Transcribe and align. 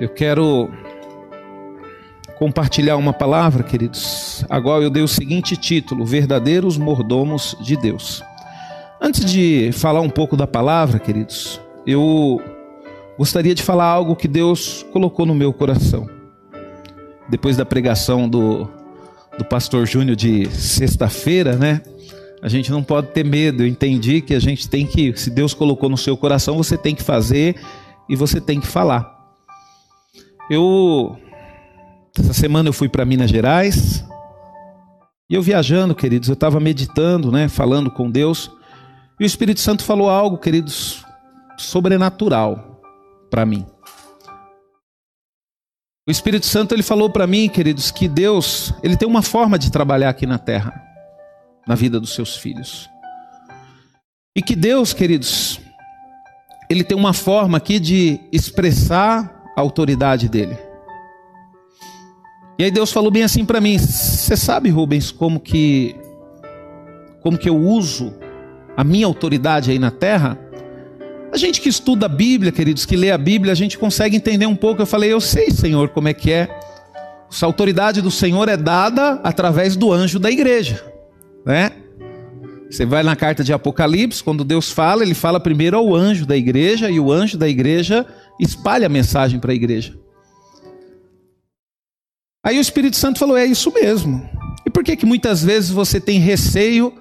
Eu 0.00 0.08
quero 0.08 0.70
compartilhar 2.38 2.96
uma 2.96 3.12
palavra, 3.12 3.62
queridos, 3.62 4.42
Agora 4.48 4.82
eu 4.82 4.88
dei 4.88 5.02
o 5.02 5.08
seguinte 5.08 5.58
título: 5.58 6.06
Verdadeiros 6.06 6.78
Mordomos 6.78 7.54
de 7.60 7.76
Deus. 7.76 8.22
Antes 8.98 9.26
de 9.26 9.70
falar 9.74 10.00
um 10.00 10.08
pouco 10.08 10.38
da 10.38 10.46
palavra, 10.46 10.98
queridos, 10.98 11.60
eu 11.86 12.40
gostaria 13.18 13.54
de 13.54 13.62
falar 13.62 13.84
algo 13.84 14.16
que 14.16 14.26
Deus 14.26 14.86
colocou 14.90 15.26
no 15.26 15.34
meu 15.34 15.52
coração. 15.52 16.08
Depois 17.28 17.58
da 17.58 17.66
pregação 17.66 18.26
do, 18.26 18.66
do 19.36 19.44
pastor 19.44 19.86
Júnior 19.86 20.16
de 20.16 20.48
sexta-feira, 20.48 21.56
né? 21.56 21.82
A 22.40 22.48
gente 22.48 22.70
não 22.70 22.82
pode 22.82 23.08
ter 23.08 23.22
medo. 23.22 23.62
Eu 23.62 23.66
entendi 23.66 24.22
que 24.22 24.34
a 24.34 24.40
gente 24.40 24.66
tem 24.66 24.86
que, 24.86 25.14
se 25.14 25.28
Deus 25.28 25.52
colocou 25.52 25.90
no 25.90 25.96
seu 25.98 26.16
coração, 26.16 26.56
você 26.56 26.78
tem 26.78 26.94
que 26.94 27.02
fazer 27.02 27.56
e 28.08 28.16
você 28.16 28.40
tem 28.40 28.58
que 28.58 28.66
falar. 28.66 29.19
Eu 30.50 31.16
essa 32.18 32.32
semana 32.32 32.68
eu 32.68 32.72
fui 32.72 32.88
para 32.88 33.04
Minas 33.04 33.30
Gerais. 33.30 34.04
E 35.30 35.34
eu 35.34 35.40
viajando, 35.40 35.94
queridos, 35.94 36.28
eu 36.28 36.34
estava 36.34 36.58
meditando, 36.58 37.30
né, 37.30 37.48
falando 37.48 37.90
com 37.90 38.10
Deus. 38.10 38.50
E 39.18 39.22
o 39.22 39.26
Espírito 39.26 39.60
Santo 39.60 39.84
falou 39.84 40.10
algo, 40.10 40.36
queridos, 40.36 41.04
sobrenatural 41.56 42.82
para 43.30 43.46
mim. 43.46 43.64
O 46.08 46.10
Espírito 46.10 46.46
Santo 46.46 46.74
ele 46.74 46.82
falou 46.82 47.08
para 47.08 47.28
mim, 47.28 47.48
queridos, 47.48 47.92
que 47.92 48.08
Deus, 48.08 48.74
ele 48.82 48.96
tem 48.96 49.06
uma 49.06 49.22
forma 49.22 49.56
de 49.56 49.70
trabalhar 49.70 50.08
aqui 50.08 50.26
na 50.26 50.38
terra, 50.38 50.74
na 51.68 51.76
vida 51.76 52.00
dos 52.00 52.12
seus 52.12 52.36
filhos. 52.36 52.90
E 54.36 54.42
que 54.42 54.56
Deus, 54.56 54.92
queridos, 54.92 55.60
ele 56.68 56.82
tem 56.82 56.96
uma 56.96 57.12
forma 57.12 57.58
aqui 57.58 57.78
de 57.78 58.18
expressar 58.32 59.39
a 59.60 59.64
autoridade 59.64 60.28
dele. 60.28 60.56
E 62.58 62.64
aí 62.64 62.70
Deus 62.70 62.92
falou 62.92 63.10
bem 63.10 63.22
assim 63.22 63.44
para 63.44 63.60
mim: 63.60 63.78
"Você 63.78 64.36
sabe, 64.36 64.68
Rubens, 64.68 65.10
como 65.10 65.38
que 65.40 65.94
como 67.22 67.38
que 67.38 67.48
eu 67.48 67.56
uso 67.56 68.12
a 68.76 68.82
minha 68.82 69.06
autoridade 69.06 69.70
aí 69.70 69.78
na 69.78 69.90
terra?" 69.90 70.38
A 71.32 71.36
gente 71.36 71.60
que 71.60 71.68
estuda 71.68 72.06
a 72.06 72.08
Bíblia, 72.08 72.50
queridos, 72.50 72.84
que 72.84 72.96
lê 72.96 73.10
a 73.12 73.18
Bíblia, 73.18 73.52
a 73.52 73.56
gente 73.56 73.78
consegue 73.78 74.16
entender 74.16 74.46
um 74.46 74.56
pouco. 74.56 74.82
Eu 74.82 74.86
falei: 74.86 75.12
"Eu 75.12 75.20
sei, 75.20 75.50
Senhor, 75.50 75.90
como 75.90 76.08
é 76.08 76.14
que 76.14 76.32
é. 76.32 76.48
A 77.40 77.46
autoridade 77.46 78.02
do 78.02 78.10
Senhor 78.10 78.48
é 78.48 78.56
dada 78.56 79.20
através 79.22 79.76
do 79.76 79.92
anjo 79.92 80.18
da 80.18 80.30
igreja, 80.30 80.84
né? 81.46 81.70
Você 82.70 82.84
vai 82.84 83.02
na 83.02 83.16
carta 83.16 83.42
de 83.42 83.52
Apocalipse, 83.52 84.22
quando 84.22 84.44
Deus 84.44 84.70
fala, 84.70 85.02
ele 85.02 85.14
fala 85.14 85.40
primeiro 85.40 85.76
ao 85.76 85.94
anjo 85.94 86.24
da 86.24 86.36
igreja 86.36 86.88
e 86.88 87.00
o 87.00 87.10
anjo 87.10 87.36
da 87.36 87.48
igreja 87.48 88.06
espalha 88.44 88.86
a 88.86 88.90
mensagem 88.90 89.38
para 89.38 89.52
a 89.52 89.54
igreja. 89.54 89.98
Aí 92.44 92.58
o 92.58 92.60
Espírito 92.60 92.96
Santo 92.96 93.18
falou: 93.18 93.36
é 93.36 93.44
isso 93.44 93.72
mesmo. 93.72 94.28
E 94.66 94.70
por 94.70 94.82
que, 94.82 94.96
que 94.96 95.06
muitas 95.06 95.42
vezes 95.42 95.70
você 95.70 96.00
tem 96.00 96.18
receio 96.18 96.92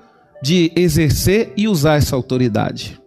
de 0.42 0.72
exercer 0.76 1.54
e 1.56 1.68
usar 1.68 1.96
essa 1.96 2.16
autoridade? 2.16 3.00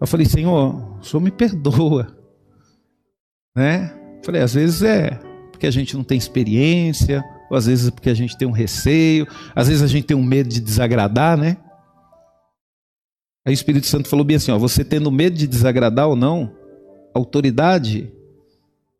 Eu 0.00 0.06
falei: 0.06 0.26
Senhor, 0.26 0.98
o 0.98 1.04
Senhor 1.04 1.22
me 1.22 1.30
perdoa. 1.30 2.16
Né? 3.56 3.94
falei: 4.22 4.42
às 4.42 4.54
vezes 4.54 4.82
é 4.82 5.18
porque 5.50 5.66
a 5.66 5.70
gente 5.70 5.94
não 5.94 6.04
tem 6.04 6.16
experiência, 6.16 7.22
ou 7.50 7.56
às 7.56 7.66
vezes 7.66 7.88
é 7.88 7.90
porque 7.90 8.08
a 8.08 8.14
gente 8.14 8.36
tem 8.36 8.48
um 8.48 8.52
receio, 8.52 9.26
às 9.54 9.68
vezes 9.68 9.82
a 9.82 9.86
gente 9.86 10.06
tem 10.06 10.16
um 10.16 10.22
medo 10.22 10.48
de 10.48 10.60
desagradar, 10.60 11.36
né? 11.36 11.56
Aí 13.46 13.52
o 13.52 13.54
Espírito 13.54 13.86
Santo 13.86 14.08
falou 14.08 14.24
bem 14.24 14.36
assim: 14.36 14.52
ó, 14.52 14.58
você 14.58 14.84
tendo 14.84 15.10
medo 15.10 15.36
de 15.36 15.46
desagradar 15.46 16.08
ou 16.08 16.16
não, 16.16 16.54
autoridade 17.14 18.12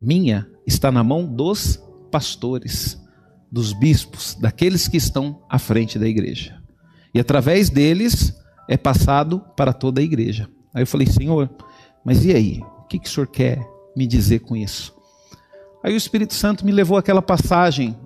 minha 0.00 0.48
está 0.66 0.90
na 0.90 1.04
mão 1.04 1.26
dos 1.26 1.82
pastores, 2.10 2.98
dos 3.50 3.72
bispos, 3.72 4.34
daqueles 4.34 4.88
que 4.88 4.96
estão 4.96 5.42
à 5.48 5.58
frente 5.58 5.98
da 5.98 6.08
igreja. 6.08 6.60
E 7.12 7.20
através 7.20 7.68
deles 7.68 8.34
é 8.68 8.76
passado 8.76 9.40
para 9.56 9.72
toda 9.72 10.00
a 10.00 10.04
igreja. 10.04 10.48
Aí 10.72 10.82
eu 10.82 10.86
falei, 10.86 11.06
Senhor, 11.06 11.50
mas 12.04 12.24
e 12.24 12.32
aí? 12.32 12.60
O 12.78 12.84
que, 12.84 12.98
que 12.98 13.08
o 13.08 13.10
Senhor 13.10 13.26
quer 13.26 13.60
me 13.96 14.06
dizer 14.06 14.40
com 14.40 14.56
isso? 14.56 14.94
Aí 15.82 15.92
o 15.92 15.96
Espírito 15.96 16.34
Santo 16.34 16.64
me 16.64 16.72
levou 16.72 16.96
àquela 16.96 17.22
passagem, 17.22 17.96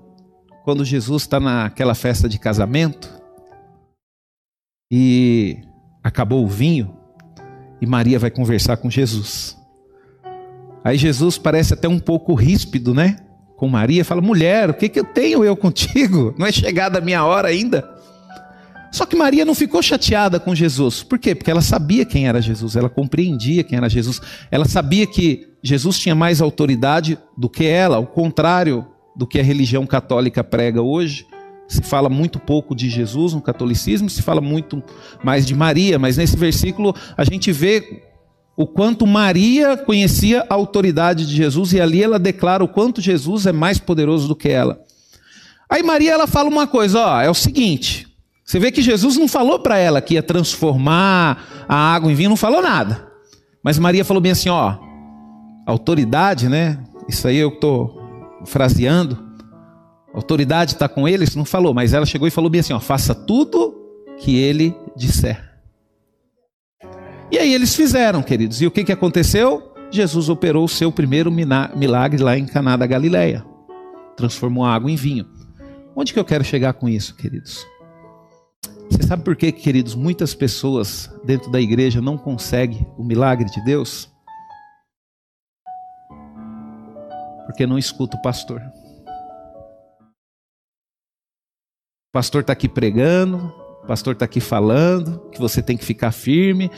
quando 0.65 0.85
Jesus 0.85 1.23
está 1.23 1.39
naquela 1.39 1.95
festa 1.95 2.29
de 2.29 2.39
casamento, 2.39 3.13
e 4.91 5.59
acabou 6.03 6.45
o 6.45 6.49
vinho, 6.49 6.97
e 7.81 7.87
Maria 7.87 8.19
vai 8.19 8.31
conversar 8.31 8.77
com 8.79 8.91
Jesus. 8.91 9.59
Aí 10.85 10.99
Jesus 10.99 11.39
parece 11.39 11.75
até 11.75 11.89
um 11.89 11.99
pouco 11.99 12.35
ríspido, 12.35 12.95
né? 12.95 13.17
com 13.57 13.69
Maria, 13.69 14.05
fala: 14.05 14.21
mulher, 14.21 14.71
o 14.71 14.75
que, 14.75 14.89
que 14.89 15.01
eu 15.01 15.05
tenho 15.05 15.45
eu 15.45 15.57
contigo? 15.57 16.35
Não 16.39 16.47
é 16.47 16.53
chegada 16.53 16.99
a 16.99 17.03
minha 17.03 17.25
hora 17.25 17.49
ainda. 17.49 17.89
Só 18.93 19.05
que 19.05 19.17
Maria 19.17 19.45
não 19.45 19.57
ficou 19.57 19.83
chateada 19.83 20.39
com 20.39 20.55
Jesus. 20.55 21.03
Por 21.03 21.19
quê? 21.19 21.35
Porque 21.35 21.51
ela 21.51 21.61
sabia 21.61 22.05
quem 22.05 22.29
era 22.29 22.41
Jesus, 22.41 22.77
ela 22.77 22.89
compreendia 22.89 23.65
quem 23.65 23.77
era 23.77 23.89
Jesus, 23.89 24.21
ela 24.53 24.67
sabia 24.67 25.05
que 25.05 25.49
Jesus 25.61 25.99
tinha 25.99 26.15
mais 26.15 26.41
autoridade 26.41 27.19
do 27.37 27.49
que 27.49 27.67
ela, 27.67 27.97
ao 27.97 28.07
contrário 28.07 28.87
do 29.17 29.27
que 29.27 29.41
a 29.41 29.43
religião 29.43 29.85
católica 29.85 30.45
prega 30.45 30.81
hoje. 30.81 31.27
Se 31.67 31.83
fala 31.83 32.09
muito 32.09 32.39
pouco 32.39 32.73
de 32.73 32.89
Jesus 32.89 33.35
no 33.35 33.43
catolicismo, 33.43 34.09
se 34.09 34.23
fala 34.23 34.41
muito 34.41 34.81
mais 35.25 35.45
de 35.45 35.57
Maria, 35.57 35.99
mas 35.99 36.17
nesse 36.17 36.37
versículo 36.37 36.95
a 37.17 37.25
gente 37.25 37.51
vê 37.51 38.01
o 38.57 38.67
quanto 38.67 39.07
Maria 39.07 39.77
conhecia 39.77 40.47
a 40.49 40.55
autoridade 40.55 41.27
de 41.27 41.35
Jesus 41.35 41.73
e 41.73 41.81
ali 41.81 42.03
ela 42.03 42.19
declara 42.19 42.63
o 42.63 42.69
quanto 42.69 43.01
Jesus 43.01 43.47
é 43.47 43.53
mais 43.53 43.79
poderoso 43.79 44.29
do 44.29 44.37
que 44.37 44.49
ela. 44.49 44.81
Aí 45.69 45.83
Maria 45.83 46.13
ela 46.13 46.27
fala 46.27 46.49
uma 46.49 46.67
coisa, 46.67 47.01
ó, 47.01 47.21
é 47.21 47.29
o 47.29 47.35
seguinte, 47.35 48.07
você 48.45 48.59
vê 48.59 48.71
que 48.71 48.83
Jesus 48.83 49.17
não 49.17 49.27
falou 49.27 49.59
para 49.59 49.79
ela 49.79 50.01
que 50.01 50.15
ia 50.15 50.23
transformar 50.23 51.67
a 51.67 51.95
água 51.95 52.13
em 52.13 52.15
vinho, 52.15 52.29
não 52.29 52.37
falou 52.37 52.63
nada. 52.63 53.09
Mas 53.63 53.79
Maria 53.79 54.05
falou 54.05 54.21
bem 54.21 54.33
assim, 54.33 54.51
ó, 54.51 54.77
autoridade, 55.67 56.49
né? 56.49 56.79
Isso 57.09 57.27
aí 57.27 57.39
eu 57.39 57.49
estou 57.49 57.99
fraseando. 58.45 59.19
autoridade 60.13 60.75
está 60.75 60.89
com 60.89 61.09
ele, 61.09 61.25
isso 61.25 61.39
não 61.39 61.47
falou, 61.47 61.73
mas 61.73 61.95
ela 61.95 62.05
chegou 62.05 62.29
e 62.29 62.31
falou 62.31 62.51
bem 62.51 62.61
assim, 62.61 62.75
ó, 62.75 62.81
faça 62.81 63.15
tudo 63.15 63.75
que 64.19 64.37
ele 64.37 64.77
disser. 64.95 65.54
E 67.35 67.39
aí 67.39 67.53
eles 67.53 67.75
fizeram, 67.75 68.23
queridos. 68.23 68.63
E 68.63 68.67
o 68.69 68.71
que, 68.71 68.85
que 68.85 68.93
aconteceu? 68.93 69.75
Jesus 69.91 70.29
operou 70.29 70.65
o 70.65 70.69
seu 70.69 70.93
primeiro 70.93 71.33
milagre 71.33 72.23
lá 72.23 72.39
em 72.39 72.47
Caná 72.47 72.77
da 72.77 72.87
Galileia. 72.87 73.45
Transformou 74.17 74.65
a 74.65 74.73
água 74.73 74.89
em 74.89 74.95
vinho. 74.95 75.27
Onde 75.97 76.13
que 76.13 76.21
eu 76.21 76.25
quero 76.25 76.45
chegar 76.45 76.75
com 76.75 76.89
isso, 76.89 77.17
queridos? 77.17 77.67
Você 78.89 79.03
sabe 79.03 79.25
por 79.25 79.35
que, 79.35 79.51
queridos, 79.51 79.97
muitas 79.97 80.33
pessoas 80.33 81.11
dentro 81.25 81.51
da 81.51 81.61
igreja 81.61 82.01
não 82.01 82.17
conseguem 82.17 82.87
o 82.97 83.03
milagre 83.03 83.51
de 83.51 83.61
Deus? 83.65 84.09
Porque 87.47 87.67
não 87.67 87.77
escuta 87.77 88.17
o 88.17 88.23
pastor. 88.23 88.63
O 92.11 92.13
pastor 92.13 92.43
está 92.43 92.53
aqui 92.53 92.69
pregando, 92.69 93.53
o 93.83 93.87
pastor 93.89 94.13
está 94.13 94.25
aqui 94.25 94.39
falando 94.39 95.19
que 95.31 95.41
você 95.41 95.61
tem 95.61 95.77
que 95.77 95.85
ficar 95.85 96.13
firme, 96.13 96.71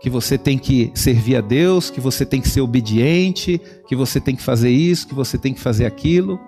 que 0.00 0.08
você 0.08 0.38
tem 0.38 0.58
que 0.58 0.90
servir 0.94 1.36
a 1.36 1.40
Deus, 1.40 1.90
que 1.90 2.00
você 2.00 2.24
tem 2.24 2.40
que 2.40 2.48
ser 2.48 2.62
obediente, 2.62 3.60
que 3.86 3.94
você 3.94 4.18
tem 4.18 4.34
que 4.34 4.42
fazer 4.42 4.70
isso, 4.70 5.06
que 5.06 5.14
você 5.14 5.36
tem 5.36 5.52
que 5.52 5.60
fazer 5.60 5.84
aquilo. 5.84 6.40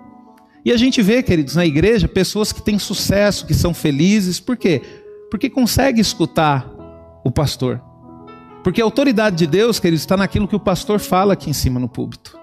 E 0.65 0.71
a 0.71 0.77
gente 0.77 1.01
vê, 1.01 1.21
queridos, 1.21 1.55
na 1.55 1.65
igreja, 1.65 2.07
pessoas 2.07 2.51
que 2.51 2.61
têm 2.61 2.79
sucesso, 2.79 3.45
que 3.45 3.53
são 3.53 3.73
felizes, 3.73 4.39
por 4.39 4.57
quê? 4.57 4.81
Porque 5.29 5.49
consegue 5.49 6.01
escutar 6.01 6.67
o 7.23 7.31
pastor. 7.31 7.81
Porque 8.63 8.81
a 8.81 8.85
autoridade 8.85 9.35
de 9.35 9.45
Deus, 9.45 9.79
queridos, 9.79 10.01
está 10.01 10.17
naquilo 10.17 10.47
que 10.47 10.55
o 10.55 10.59
pastor 10.59 10.99
fala 10.99 11.33
aqui 11.33 11.49
em 11.49 11.53
cima 11.53 11.79
no 11.79 11.89
púlpito. 11.89 12.39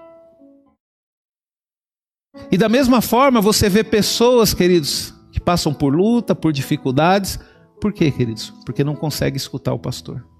E 2.49 2.57
da 2.57 2.69
mesma 2.69 3.01
forma, 3.01 3.41
você 3.41 3.67
vê 3.67 3.83
pessoas, 3.83 4.53
queridos, 4.53 5.13
que 5.31 5.39
passam 5.39 5.73
por 5.73 5.93
luta, 5.93 6.33
por 6.33 6.53
dificuldades. 6.53 7.39
Por 7.81 7.91
quê, 7.91 8.11
queridos? 8.11 8.53
Porque 8.65 8.83
não 8.83 8.95
consegue 8.95 9.35
escutar 9.35 9.73
o 9.73 9.79
pastor. 9.79 10.30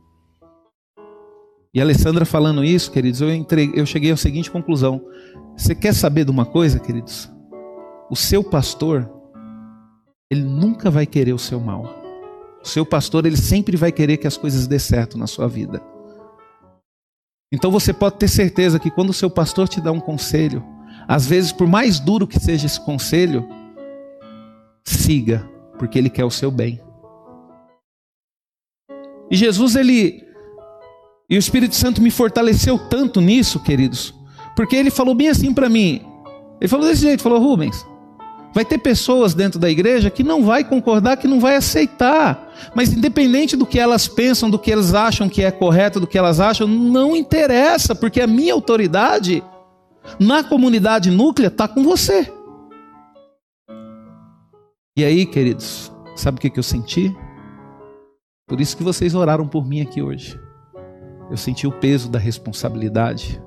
E 1.74 1.80
a 1.80 1.84
Alessandra 1.84 2.26
falando 2.26 2.66
isso, 2.66 2.92
queridos, 2.92 3.22
eu, 3.22 3.30
eu 3.74 3.86
cheguei 3.86 4.12
à 4.12 4.18
seguinte 4.18 4.52
conclusão. 4.52 5.02
Você 5.56 5.74
quer 5.74 5.94
saber 5.94 6.26
de 6.26 6.32
uma 6.32 6.46
coisa, 6.46 6.80
queridos? 6.80 7.32
O 8.10 8.16
seu 8.16 8.44
pastor, 8.44 9.10
ele 10.30 10.44
nunca 10.44 10.92
vai 10.92 11.06
querer 11.06 11.32
o 11.32 11.40
seu 11.40 11.62
mal. 11.62 11.86
O 12.62 12.68
seu 12.68 12.86
pastor, 12.86 13.26
ele 13.26 13.38
sempre 13.38 13.78
vai 13.78 13.92
querer 13.92 14.18
que 14.18 14.28
as 14.28 14.36
coisas 14.36 14.68
dê 14.68 14.78
certo 14.78 15.18
na 15.18 15.28
sua 15.28 15.48
vida. 15.48 15.82
Então 17.54 17.72
você 17.72 17.94
pode 17.94 18.18
ter 18.18 18.28
certeza 18.28 18.80
que 18.80 18.92
quando 18.92 19.10
o 19.10 19.14
seu 19.14 19.30
pastor 19.30 19.68
te 19.68 19.80
dá 19.80 19.92
um 19.92 20.00
conselho, 20.00 20.64
às 21.08 21.26
vezes 21.26 21.54
por 21.54 21.68
mais 21.68 22.00
duro 22.00 22.28
que 22.28 22.40
seja 22.40 22.66
esse 22.66 22.80
conselho, 22.80 23.48
siga, 24.86 25.50
porque 25.80 25.98
ele 25.98 26.10
quer 26.10 26.26
o 26.26 26.32
seu 26.32 26.52
bem. 26.52 26.82
E 29.30 29.36
Jesus 29.36 29.76
ele 29.76 30.31
e 31.32 31.38
o 31.38 31.40
Espírito 31.40 31.78
Santo 31.78 32.02
me 32.02 32.12
fortaleceu 32.12 32.78
tanto 32.78 33.22
nisso, 33.22 33.62
queridos, 33.62 34.14
Porque 34.54 34.76
ele 34.76 34.92
falou 34.92 35.16
bem 35.16 35.30
assim 35.30 35.54
para 35.54 35.70
mim. 35.70 36.02
Ele 36.60 36.68
falou 36.68 36.86
desse 36.86 37.04
jeito, 37.04 37.24
falou: 37.24 37.40
"Rubens, 37.40 37.86
vai 38.54 38.66
ter 38.66 38.78
pessoas 38.78 39.34
dentro 39.34 39.58
da 39.58 39.70
igreja 39.70 40.10
que 40.10 40.24
não 40.24 40.44
vai 40.44 40.62
concordar, 40.62 41.16
que 41.16 41.30
não 41.30 41.40
vai 41.40 41.56
aceitar. 41.56 42.52
Mas 42.76 42.92
independente 42.92 43.56
do 43.56 43.66
que 43.66 43.80
elas 43.80 44.10
pensam, 44.10 44.50
do 44.50 44.60
que 44.60 44.70
elas 44.70 44.94
acham 44.94 45.30
que 45.30 45.42
é 45.42 45.50
correto, 45.50 46.02
do 46.02 46.06
que 46.06 46.18
elas 46.18 46.42
acham, 46.42 46.68
não 46.68 47.16
interessa, 47.16 47.96
porque 47.96 48.20
a 48.20 48.28
minha 48.28 48.54
autoridade 48.54 49.42
na 50.20 50.44
comunidade 50.44 51.10
núclea 51.10 51.48
está 51.48 51.66
com 51.66 51.82
você. 51.82 52.30
E 54.98 55.06
aí, 55.06 55.26
queridos, 55.26 55.90
sabe 56.14 56.38
o 56.38 56.42
que, 56.42 56.60
eu 56.60 56.64
senti? 56.64 57.16
Por 58.46 58.60
isso 58.60 58.76
que 58.76 58.84
vocês 58.84 59.16
oraram 59.16 59.48
por 59.48 59.66
mim 59.66 59.80
aqui 59.80 60.02
hoje. 60.02 60.38
Eu 61.32 61.38
senti 61.38 61.66
o 61.66 61.72
peso 61.72 62.12
da 62.12 62.20
responsabilidade 62.20 63.42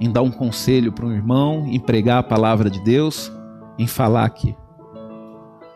em 0.00 0.10
dar 0.10 0.22
um 0.22 0.30
conselho 0.32 0.92
para 0.92 1.06
um 1.06 1.12
irmão, 1.12 1.68
em 1.68 1.78
pregar 1.78 2.18
a 2.18 2.22
palavra 2.24 2.68
de 2.68 2.80
Deus, 2.80 3.30
em 3.78 3.86
falar 3.86 4.24
aqui. 4.24 4.52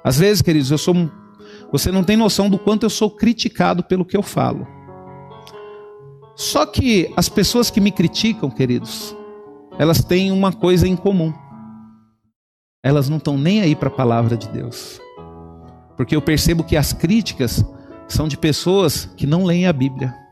Às 0.03 0.19
vezes, 0.19 0.43
queridos, 0.43 0.73
eu 0.73 0.79
sou 0.79 0.93
você 1.71 1.93
não 1.93 2.03
tem 2.03 2.17
noção 2.17 2.51
do 2.51 2.59
quanto 2.59 2.83
eu 2.83 2.91
sou 2.91 3.09
criticado 3.09 3.85
pelo 3.85 4.05
que 4.05 4.17
eu 4.17 4.23
falo. 4.23 4.67
Só 6.35 6.67
que 6.67 7.13
as 7.17 7.29
pessoas 7.29 7.71
que 7.71 7.81
me 7.81 7.93
criticam, 7.93 8.51
queridos, 8.51 9.17
elas 9.79 10.03
têm 10.03 10.33
uma 10.33 10.53
coisa 10.53 10.89
em 10.89 10.97
comum. 10.97 11.33
Elas 12.83 13.09
não 13.09 13.19
estão 13.19 13.39
nem 13.39 13.61
aí 13.61 13.77
para 13.77 13.89
a 13.89 13.93
palavra 13.93 14.37
de 14.37 14.49
Deus. 14.49 15.01
Porque 15.97 16.17
eu 16.17 16.21
percebo 16.21 16.65
que 16.65 16.77
as 16.77 16.93
críticas 16.93 17.65
são 18.09 18.27
de 18.27 18.37
pessoas 18.37 19.07
que 19.17 19.27
não 19.27 19.45
leem 19.45 19.67
a 19.69 19.73
Bíblia. 19.73 20.26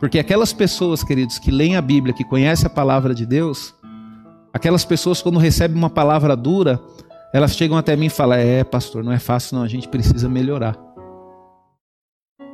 Porque 0.00 0.18
aquelas 0.18 0.50
pessoas, 0.54 1.04
queridos, 1.04 1.38
que 1.38 1.50
leem 1.50 1.76
a 1.76 1.82
Bíblia, 1.82 2.14
que 2.14 2.24
conhecem 2.24 2.66
a 2.66 2.70
palavra 2.70 3.14
de 3.14 3.26
Deus, 3.26 3.74
aquelas 4.50 4.82
pessoas, 4.82 5.20
quando 5.20 5.38
recebem 5.38 5.76
uma 5.76 5.90
palavra 5.90 6.34
dura, 6.34 6.80
elas 7.34 7.52
chegam 7.52 7.76
até 7.76 7.94
mim 7.94 8.06
e 8.06 8.10
falam: 8.10 8.38
É, 8.38 8.64
pastor, 8.64 9.04
não 9.04 9.12
é 9.12 9.18
fácil, 9.18 9.56
não, 9.56 9.62
a 9.62 9.68
gente 9.68 9.86
precisa 9.86 10.26
melhorar. 10.26 10.74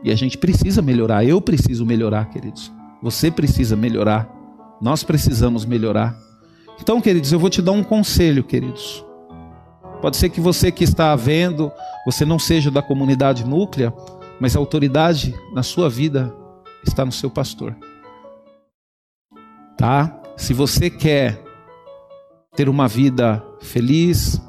E 0.02 0.10
a 0.10 0.16
gente 0.16 0.36
precisa 0.36 0.82
melhorar, 0.82 1.24
eu 1.24 1.40
preciso 1.40 1.86
melhorar, 1.86 2.28
queridos. 2.30 2.70
Você 3.00 3.30
precisa 3.30 3.76
melhorar. 3.76 4.28
Nós 4.80 5.04
precisamos 5.04 5.64
melhorar. 5.64 6.14
Então, 6.80 7.00
queridos, 7.00 7.32
eu 7.32 7.38
vou 7.38 7.48
te 7.48 7.62
dar 7.62 7.72
um 7.72 7.82
conselho, 7.82 8.42
queridos. 8.42 9.04
Pode 10.02 10.16
ser 10.16 10.28
que 10.28 10.40
você 10.40 10.70
que 10.70 10.84
está 10.84 11.14
vendo, 11.16 11.72
você 12.04 12.24
não 12.24 12.38
seja 12.38 12.70
da 12.70 12.82
comunidade 12.82 13.44
núclea, 13.44 13.94
mas 14.38 14.54
a 14.54 14.58
autoridade 14.58 15.34
na 15.54 15.62
sua 15.62 15.88
vida 15.88 16.34
está 16.88 17.04
no 17.04 17.12
seu 17.12 17.30
pastor. 17.30 17.76
Tá? 19.76 20.22
Se 20.36 20.54
você 20.54 20.88
quer 20.88 21.42
ter 22.54 22.68
uma 22.68 22.88
vida 22.88 23.44
feliz, 23.60 24.40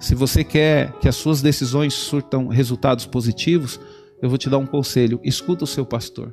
se 0.00 0.14
você 0.14 0.44
quer 0.44 0.92
que 0.98 1.08
as 1.08 1.16
suas 1.16 1.40
decisões 1.40 1.94
surtam 1.94 2.48
resultados 2.48 3.06
positivos, 3.06 3.80
eu 4.20 4.28
vou 4.28 4.36
te 4.36 4.50
dar 4.50 4.58
um 4.58 4.66
conselho: 4.66 5.20
escuta 5.22 5.64
o 5.64 5.66
seu 5.66 5.86
pastor. 5.86 6.32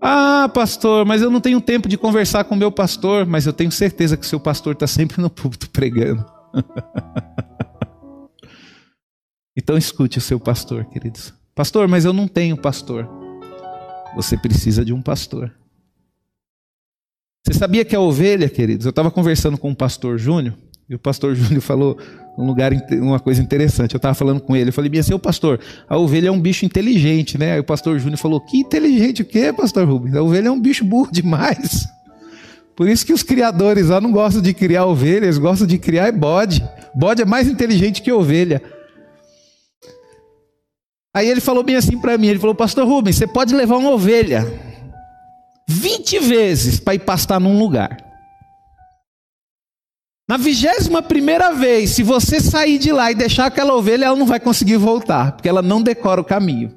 Ah, 0.00 0.50
pastor, 0.52 1.06
mas 1.06 1.22
eu 1.22 1.30
não 1.30 1.40
tenho 1.40 1.60
tempo 1.60 1.88
de 1.88 1.96
conversar 1.96 2.42
com 2.44 2.56
o 2.56 2.58
meu 2.58 2.72
pastor, 2.72 3.24
mas 3.24 3.46
eu 3.46 3.52
tenho 3.52 3.70
certeza 3.70 4.16
que 4.16 4.26
seu 4.26 4.40
pastor 4.40 4.72
está 4.72 4.86
sempre 4.86 5.22
no 5.22 5.30
púlpito 5.30 5.70
pregando. 5.70 6.24
então 9.56 9.78
escute 9.78 10.18
o 10.18 10.20
seu 10.20 10.40
pastor, 10.40 10.84
queridos. 10.86 11.32
Pastor, 11.54 11.86
mas 11.86 12.04
eu 12.04 12.12
não 12.12 12.26
tenho 12.26 12.56
pastor. 12.56 13.21
Você 14.14 14.36
precisa 14.36 14.84
de 14.84 14.92
um 14.92 15.00
pastor. 15.00 15.52
Você 17.44 17.58
sabia 17.58 17.84
que 17.84 17.96
a 17.96 18.00
ovelha, 18.00 18.48
queridos? 18.48 18.86
Eu 18.86 18.90
estava 18.90 19.10
conversando 19.10 19.58
com 19.58 19.70
o 19.70 19.74
pastor 19.74 20.18
Júnior, 20.18 20.54
e 20.88 20.94
o 20.94 20.98
pastor 20.98 21.34
Júnior 21.36 21.60
falou 21.60 21.98
um 22.38 22.46
lugar, 22.46 22.72
uma 22.92 23.18
coisa 23.18 23.42
interessante. 23.42 23.94
Eu 23.94 23.98
estava 23.98 24.14
falando 24.14 24.40
com 24.40 24.54
ele, 24.54 24.68
eu 24.70 24.72
falei, 24.72 24.90
minha 24.90 25.02
seu 25.02 25.18
pastor, 25.18 25.58
a 25.88 25.96
ovelha 25.98 26.28
é 26.28 26.30
um 26.30 26.40
bicho 26.40 26.64
inteligente, 26.64 27.36
né? 27.36 27.54
Aí 27.54 27.60
o 27.60 27.64
pastor 27.64 27.98
Júnior 27.98 28.18
falou, 28.18 28.40
que 28.40 28.58
inteligente 28.58 29.22
o 29.22 29.24
quê, 29.24 29.52
pastor 29.52 29.86
Rubens? 29.86 30.14
A 30.14 30.22
ovelha 30.22 30.48
é 30.48 30.50
um 30.50 30.60
bicho 30.60 30.84
burro 30.84 31.10
demais. 31.10 31.88
Por 32.76 32.88
isso 32.88 33.04
que 33.04 33.12
os 33.12 33.22
criadores 33.22 33.88
lá 33.88 34.00
não 34.00 34.12
gostam 34.12 34.40
de 34.40 34.54
criar 34.54 34.86
ovelhas, 34.86 35.36
gostam 35.36 35.66
de 35.66 35.78
criar 35.78 36.10
bode. 36.12 36.66
Bode 36.94 37.20
é 37.20 37.24
mais 37.24 37.48
inteligente 37.48 38.00
que 38.00 38.10
ovelha. 38.10 38.62
Aí 41.14 41.28
ele 41.28 41.40
falou 41.40 41.62
bem 41.62 41.76
assim 41.76 42.00
para 42.00 42.16
mim, 42.16 42.28
ele 42.28 42.38
falou, 42.38 42.54
pastor 42.54 42.86
Rubens, 42.86 43.16
você 43.16 43.26
pode 43.26 43.54
levar 43.54 43.76
uma 43.76 43.90
ovelha 43.90 44.44
20 45.68 46.18
vezes 46.20 46.80
para 46.80 46.94
ir 46.94 47.00
pastar 47.00 47.38
num 47.38 47.58
lugar. 47.58 47.96
Na 50.28 50.38
vigésima 50.38 51.02
primeira 51.02 51.52
vez, 51.52 51.90
se 51.90 52.02
você 52.02 52.40
sair 52.40 52.78
de 52.78 52.90
lá 52.90 53.10
e 53.10 53.14
deixar 53.14 53.46
aquela 53.46 53.74
ovelha, 53.74 54.06
ela 54.06 54.16
não 54.16 54.24
vai 54.24 54.40
conseguir 54.40 54.78
voltar, 54.78 55.32
porque 55.32 55.48
ela 55.48 55.60
não 55.60 55.82
decora 55.82 56.20
o 56.20 56.24
caminho. 56.24 56.74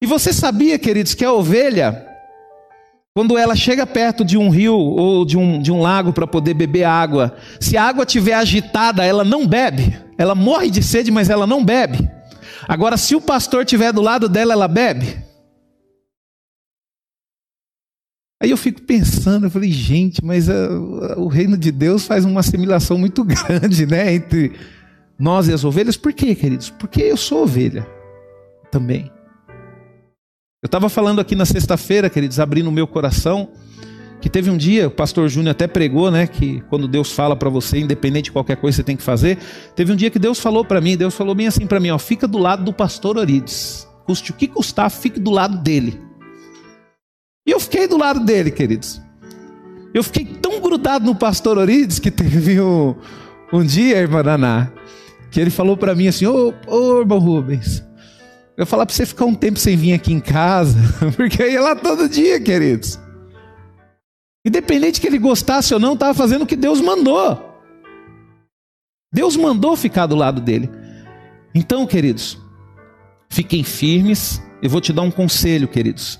E 0.00 0.06
você 0.06 0.32
sabia, 0.32 0.78
queridos, 0.78 1.14
que 1.14 1.24
a 1.24 1.32
ovelha, 1.32 2.07
quando 3.18 3.36
ela 3.36 3.56
chega 3.56 3.84
perto 3.84 4.24
de 4.24 4.38
um 4.38 4.48
rio 4.48 4.76
ou 4.76 5.24
de 5.24 5.36
um, 5.36 5.60
de 5.60 5.72
um 5.72 5.80
lago 5.80 6.12
para 6.12 6.24
poder 6.24 6.54
beber 6.54 6.84
água, 6.84 7.36
se 7.58 7.76
a 7.76 7.82
água 7.82 8.04
estiver 8.04 8.34
agitada, 8.34 9.04
ela 9.04 9.24
não 9.24 9.44
bebe. 9.44 9.98
Ela 10.16 10.36
morre 10.36 10.70
de 10.70 10.84
sede, 10.84 11.10
mas 11.10 11.28
ela 11.28 11.44
não 11.44 11.64
bebe. 11.64 12.08
Agora, 12.68 12.96
se 12.96 13.16
o 13.16 13.20
pastor 13.20 13.64
estiver 13.64 13.92
do 13.92 14.00
lado 14.00 14.28
dela, 14.28 14.52
ela 14.52 14.68
bebe. 14.68 15.18
Aí 18.40 18.50
eu 18.50 18.56
fico 18.56 18.82
pensando, 18.82 19.46
eu 19.46 19.50
falei, 19.50 19.72
gente, 19.72 20.24
mas 20.24 20.48
a, 20.48 20.54
a, 20.54 21.18
o 21.18 21.26
reino 21.26 21.58
de 21.58 21.72
Deus 21.72 22.06
faz 22.06 22.24
uma 22.24 22.38
assimilação 22.38 22.96
muito 22.96 23.24
grande, 23.26 23.84
né, 23.84 24.14
entre 24.14 24.52
nós 25.18 25.48
e 25.48 25.52
as 25.52 25.64
ovelhas. 25.64 25.96
Por 25.96 26.12
quê, 26.12 26.36
queridos? 26.36 26.70
Porque 26.70 27.02
eu 27.02 27.16
sou 27.16 27.42
ovelha 27.42 27.84
também. 28.70 29.10
Eu 30.60 30.66
estava 30.66 30.88
falando 30.88 31.20
aqui 31.20 31.36
na 31.36 31.44
sexta-feira, 31.44 32.10
queridos, 32.10 32.40
abrindo 32.40 32.66
o 32.66 32.72
meu 32.72 32.84
coração, 32.84 33.48
que 34.20 34.28
teve 34.28 34.50
um 34.50 34.56
dia, 34.56 34.88
o 34.88 34.90
pastor 34.90 35.28
Júnior 35.28 35.52
até 35.52 35.68
pregou, 35.68 36.10
né, 36.10 36.26
que 36.26 36.60
quando 36.62 36.88
Deus 36.88 37.12
fala 37.12 37.36
para 37.36 37.48
você, 37.48 37.78
independente 37.78 38.24
de 38.24 38.32
qualquer 38.32 38.56
coisa 38.56 38.74
que 38.74 38.76
você 38.78 38.84
tem 38.84 38.96
que 38.96 39.02
fazer, 39.04 39.38
teve 39.76 39.92
um 39.92 39.94
dia 39.94 40.10
que 40.10 40.18
Deus 40.18 40.40
falou 40.40 40.64
para 40.64 40.80
mim, 40.80 40.96
Deus 40.96 41.14
falou 41.14 41.32
bem 41.32 41.46
assim 41.46 41.64
para 41.64 41.78
mim, 41.78 41.90
ó, 41.90 41.98
fica 41.98 42.26
do 42.26 42.38
lado 42.38 42.64
do 42.64 42.72
pastor 42.72 43.16
Orides. 43.16 43.86
Custe 44.04 44.32
o 44.32 44.34
que 44.34 44.48
custar, 44.48 44.90
fique 44.90 45.20
do 45.20 45.30
lado 45.30 45.58
dele. 45.58 46.00
E 47.46 47.52
eu 47.52 47.60
fiquei 47.60 47.86
do 47.86 47.96
lado 47.96 48.18
dele, 48.24 48.50
queridos. 48.50 49.00
Eu 49.94 50.02
fiquei 50.02 50.24
tão 50.24 50.60
grudado 50.60 51.04
no 51.04 51.14
pastor 51.14 51.56
Orides 51.56 52.00
que 52.00 52.10
teve 52.10 52.60
um, 52.60 52.96
um 53.52 53.64
dia, 53.64 53.98
irmã 53.98 54.24
Naná, 54.24 54.72
que 55.30 55.40
ele 55.40 55.50
falou 55.50 55.76
para 55.76 55.94
mim 55.94 56.08
assim: 56.08 56.26
Ô, 56.26 56.52
ô 56.66 57.00
irmão 57.00 57.20
Rubens, 57.20 57.84
eu 58.58 58.66
falar 58.66 58.84
para 58.84 58.94
você 58.94 59.06
ficar 59.06 59.24
um 59.24 59.34
tempo 59.36 59.56
sem 59.56 59.76
vir 59.76 59.92
aqui 59.92 60.12
em 60.12 60.18
casa, 60.18 60.76
porque 61.16 61.40
eu 61.40 61.50
ia 61.52 61.60
lá 61.60 61.76
todo 61.76 62.08
dia, 62.08 62.40
queridos. 62.40 62.98
Independente 64.44 65.00
que 65.00 65.06
ele 65.06 65.18
gostasse 65.18 65.72
ou 65.72 65.78
não, 65.78 65.94
estava 65.94 66.12
fazendo 66.12 66.42
o 66.42 66.46
que 66.46 66.56
Deus 66.56 66.80
mandou. 66.80 67.40
Deus 69.14 69.36
mandou 69.36 69.76
ficar 69.76 70.06
do 70.06 70.16
lado 70.16 70.40
dele. 70.40 70.68
Então, 71.54 71.86
queridos, 71.86 72.36
fiquem 73.30 73.62
firmes. 73.62 74.42
Eu 74.60 74.68
vou 74.68 74.80
te 74.80 74.92
dar 74.92 75.02
um 75.02 75.10
conselho, 75.10 75.68
queridos. 75.68 76.18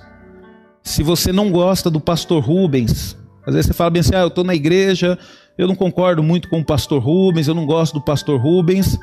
Se 0.85 1.03
você 1.03 1.33
não 1.33 1.51
gosta 1.51 1.91
do 1.91 2.01
pastor 2.01 2.43
Rubens, 2.43 3.17
às 3.45 3.53
vezes 3.53 3.67
você 3.67 3.75
fala 3.75 3.91
bem 3.91 4.01
assim: 4.01 4.15
ah, 4.15 4.21
eu 4.21 4.29
estou 4.29 4.45
na 4.45 4.55
igreja, 4.55 5.19
eu 5.57 5.67
não 5.67 5.75
concordo 5.75 6.23
muito 6.23 6.49
com 6.49 6.61
o 6.61 6.65
pastor 6.65 7.03
Rubens, 7.03 7.49
eu 7.49 7.55
não 7.55 7.67
gosto 7.67 7.95
do 7.95 8.01
pastor 8.01 8.41
Rubens. 8.41 8.97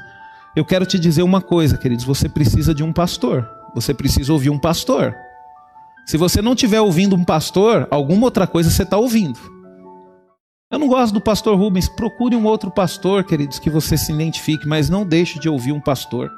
Eu 0.56 0.64
quero 0.64 0.86
te 0.86 0.98
dizer 0.98 1.22
uma 1.22 1.42
coisa, 1.42 1.78
queridos: 1.78 2.06
você 2.06 2.30
precisa 2.30 2.74
de 2.74 2.82
um 2.82 2.94
pastor, 2.94 3.50
você 3.74 3.94
precisa 3.94 4.32
ouvir 4.32 4.50
um 4.50 4.58
pastor. 4.58 5.14
Se 6.06 6.18
você 6.18 6.42
não 6.42 6.54
estiver 6.54 6.80
ouvindo 6.80 7.16
um 7.16 7.24
pastor, 7.24 7.88
alguma 7.92 8.26
outra 8.26 8.48
coisa 8.48 8.70
você 8.70 8.84
está 8.84 8.98
ouvindo. 8.98 9.40
Eu 10.72 10.80
não 10.80 10.88
gosto 10.88 11.14
do 11.14 11.22
pastor 11.22 11.58
Rubens, 11.58 11.90
procure 11.90 12.36
um 12.36 12.46
outro 12.46 12.72
pastor, 12.72 13.24
queridos, 13.24 13.60
que 13.60 13.70
você 13.70 13.98
se 13.98 14.12
identifique, 14.12 14.68
mas 14.68 14.90
não 14.90 15.06
deixe 15.06 15.40
de 15.40 15.50
ouvir 15.50 15.72
um 15.72 15.80
pastor. 15.80 16.32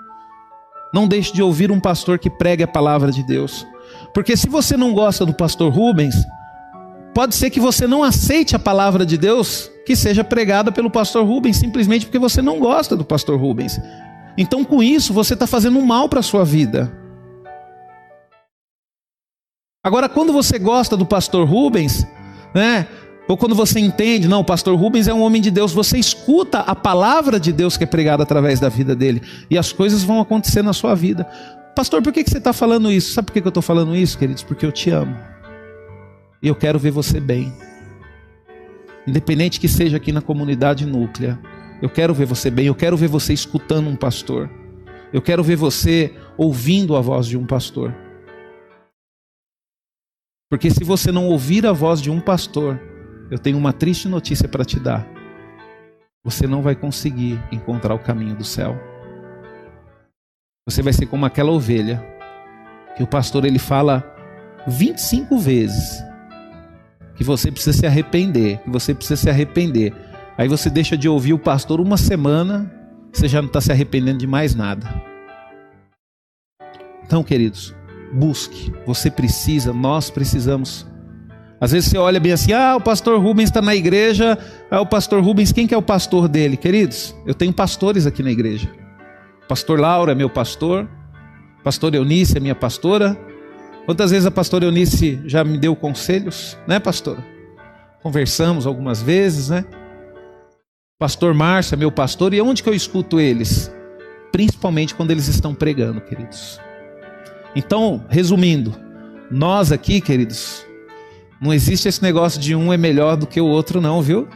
Não 0.94 1.08
deixe 1.08 1.34
de 1.34 1.42
ouvir 1.42 1.72
um 1.72 1.80
pastor 1.80 2.18
que 2.18 2.30
pregue 2.30 2.64
a 2.64 2.68
palavra 2.68 3.12
de 3.12 3.24
Deus. 3.24 3.68
Porque 4.14 4.36
se 4.36 4.48
você 4.48 4.76
não 4.78 4.94
gosta 4.94 5.26
do 5.26 5.34
pastor 5.34 5.72
Rubens, 5.72 6.16
pode 7.14 7.36
ser 7.36 7.50
que 7.50 7.60
você 7.60 7.86
não 7.86 8.04
aceite 8.04 8.56
a 8.56 8.60
palavra 8.60 9.06
de 9.06 9.18
Deus 9.18 9.70
que 9.86 9.96
seja 9.96 10.24
pregada 10.24 10.72
pelo 10.72 10.90
pastor 10.90 11.26
Rubens, 11.26 11.58
simplesmente 11.58 12.06
porque 12.06 12.20
você 12.20 12.42
não 12.42 12.60
gosta 12.60 12.96
do 12.96 13.06
pastor 13.06 13.40
Rubens. 13.40 13.80
Então, 14.38 14.64
com 14.64 14.84
isso, 14.84 15.14
você 15.14 15.34
está 15.34 15.48
fazendo 15.48 15.80
um 15.80 15.86
mal 15.86 16.08
para 16.08 16.20
a 16.20 16.24
sua 16.24 16.46
vida. 16.46 16.92
Agora, 19.84 20.08
quando 20.08 20.32
você 20.34 20.60
gosta 20.60 20.96
do 20.96 21.06
pastor 21.06 21.48
Rubens, 21.48 22.06
né? 22.54 22.88
Ou 23.28 23.36
quando 23.36 23.56
você 23.56 23.80
entende, 23.80 24.28
não, 24.28 24.40
o 24.40 24.46
pastor 24.46 24.78
Rubens 24.78 25.08
é 25.08 25.14
um 25.14 25.22
homem 25.22 25.42
de 25.42 25.52
Deus, 25.52 25.74
você 25.74 25.98
escuta 25.98 26.60
a 26.60 26.74
palavra 26.74 27.40
de 27.40 27.52
Deus 27.52 27.76
que 27.76 27.84
é 27.84 27.88
pregada 27.88 28.24
através 28.24 28.60
da 28.60 28.70
vida 28.70 28.96
dele, 28.96 29.22
e 29.50 29.58
as 29.58 29.74
coisas 29.74 30.04
vão 30.04 30.22
acontecer 30.22 30.62
na 30.62 30.72
sua 30.72 30.96
vida. 30.96 31.26
Pastor, 31.76 32.02
por 32.02 32.14
que 32.14 32.24
você 32.24 32.38
está 32.38 32.54
falando 32.54 32.92
isso? 32.92 33.14
Sabe 33.14 33.28
por 33.28 33.34
que 33.34 33.40
eu 33.40 33.50
estou 33.50 33.64
falando 33.64 33.96
isso, 33.96 34.18
queridos? 34.18 34.44
Porque 34.44 34.66
eu 34.66 34.72
te 34.72 34.90
amo. 34.90 35.16
E 36.42 36.48
eu 36.48 36.56
quero 36.56 36.80
ver 36.80 36.92
você 36.92 37.20
bem. 37.20 37.54
Independente 39.06 39.60
que 39.60 39.68
seja 39.68 39.98
aqui 39.98 40.12
na 40.12 40.22
comunidade 40.22 40.86
núclea, 40.86 41.40
eu 41.82 41.90
quero 41.90 42.14
ver 42.14 42.26
você 42.26 42.50
bem, 42.50 42.68
eu 42.68 42.76
quero 42.76 42.98
ver 42.98 43.08
você 43.08 43.34
escutando 43.34 43.90
um 43.90 43.96
pastor. 43.96 44.50
Eu 45.14 45.22
quero 45.22 45.44
ver 45.44 45.56
você 45.56 46.14
ouvindo 46.38 46.96
a 46.96 47.02
voz 47.02 47.28
de 47.28 47.38
um 47.38 47.46
pastor. 47.46 47.96
Porque 50.50 50.70
se 50.70 50.84
você 50.84 51.12
não 51.12 51.28
ouvir 51.28 51.66
a 51.66 51.74
voz 51.74 52.02
de 52.02 52.10
um 52.10 52.20
pastor, 52.20 52.80
eu 53.30 53.38
tenho 53.38 53.58
uma 53.58 53.74
triste 53.74 54.08
notícia 54.08 54.48
para 54.48 54.66
te 54.66 54.80
dar. 54.80 55.08
Você 56.24 56.48
não 56.48 56.62
vai 56.62 56.76
conseguir 56.76 57.42
encontrar 57.52 57.94
o 57.94 58.00
caminho 58.00 58.36
do 58.36 58.44
céu. 58.44 58.78
Você 60.68 60.82
vai 60.82 60.94
ser 60.94 61.06
como 61.06 61.26
aquela 61.26 61.52
ovelha 61.52 62.04
que 62.96 63.04
o 63.04 63.08
pastor 63.08 63.46
ele 63.46 63.60
fala 63.60 64.04
25 64.68 65.38
vezes 65.38 66.04
que 67.16 67.24
você 67.24 67.52
precisa 67.52 67.78
se 67.78 67.86
arrepender, 67.86 68.60
que 68.60 68.70
você 68.70 68.94
precisa 68.94 69.16
se 69.16 69.30
arrepender. 69.30 69.94
Aí 70.38 70.48
você 70.48 70.70
deixa 70.70 70.96
de 70.96 71.10
ouvir 71.10 71.34
o 71.34 71.40
pastor 71.40 71.82
uma 71.82 71.98
semana, 71.98 72.72
você 73.12 73.28
já 73.28 73.42
não 73.42 73.48
está 73.48 73.60
se 73.60 73.72
arrependendo 73.72 74.20
de 74.20 74.28
mais 74.28 74.54
nada. 74.54 75.02
Então, 77.04 77.24
queridos, 77.24 77.74
busque. 78.14 78.72
Você 78.86 79.10
precisa, 79.10 79.74
nós 79.74 80.10
precisamos. 80.12 80.86
Às 81.60 81.72
vezes 81.72 81.90
você 81.90 81.98
olha 81.98 82.20
bem 82.20 82.34
assim, 82.34 82.54
ah, 82.54 82.76
o 82.76 82.82
pastor 82.82 83.20
Rubens 83.20 83.50
está 83.50 83.64
na 83.64 83.74
igreja. 83.74 84.38
Ah, 84.70 84.82
o 84.82 84.86
pastor 84.86 85.24
Rubens, 85.24 85.52
quem 85.52 85.66
que 85.66 85.74
é 85.74 85.78
o 85.78 85.82
pastor 85.82 86.28
dele? 86.28 86.56
Queridos, 86.56 87.16
eu 87.26 87.34
tenho 87.34 87.52
pastores 87.52 88.06
aqui 88.06 88.22
na 88.22 88.30
igreja. 88.30 88.70
Pastor 89.48 89.80
Laura 89.80 90.12
é 90.12 90.16
meu 90.16 90.30
pastor. 90.30 90.88
Pastor 91.64 91.96
Eunice 91.96 92.38
é 92.38 92.40
minha 92.40 92.56
pastora. 92.56 93.18
Quantas 93.88 94.12
vezes 94.12 94.28
a 94.28 94.32
pastora 94.32 94.66
Eunice 94.66 95.20
já 95.26 95.44
me 95.44 95.58
deu 95.58 95.76
conselhos, 95.76 96.58
né, 96.68 96.78
pastora? 96.78 97.26
Conversamos 98.04 98.68
algumas 98.68 99.02
vezes, 99.02 99.50
né? 99.50 99.66
Pastor 101.00 101.32
Márcio 101.32 101.76
é 101.76 101.78
meu 101.78 101.92
pastor 101.92 102.34
e 102.34 102.42
onde 102.42 102.64
que 102.64 102.70
eu 102.70 102.74
escuto 102.74 103.20
eles? 103.20 103.72
Principalmente 104.32 104.96
quando 104.96 105.12
eles 105.12 105.28
estão 105.28 105.54
pregando, 105.54 106.02
queridos. 106.02 106.60
Então, 107.56 108.04
resumindo, 108.10 108.76
nós 109.30 109.72
aqui, 109.72 110.02
queridos, 110.02 110.66
não 111.40 111.54
existe 111.54 111.88
esse 111.88 112.02
negócio 112.02 112.42
de 112.42 112.56
um 112.56 112.74
é 112.74 112.78
melhor 112.78 113.16
do 113.16 113.28
que 113.28 113.40
o 113.40 113.46
outro, 113.46 113.80
não, 113.80 114.02
viu? 114.02 114.28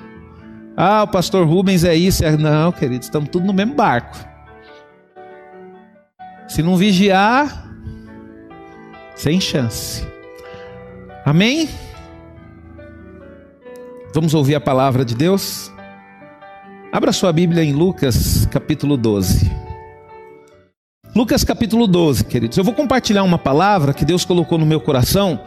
Ah, 0.78 1.02
o 1.02 1.08
pastor 1.08 1.48
Rubens 1.48 1.84
é 1.84 1.96
isso, 1.96 2.24
é... 2.24 2.38
não, 2.38 2.72
queridos, 2.72 3.08
estamos 3.08 3.30
tudo 3.30 3.48
no 3.48 3.54
mesmo 3.54 3.74
barco. 3.74 4.16
Se 6.48 6.62
não 6.62 6.78
vigiar, 6.78 7.76
sem 9.16 9.42
chance. 9.42 10.06
Amém? 11.26 11.68
Vamos 14.14 14.36
ouvir 14.36 14.54
a 14.54 14.62
palavra 14.62 15.04
de 15.04 15.16
Deus? 15.16 15.71
Abra 16.92 17.14
sua 17.14 17.32
Bíblia 17.32 17.64
em 17.64 17.72
Lucas 17.72 18.46
capítulo 18.48 18.98
12. 18.98 19.50
Lucas 21.16 21.42
capítulo 21.42 21.88
12, 21.88 22.26
queridos. 22.26 22.58
Eu 22.58 22.66
vou 22.66 22.74
compartilhar 22.74 23.24
uma 23.24 23.38
palavra 23.38 23.94
que 23.94 24.04
Deus 24.04 24.26
colocou 24.26 24.58
no 24.58 24.66
meu 24.66 24.82
coração 24.82 25.42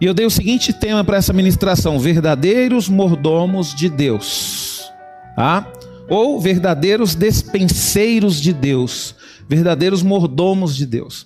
e 0.00 0.04
eu 0.04 0.12
dei 0.12 0.26
o 0.26 0.30
seguinte 0.30 0.72
tema 0.72 1.04
para 1.04 1.16
essa 1.16 1.32
ministração: 1.32 2.00
verdadeiros 2.00 2.88
mordomos 2.88 3.72
de 3.72 3.88
Deus. 3.88 4.90
Tá? 5.36 5.64
Ou 6.08 6.40
verdadeiros 6.40 7.14
despenseiros 7.14 8.40
de 8.40 8.52
Deus, 8.52 9.14
verdadeiros 9.48 10.02
mordomos 10.02 10.74
de 10.74 10.86
Deus. 10.86 11.24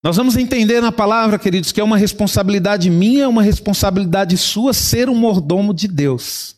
Nós 0.00 0.16
vamos 0.16 0.36
entender 0.36 0.80
na 0.80 0.92
palavra, 0.92 1.40
queridos, 1.40 1.72
que 1.72 1.80
é 1.80 1.84
uma 1.84 1.96
responsabilidade 1.96 2.88
minha, 2.88 3.28
uma 3.28 3.42
responsabilidade 3.42 4.38
sua 4.38 4.72
ser 4.72 5.10
um 5.10 5.16
mordomo 5.16 5.74
de 5.74 5.88
Deus. 5.88 6.54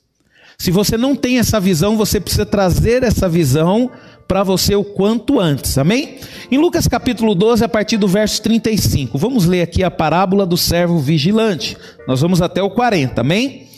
Se 0.58 0.70
você 0.70 0.96
não 0.96 1.14
tem 1.14 1.38
essa 1.38 1.60
visão, 1.60 1.96
você 1.96 2.18
precisa 2.18 2.46
trazer 2.46 3.02
essa 3.02 3.28
visão 3.28 3.90
para 4.26 4.42
você 4.42 4.74
o 4.74 4.82
quanto 4.82 5.38
antes, 5.38 5.78
amém? 5.78 6.18
Em 6.50 6.58
Lucas 6.58 6.88
capítulo 6.88 7.34
12, 7.34 7.64
a 7.64 7.68
partir 7.68 7.96
do 7.96 8.08
verso 8.08 8.42
35, 8.42 9.16
vamos 9.16 9.44
ler 9.44 9.62
aqui 9.62 9.84
a 9.84 9.90
parábola 9.90 10.44
do 10.44 10.56
servo 10.56 10.98
vigilante. 10.98 11.76
Nós 12.08 12.20
vamos 12.20 12.42
até 12.42 12.62
o 12.62 12.70
40, 12.70 13.20
amém? 13.20 13.68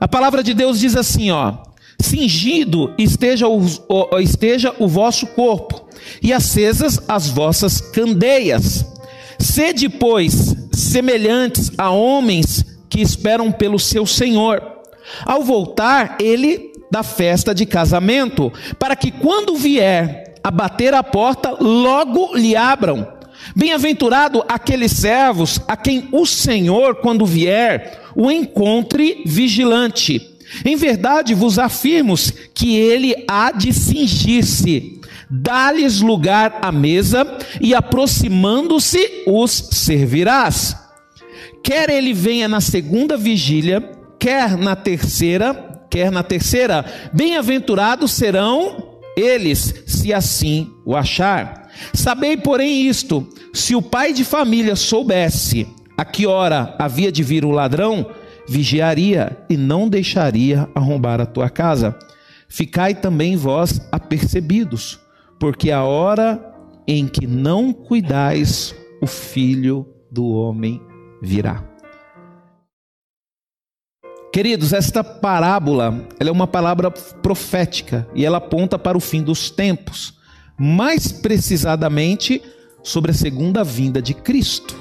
A 0.00 0.08
palavra 0.08 0.42
de 0.42 0.54
Deus 0.54 0.80
diz 0.80 0.96
assim, 0.96 1.30
ó: 1.30 1.58
Cingido 2.00 2.92
esteja 2.98 3.46
o, 3.46 3.64
esteja 4.18 4.74
o 4.78 4.88
vosso 4.88 5.26
corpo, 5.28 5.86
e 6.20 6.32
acesas 6.32 7.00
as 7.06 7.28
vossas 7.28 7.80
candeias. 7.80 8.84
Sede, 9.38 9.88
pois, 9.88 10.56
semelhantes 10.72 11.70
a 11.78 11.90
homens 11.90 12.64
que 12.88 13.00
esperam 13.00 13.52
pelo 13.52 13.78
seu 13.78 14.04
Senhor 14.04 14.81
ao 15.24 15.42
voltar, 15.42 16.16
ele 16.20 16.72
da 16.90 17.02
festa 17.02 17.54
de 17.54 17.64
casamento, 17.64 18.52
para 18.78 18.94
que 18.94 19.10
quando 19.10 19.56
vier 19.56 20.34
a 20.44 20.50
bater 20.50 20.92
a 20.92 21.02
porta, 21.02 21.56
logo 21.58 22.36
lhe 22.36 22.54
abram. 22.54 23.06
Bem-aventurado 23.56 24.44
aqueles 24.48 24.92
servos 24.92 25.60
a 25.66 25.76
quem 25.76 26.08
o 26.12 26.26
Senhor, 26.26 26.96
quando 26.96 27.26
vier, 27.26 28.00
o 28.14 28.30
encontre 28.30 29.22
vigilante. 29.24 30.20
Em 30.64 30.76
verdade 30.76 31.34
vos 31.34 31.58
afirmo 31.58 32.14
que 32.54 32.76
ele 32.76 33.14
há 33.26 33.52
de 33.52 33.72
cingir-se, 33.72 35.00
dá-lhes 35.30 36.00
lugar 36.00 36.58
à 36.60 36.70
mesa 36.70 37.26
e 37.60 37.74
aproximando-se 37.74 39.24
os 39.26 39.50
servirás. 39.72 40.76
Quer 41.64 41.88
ele 41.88 42.12
venha 42.12 42.48
na 42.48 42.60
segunda 42.60 43.16
vigília, 43.16 43.88
quer 44.22 44.56
na 44.56 44.76
terceira, 44.76 45.52
quer 45.90 46.12
na 46.12 46.22
terceira, 46.22 46.84
bem-aventurados 47.12 48.12
serão 48.12 49.00
eles, 49.16 49.82
se 49.84 50.14
assim 50.14 50.72
o 50.84 50.94
achar. 50.94 51.68
Sabei, 51.92 52.36
porém, 52.36 52.86
isto: 52.86 53.28
se 53.52 53.74
o 53.74 53.82
pai 53.82 54.12
de 54.12 54.24
família 54.24 54.76
soubesse 54.76 55.66
a 55.98 56.04
que 56.04 56.24
hora 56.24 56.76
havia 56.78 57.10
de 57.10 57.24
vir 57.24 57.44
o 57.44 57.50
ladrão, 57.50 58.06
vigiaria 58.46 59.36
e 59.50 59.56
não 59.56 59.88
deixaria 59.88 60.68
arrombar 60.72 61.20
a 61.20 61.26
tua 61.26 61.50
casa. 61.50 61.98
Ficai 62.48 62.94
também 62.94 63.34
vós 63.34 63.80
apercebidos, 63.90 65.00
porque 65.40 65.72
a 65.72 65.82
hora 65.82 66.40
em 66.86 67.08
que 67.08 67.26
não 67.26 67.72
cuidais, 67.72 68.72
o 69.00 69.06
filho 69.06 69.84
do 70.08 70.28
homem 70.28 70.80
virá. 71.20 71.71
Queridos, 74.32 74.72
esta 74.72 75.04
parábola 75.04 76.08
é 76.18 76.30
uma 76.30 76.46
palavra 76.46 76.90
profética 76.90 78.08
e 78.14 78.24
ela 78.24 78.38
aponta 78.38 78.78
para 78.78 78.96
o 78.96 79.00
fim 79.00 79.22
dos 79.22 79.50
tempos, 79.50 80.14
mais 80.58 81.12
precisamente 81.12 82.40
sobre 82.82 83.10
a 83.10 83.14
segunda 83.14 83.62
vinda 83.62 84.00
de 84.00 84.14
Cristo. 84.14 84.74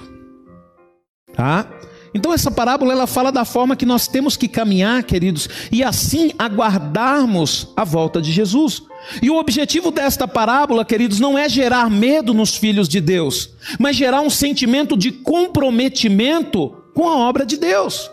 Tá? 1.33 1.69
Então 2.13 2.33
essa 2.33 2.49
parábola 2.49 2.93
ela 2.93 3.05
fala 3.05 3.29
da 3.29 3.43
forma 3.43 3.75
que 3.75 3.85
nós 3.85 4.07
temos 4.07 4.37
que 4.37 4.47
caminhar, 4.47 5.03
queridos, 5.03 5.49
e 5.69 5.83
assim 5.83 6.31
aguardarmos 6.39 7.73
a 7.75 7.83
volta 7.83 8.21
de 8.21 8.31
Jesus. 8.31 8.81
E 9.21 9.29
o 9.29 9.35
objetivo 9.35 9.91
desta 9.91 10.25
parábola, 10.25 10.85
queridos, 10.85 11.19
não 11.19 11.37
é 11.37 11.49
gerar 11.49 11.89
medo 11.89 12.33
nos 12.33 12.55
filhos 12.55 12.87
de 12.87 13.01
Deus, 13.01 13.49
mas 13.77 13.97
gerar 13.97 14.21
um 14.21 14.29
sentimento 14.29 14.95
de 14.95 15.11
comprometimento 15.11 16.69
com 16.93 17.09
a 17.09 17.17
obra 17.17 17.45
de 17.45 17.57
Deus. 17.57 18.09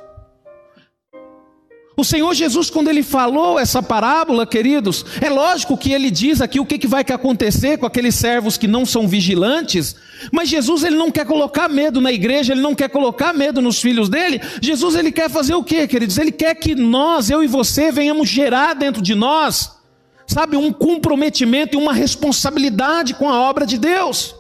O 1.99 2.05
Senhor 2.05 2.33
Jesus, 2.33 2.71
quando 2.71 2.87
ele 2.87 3.03
falou 3.03 3.59
essa 3.59 3.83
parábola, 3.83 4.47
queridos, 4.47 5.05
é 5.21 5.29
lógico 5.29 5.77
que 5.77 5.91
ele 5.91 6.13
diz 6.13 6.41
aqui 6.41 6.61
o 6.61 6.65
que, 6.65 6.79
que 6.79 6.87
vai 6.87 7.03
acontecer 7.03 7.77
com 7.77 7.87
aqueles 7.87 8.15
servos 8.15 8.57
que 8.57 8.69
não 8.69 8.87
são 8.87 9.09
vigilantes, 9.09 9.97
mas 10.31 10.49
Jesus 10.49 10.85
ele 10.85 10.95
não 10.95 11.11
quer 11.11 11.27
colocar 11.27 11.69
medo 11.69 12.01
na 12.01 12.13
igreja, 12.13 12.53
ele 12.53 12.61
não 12.61 12.73
quer 12.73 12.89
colocar 12.89 13.35
medo 13.35 13.61
nos 13.61 13.81
filhos 13.81 14.09
dele. 14.09 14.41
Jesus 14.63 14.95
ele 14.95 15.11
quer 15.11 15.29
fazer 15.29 15.55
o 15.55 15.65
que, 15.65 15.89
queridos? 15.89 16.19
Ele 16.19 16.31
quer 16.31 16.55
que 16.55 16.73
nós, 16.73 17.31
eu 17.31 17.43
e 17.43 17.49
você, 17.49 17.91
venhamos 17.91 18.29
gerar 18.29 18.75
dentro 18.75 19.03
de 19.03 19.17
nós, 19.17 19.73
sabe, 20.25 20.57
um 20.57 20.73
comprometimento 20.73 21.77
e 21.77 21.83
uma 21.83 21.93
responsabilidade 21.93 23.15
com 23.15 23.29
a 23.29 23.41
obra 23.41 23.67
de 23.67 23.77
Deus. 23.77 24.37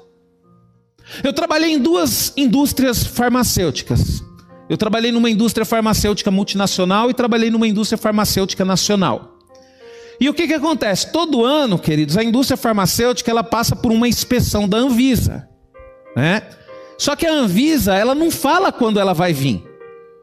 Eu 1.25 1.33
trabalhei 1.33 1.73
em 1.73 1.79
duas 1.81 2.33
indústrias 2.37 3.05
farmacêuticas. 3.05 4.28
Eu 4.69 4.77
trabalhei 4.77 5.11
numa 5.11 5.31
indústria 5.31 5.65
farmacêutica 5.65 6.31
multinacional 6.31 7.11
e 7.11 7.15
trabalhei 7.15 7.51
numa 7.51 7.67
indústria 7.67 7.97
farmacêutica 7.97 8.65
nacional. 8.65 9.39
E 10.21 10.29
o 10.29 10.35
que, 10.35 10.47
que 10.47 10.55
acontece? 10.55 11.13
Todo 11.13 11.45
ano, 11.45 11.79
queridos, 11.79 12.17
a 12.17 12.25
indústria 12.25 12.57
farmacêutica 12.57 13.31
ela 13.31 13.45
passa 13.45 13.77
por 13.77 13.93
uma 13.93 14.09
inspeção 14.09 14.69
da 14.69 14.77
Anvisa, 14.77 15.49
né? 16.17 16.43
Só 16.99 17.15
que 17.15 17.25
a 17.25 17.33
Anvisa 17.33 17.95
ela 17.95 18.15
não 18.15 18.31
fala 18.31 18.73
quando 18.73 18.99
ela 18.99 19.15
vai 19.15 19.33
vir, 19.33 19.63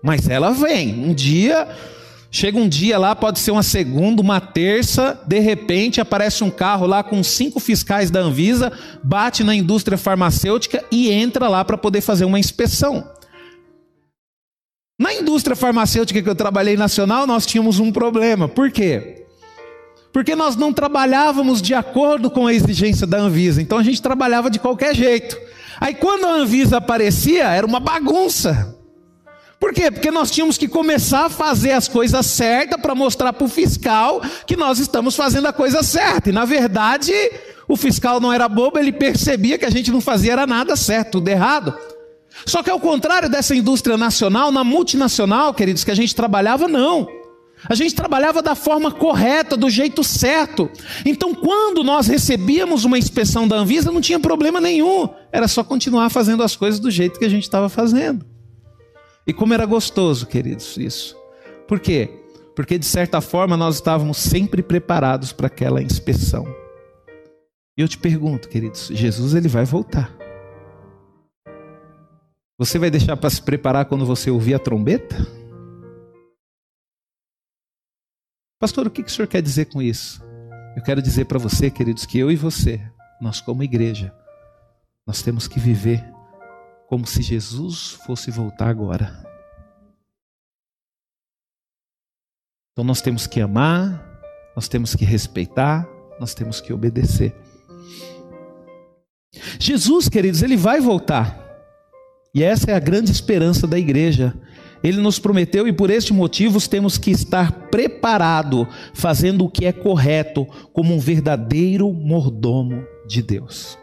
mas 0.04 0.28
ela 0.28 0.52
vem. 0.52 0.94
Um 1.06 1.14
dia 1.14 1.68
chega 2.30 2.58
um 2.58 2.68
dia 2.68 2.98
lá, 2.98 3.16
pode 3.16 3.40
ser 3.40 3.52
uma 3.52 3.64
segunda, 3.64 4.22
uma 4.22 4.42
terça, 4.42 5.18
de 5.26 5.40
repente 5.40 6.02
aparece 6.02 6.44
um 6.44 6.50
carro 6.50 6.86
lá 6.86 7.02
com 7.02 7.24
cinco 7.24 7.62
fiscais 7.62 8.12
da 8.12 8.20
Anvisa, 8.20 8.74
bate 9.02 9.42
na 9.42 9.56
indústria 9.56 9.98
farmacêutica 9.98 10.84
e 10.92 11.10
entra 11.10 11.48
lá 11.48 11.64
para 11.64 11.78
poder 11.78 12.02
fazer 12.02 12.26
uma 12.26 12.38
inspeção. 12.38 13.15
Na 14.98 15.14
indústria 15.14 15.58
farmacêutica 15.58 16.22
que 16.22 16.30
eu 16.30 16.36
trabalhei 16.36 16.78
nacional, 16.78 17.28
nós 17.28 17.46
tínhamos 17.46 17.80
um 17.80 17.92
problema. 17.92 18.48
Por 18.48 18.72
quê? 18.72 19.26
Porque 20.14 20.34
nós 20.36 20.56
não 20.56 20.72
trabalhávamos 20.72 21.62
de 21.62 21.74
acordo 21.74 22.32
com 22.32 22.48
a 22.48 22.54
exigência 22.54 23.06
da 23.06 23.18
Anvisa. 23.18 23.62
Então 23.62 23.78
a 23.78 23.84
gente 23.84 24.02
trabalhava 24.02 24.50
de 24.50 24.58
qualquer 24.58 24.96
jeito. 24.96 25.38
Aí 25.82 25.94
quando 25.94 26.26
a 26.26 26.36
Anvisa 26.36 26.78
aparecia, 26.78 27.50
era 27.50 27.68
uma 27.68 27.82
bagunça. 27.82 28.74
Por 29.60 29.74
quê? 29.74 29.92
Porque 29.92 30.12
nós 30.12 30.32
tínhamos 30.32 30.58
que 30.58 30.68
começar 30.68 31.26
a 31.26 31.30
fazer 31.30 31.72
as 31.72 31.90
coisas 31.90 32.26
certas 32.28 32.80
para 32.80 32.96
mostrar 32.96 33.34
para 33.34 33.44
o 33.44 33.50
fiscal 33.50 34.22
que 34.48 34.56
nós 34.56 34.80
estamos 34.80 35.14
fazendo 35.14 35.48
a 35.48 35.54
coisa 35.54 35.84
certa. 35.84 36.30
E 36.30 36.34
na 36.34 36.46
verdade, 36.46 37.14
o 37.68 37.76
fiscal 37.76 38.22
não 38.22 38.32
era 38.32 38.48
bobo, 38.48 38.80
ele 38.80 38.94
percebia 38.94 39.58
que 39.58 39.66
a 39.66 39.70
gente 39.70 39.92
não 39.92 40.00
fazia 40.00 40.32
era 40.32 40.48
nada 40.48 40.78
certo, 40.78 41.14
tudo 41.14 41.28
errado. 41.28 41.78
Só 42.46 42.62
que 42.62 42.70
ao 42.70 42.80
contrário 42.80 43.30
dessa 43.30 43.56
indústria 43.56 43.98
nacional, 43.98 44.52
na 44.52 44.64
multinacional, 44.64 45.54
queridos, 45.54 45.84
que 45.84 45.92
a 45.92 45.96
gente 45.96 46.16
trabalhava, 46.16 46.68
não. 46.68 47.08
A 47.68 47.74
gente 47.74 47.96
trabalhava 47.96 48.42
da 48.42 48.54
forma 48.54 48.92
correta, 48.92 49.58
do 49.58 49.70
jeito 49.70 50.04
certo. 50.04 50.70
Então, 51.04 51.34
quando 51.34 51.84
nós 51.84 52.08
recebíamos 52.08 52.86
uma 52.86 52.98
inspeção 52.98 53.48
da 53.48 53.56
Anvisa, 53.56 53.92
não 53.92 54.02
tinha 54.02 54.20
problema 54.20 54.62
nenhum. 54.62 55.10
Era 55.32 55.48
só 55.48 55.64
continuar 55.64 56.10
fazendo 56.10 56.44
as 56.44 56.56
coisas 56.56 56.80
do 56.80 56.92
jeito 56.92 57.18
que 57.18 57.26
a 57.26 57.30
gente 57.30 57.44
estava 57.44 57.68
fazendo. 57.68 58.26
E 59.26 59.34
como 59.34 59.54
era 59.54 59.66
gostoso, 59.66 60.28
queridos, 60.28 60.78
isso. 60.78 61.18
Por 61.68 61.80
quê? 61.80 62.10
Porque 62.56 62.78
de 62.78 62.86
certa 62.86 63.20
forma 63.20 63.58
nós 63.58 63.76
estávamos 63.76 64.18
sempre 64.18 64.62
preparados 64.62 65.34
para 65.34 65.48
aquela 65.48 65.82
inspeção. 65.82 66.46
E 67.76 67.82
eu 67.82 67.88
te 67.88 67.98
pergunto, 67.98 68.48
queridos, 68.48 68.90
Jesus 68.94 69.34
ele 69.34 69.48
vai 69.48 69.66
voltar. 69.66 70.25
Você 72.58 72.80
vai 72.80 72.90
deixar 72.90 73.18
para 73.18 73.30
se 73.30 73.42
preparar 73.42 73.86
quando 73.86 74.06
você 74.06 74.32
ouvir 74.32 74.54
a 74.54 74.60
trombeta? 74.60 75.16
Pastor, 78.58 78.88
o 78.88 78.90
que 78.90 79.02
o 79.02 79.10
senhor 79.10 79.28
quer 79.28 79.42
dizer 79.42 79.66
com 79.66 79.82
isso? 79.82 80.24
Eu 80.76 80.82
quero 80.82 81.02
dizer 81.02 81.26
para 81.26 81.38
você, 81.38 81.70
queridos, 81.70 82.06
que 82.06 82.18
eu 82.18 82.32
e 82.32 82.36
você, 82.36 82.82
nós 83.20 83.42
como 83.42 83.62
igreja, 83.62 84.16
nós 85.06 85.22
temos 85.22 85.50
que 85.50 85.60
viver 85.60 86.02
como 86.88 87.06
se 87.06 87.22
Jesus 87.22 87.92
fosse 88.06 88.32
voltar 88.32 88.70
agora. 88.70 89.22
Então 92.72 92.86
nós 92.86 93.02
temos 93.02 93.28
que 93.28 93.42
amar, 93.42 94.02
nós 94.56 94.70
temos 94.70 94.96
que 94.96 95.04
respeitar, 95.04 95.86
nós 96.20 96.34
temos 96.34 96.62
que 96.62 96.72
obedecer. 96.72 97.36
Jesus, 99.60 100.08
queridos, 100.08 100.42
ele 100.42 100.56
vai 100.56 100.80
voltar. 100.80 101.45
E 102.36 102.44
essa 102.44 102.70
é 102.70 102.76
a 102.76 102.80
grande 102.80 103.10
esperança 103.10 103.66
da 103.66 103.80
igreja. 103.80 104.36
Ele 104.84 105.00
nos 105.00 105.18
prometeu 105.18 105.70
e 105.70 105.72
por 105.72 105.90
este 105.90 106.12
motivo 106.12 106.60
temos 106.68 106.98
que 106.98 107.10
estar 107.10 107.70
preparado, 107.70 108.68
fazendo 108.94 109.46
o 109.46 109.50
que 109.50 109.66
é 109.66 109.72
correto, 109.72 110.46
como 110.74 110.94
um 110.94 111.00
verdadeiro 111.00 111.92
mordomo 111.94 112.86
de 113.08 113.22
Deus. 113.22 113.78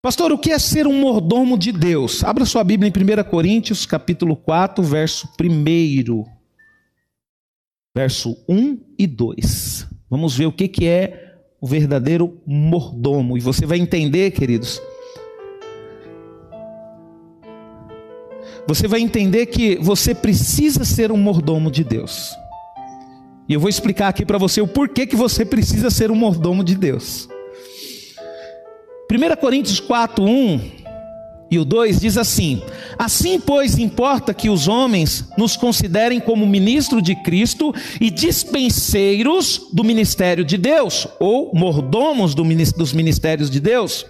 Pastor, 0.00 0.32
o 0.32 0.38
que 0.38 0.50
é 0.50 0.58
ser 0.58 0.86
um 0.86 0.98
mordomo 0.98 1.58
de 1.58 1.72
Deus? 1.72 2.24
Abra 2.24 2.46
sua 2.46 2.64
Bíblia 2.64 2.90
em 2.90 3.20
1 3.20 3.28
Coríntios, 3.28 3.84
capítulo 3.84 4.34
4, 4.34 4.82
verso 4.82 5.28
1. 5.38 6.24
Verso 7.94 8.34
1 8.48 8.78
e 8.98 9.06
2. 9.06 9.86
Vamos 10.08 10.34
ver 10.34 10.46
o 10.46 10.52
que, 10.52 10.68
que 10.68 10.86
é 10.86 11.34
o 11.60 11.66
verdadeiro 11.66 12.40
mordomo. 12.46 13.36
E 13.36 13.40
você 13.40 13.66
vai 13.66 13.78
entender, 13.78 14.30
queridos, 14.30 14.80
você 18.66 18.88
vai 18.88 19.00
entender 19.00 19.46
que 19.46 19.76
você 19.76 20.14
precisa 20.14 20.84
ser 20.84 21.12
um 21.12 21.16
mordomo 21.16 21.70
de 21.70 21.84
Deus. 21.84 22.36
E 23.48 23.54
eu 23.54 23.60
vou 23.60 23.68
explicar 23.68 24.08
aqui 24.08 24.26
para 24.26 24.38
você 24.38 24.60
o 24.60 24.66
porquê 24.66 25.06
que 25.06 25.14
você 25.14 25.44
precisa 25.44 25.88
ser 25.88 26.10
um 26.10 26.16
mordomo 26.16 26.64
de 26.64 26.74
Deus. 26.74 27.28
1 29.10 29.36
Coríntios 29.40 29.78
4, 29.78 30.24
1 30.24 30.60
e 31.48 31.58
o 31.58 31.64
2 31.64 32.00
diz 32.00 32.16
assim: 32.16 32.60
Assim, 32.98 33.38
pois, 33.38 33.78
importa 33.78 34.34
que 34.34 34.50
os 34.50 34.66
homens 34.66 35.28
nos 35.38 35.56
considerem 35.56 36.18
como 36.18 36.44
ministro 36.44 37.00
de 37.00 37.14
Cristo 37.22 37.72
e 38.00 38.10
dispenseiros 38.10 39.68
do 39.72 39.84
ministério 39.84 40.44
de 40.44 40.56
Deus, 40.58 41.06
ou 41.20 41.52
mordomos 41.54 42.34
dos 42.34 42.92
ministérios 42.92 43.48
de 43.48 43.60
Deus. 43.60 44.04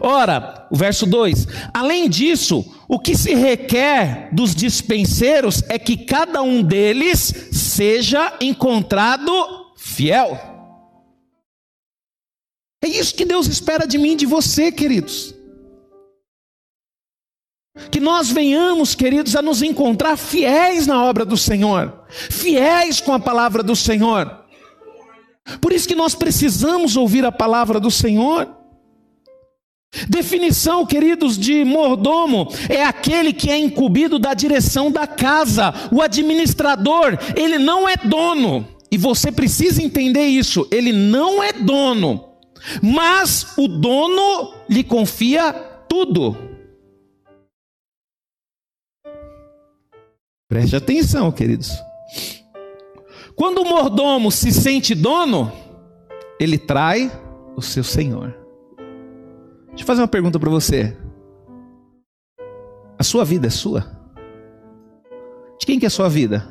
Ora, 0.00 0.66
o 0.70 0.76
verso 0.76 1.06
2: 1.06 1.46
além 1.72 2.08
disso, 2.08 2.64
o 2.88 2.98
que 2.98 3.16
se 3.16 3.34
requer 3.34 4.28
dos 4.32 4.54
dispenseiros 4.54 5.62
é 5.68 5.78
que 5.78 5.96
cada 5.96 6.42
um 6.42 6.62
deles 6.62 7.48
seja 7.52 8.32
encontrado 8.40 9.32
fiel. 9.76 10.38
É 12.82 12.88
isso 12.88 13.14
que 13.14 13.24
Deus 13.24 13.46
espera 13.46 13.86
de 13.86 13.98
mim 13.98 14.12
e 14.12 14.16
de 14.16 14.26
você, 14.26 14.70
queridos. 14.70 15.34
Que 17.90 18.00
nós 18.00 18.28
venhamos, 18.28 18.94
queridos, 18.94 19.36
a 19.36 19.42
nos 19.42 19.62
encontrar 19.62 20.16
fiéis 20.16 20.86
na 20.86 21.02
obra 21.02 21.24
do 21.24 21.36
Senhor, 21.36 22.04
fiéis 22.08 23.00
com 23.00 23.12
a 23.12 23.20
palavra 23.20 23.62
do 23.62 23.76
Senhor. 23.76 24.44
Por 25.60 25.72
isso 25.72 25.88
que 25.88 25.94
nós 25.94 26.14
precisamos 26.14 26.96
ouvir 26.96 27.24
a 27.24 27.32
palavra 27.32 27.80
do 27.80 27.90
Senhor. 27.90 28.57
Definição, 30.08 30.84
queridos, 30.84 31.38
de 31.38 31.64
mordomo 31.64 32.48
é 32.68 32.84
aquele 32.84 33.32
que 33.32 33.50
é 33.50 33.58
incumbido 33.58 34.18
da 34.18 34.34
direção 34.34 34.90
da 34.90 35.06
casa. 35.06 35.72
O 35.90 36.02
administrador, 36.02 37.18
ele 37.34 37.58
não 37.58 37.88
é 37.88 37.96
dono. 37.96 38.66
E 38.90 38.98
você 38.98 39.32
precisa 39.32 39.82
entender 39.82 40.26
isso. 40.26 40.66
Ele 40.70 40.92
não 40.92 41.42
é 41.42 41.52
dono. 41.52 42.24
Mas 42.82 43.56
o 43.56 43.66
dono 43.66 44.54
lhe 44.68 44.84
confia 44.84 45.52
tudo. 45.88 46.36
Preste 50.48 50.76
atenção, 50.76 51.30
queridos. 51.32 51.70
Quando 53.34 53.62
o 53.62 53.68
mordomo 53.68 54.30
se 54.30 54.50
sente 54.52 54.94
dono, 54.94 55.52
ele 56.40 56.58
trai 56.58 57.10
o 57.56 57.62
seu 57.62 57.84
senhor. 57.84 58.37
Deixa 59.78 59.84
eu 59.84 59.94
fazer 59.94 60.00
uma 60.02 60.08
pergunta 60.08 60.40
para 60.40 60.50
você. 60.50 60.92
A 62.98 63.04
sua 63.04 63.24
vida 63.24 63.46
é 63.46 63.50
sua? 63.50 63.86
De 65.56 65.64
quem 65.64 65.78
que 65.78 65.86
é 65.86 65.88
a 65.88 65.90
sua 65.90 66.08
vida? 66.08 66.44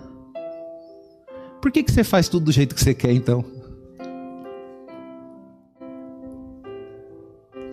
Por 1.61 1.69
que, 1.69 1.83
que 1.83 1.91
você 1.91 2.05
faz 2.05 2.29
tudo 2.29 2.45
do 2.45 2.53
jeito 2.53 2.73
que 2.73 2.79
você 2.79 2.93
quer 2.93 3.11
então? 3.11 3.43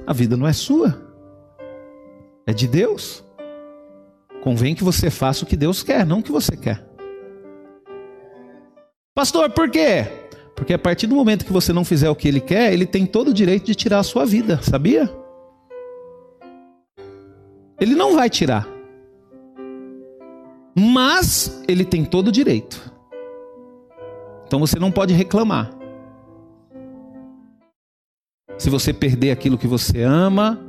A 0.04 0.12
vida 0.12 0.36
não 0.36 0.44
é 0.44 0.52
sua, 0.52 1.00
é 2.48 2.52
de 2.52 2.66
Deus. 2.66 3.22
Convém 4.42 4.74
que 4.74 4.82
você 4.82 5.08
faça 5.08 5.44
o 5.44 5.46
que 5.46 5.56
Deus 5.56 5.84
quer, 5.84 6.04
não 6.04 6.18
o 6.18 6.22
que 6.22 6.32
você 6.32 6.56
quer. 6.56 6.84
Pastor, 9.14 9.50
por 9.50 9.70
quê? 9.70 10.04
Porque 10.56 10.74
a 10.74 10.78
partir 10.80 11.06
do 11.06 11.14
momento 11.14 11.44
que 11.44 11.52
você 11.52 11.72
não 11.72 11.84
fizer 11.84 12.10
o 12.10 12.16
que 12.16 12.26
ele 12.26 12.40
quer, 12.40 12.72
ele 12.72 12.86
tem 12.86 13.06
todo 13.06 13.28
o 13.28 13.34
direito 13.34 13.66
de 13.66 13.76
tirar 13.76 14.00
a 14.00 14.02
sua 14.02 14.26
vida, 14.26 14.60
sabia? 14.60 15.22
Ele 17.80 17.94
não 17.94 18.14
vai 18.14 18.30
tirar. 18.30 18.66
Mas 20.76 21.62
ele 21.68 21.84
tem 21.84 22.04
todo 22.04 22.28
o 22.28 22.32
direito. 22.32 22.92
Então 24.46 24.58
você 24.58 24.78
não 24.78 24.90
pode 24.90 25.14
reclamar. 25.14 25.70
Se 28.58 28.70
você 28.70 28.92
perder 28.92 29.30
aquilo 29.30 29.58
que 29.58 29.66
você 29.66 30.02
ama, 30.02 30.60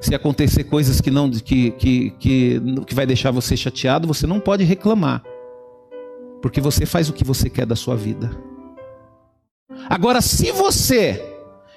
se 0.00 0.14
acontecer 0.14 0.64
coisas 0.64 1.00
que 1.00 1.10
não 1.10 1.30
que, 1.30 1.72
que, 1.72 2.10
que, 2.10 2.60
que 2.86 2.94
vai 2.94 3.06
deixar 3.06 3.30
você 3.30 3.56
chateado, 3.56 4.06
você 4.06 4.26
não 4.26 4.38
pode 4.38 4.64
reclamar. 4.64 5.22
Porque 6.40 6.60
você 6.60 6.86
faz 6.86 7.08
o 7.08 7.12
que 7.12 7.24
você 7.24 7.50
quer 7.50 7.66
da 7.66 7.74
sua 7.74 7.96
vida. 7.96 8.30
Agora, 9.88 10.20
se 10.20 10.52
você 10.52 11.27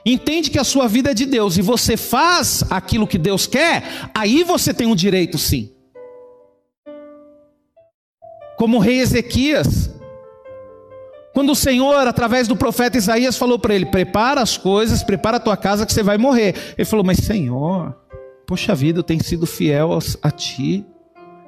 entende 0.05 0.49
que 0.49 0.59
a 0.59 0.63
sua 0.63 0.87
vida 0.87 1.11
é 1.11 1.13
de 1.13 1.25
Deus 1.25 1.57
e 1.57 1.61
você 1.61 1.95
faz 1.95 2.63
aquilo 2.69 3.07
que 3.07 3.17
Deus 3.17 3.45
quer, 3.45 3.83
aí 4.13 4.43
você 4.43 4.73
tem 4.73 4.87
um 4.87 4.95
direito 4.95 5.37
sim. 5.37 5.71
Como 8.57 8.77
o 8.77 8.79
rei 8.79 8.99
Ezequias, 8.99 9.89
quando 11.33 11.51
o 11.51 11.55
Senhor, 11.55 12.07
através 12.07 12.47
do 12.47 12.55
profeta 12.55 12.97
Isaías, 12.97 13.37
falou 13.37 13.57
para 13.57 13.73
ele: 13.73 13.85
Prepara 13.85 14.41
as 14.41 14.57
coisas, 14.57 15.01
prepara 15.01 15.37
a 15.37 15.39
tua 15.39 15.55
casa 15.55 15.85
que 15.85 15.93
você 15.93 16.03
vai 16.03 16.17
morrer. 16.17 16.55
Ele 16.77 16.85
falou: 16.85 17.05
Mas 17.05 17.19
Senhor, 17.19 17.95
poxa 18.45 18.75
vida, 18.75 18.99
eu 18.99 19.03
tenho 19.03 19.23
sido 19.23 19.47
fiel 19.47 19.97
a 20.21 20.29
ti, 20.29 20.85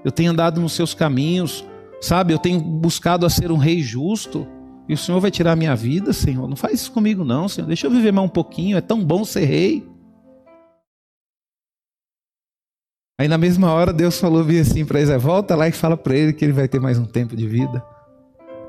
eu 0.04 0.12
tenho 0.12 0.32
andado 0.32 0.62
nos 0.62 0.74
seus 0.74 0.94
caminhos, 0.94 1.66
sabe? 2.02 2.34
Eu 2.34 2.40
tenho 2.40 2.60
buscado 2.60 3.26
a 3.26 3.30
ser 3.30 3.52
um 3.52 3.58
rei 3.58 3.82
justo. 3.82 4.48
E 4.88 4.94
o 4.94 4.98
Senhor 4.98 5.20
vai 5.20 5.32
tirar 5.32 5.54
a 5.54 5.56
minha 5.56 5.76
vida, 5.76 6.12
Senhor? 6.12 6.48
Não 6.48 6.56
faz 6.56 6.74
isso 6.82 6.92
comigo, 6.92 7.24
não, 7.24 7.48
Senhor. 7.48 7.68
Deixa 7.68 7.88
eu 7.88 7.92
viver 7.92 8.12
mais 8.12 8.28
um 8.28 8.32
pouquinho. 8.32 8.78
É 8.78 8.82
tão 8.82 9.04
bom 9.04 9.24
ser 9.24 9.46
rei. 9.46 9.88
Aí 13.20 13.28
na 13.28 13.38
mesma 13.38 13.72
hora 13.72 13.94
Deus 13.94 14.20
falou 14.20 14.46
assim 14.60 14.86
para 14.86 15.00
Isaías: 15.00 15.24
volta 15.24 15.56
lá 15.56 15.68
e 15.68 15.72
fala 15.72 15.96
para 15.96 16.16
ele 16.16 16.34
que 16.34 16.44
ele 16.44 16.52
vai 16.52 16.68
ter 16.68 16.80
mais 16.80 17.00
um 17.00 17.06
tempo 17.06 17.36
de 17.36 17.48
vida. 17.48 17.82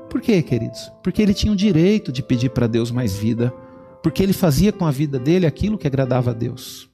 Por 0.09 0.21
quê, 0.21 0.41
queridos? 0.41 0.91
Porque 1.03 1.21
ele 1.21 1.33
tinha 1.33 1.51
o 1.51 1.55
direito 1.55 2.11
de 2.11 2.23
pedir 2.23 2.49
para 2.49 2.67
Deus 2.67 2.91
mais 2.91 3.17
vida, 3.17 3.53
porque 4.01 4.23
ele 4.23 4.31
fazia 4.31 4.71
com 4.71 4.85
a 4.85 4.91
vida 4.91 5.19
dele 5.19 5.45
aquilo 5.45 5.77
que 5.77 5.87
agradava 5.87 6.31
a 6.31 6.33
Deus. 6.33 6.89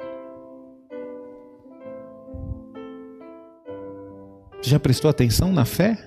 Já 4.64 4.80
prestou 4.80 5.10
atenção 5.10 5.52
na 5.52 5.66
fé? 5.66 5.98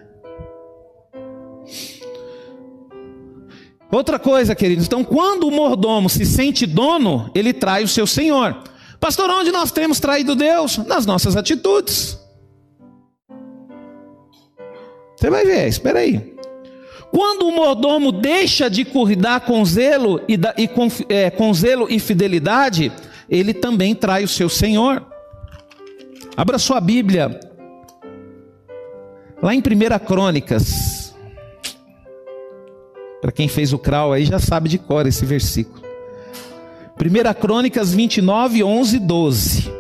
Outra 3.91 4.19
coisa, 4.19 4.55
queridos, 4.55 4.87
então 4.87 5.05
quando 5.05 5.47
o 5.47 5.51
mordomo 5.51 6.09
se 6.09 6.25
sente 6.27 6.67
dono, 6.67 7.31
ele 7.35 7.53
trai 7.53 7.85
o 7.85 7.89
seu 7.89 8.07
senhor. 8.07 8.57
Pastor, 8.99 9.31
onde 9.31 9.53
nós 9.53 9.71
temos 9.71 10.01
traído 10.01 10.35
Deus? 10.35 10.79
Nas 10.79 11.07
nossas 11.07 11.37
atitudes. 11.37 12.19
Você 15.17 15.31
vai 15.31 15.45
ver, 15.45 15.69
espera 15.69 16.01
aí. 16.01 16.35
Quando 17.11 17.47
o 17.47 17.53
mordomo 17.53 18.11
deixa 18.11 18.69
de 18.69 18.85
cuidar 18.85 19.41
com 19.41 19.65
zelo 19.65 20.21
e, 20.27 20.37
da, 20.37 20.53
e 20.59 20.67
com, 20.67 20.89
é, 21.09 21.31
com 21.31 21.55
zelo 21.55 21.87
e 21.89 22.01
fidelidade, 22.01 22.91
ele 23.29 23.55
também 23.55 23.95
trai 23.95 24.25
o 24.25 24.29
seu 24.29 24.49
senhor. 24.49 25.07
Abra 26.37 26.59
sua 26.59 26.81
Bíblia. 26.81 27.39
Lá 29.41 29.55
em 29.55 29.61
1 29.61 30.05
Crônicas, 30.05 30.94
para 33.25 33.33
quem 33.33 33.49
fez 33.49 33.73
o 33.73 33.79
crawl 33.79 34.13
aí 34.13 34.27
já 34.27 34.39
sabe 34.39 34.69
de 34.69 34.77
cor 34.77 35.07
esse 35.07 35.25
versículo. 35.25 35.83
1 37.01 37.41
Crônicas 37.41 37.95
29, 37.95 38.63
11 38.63 38.99
12. 38.99 39.73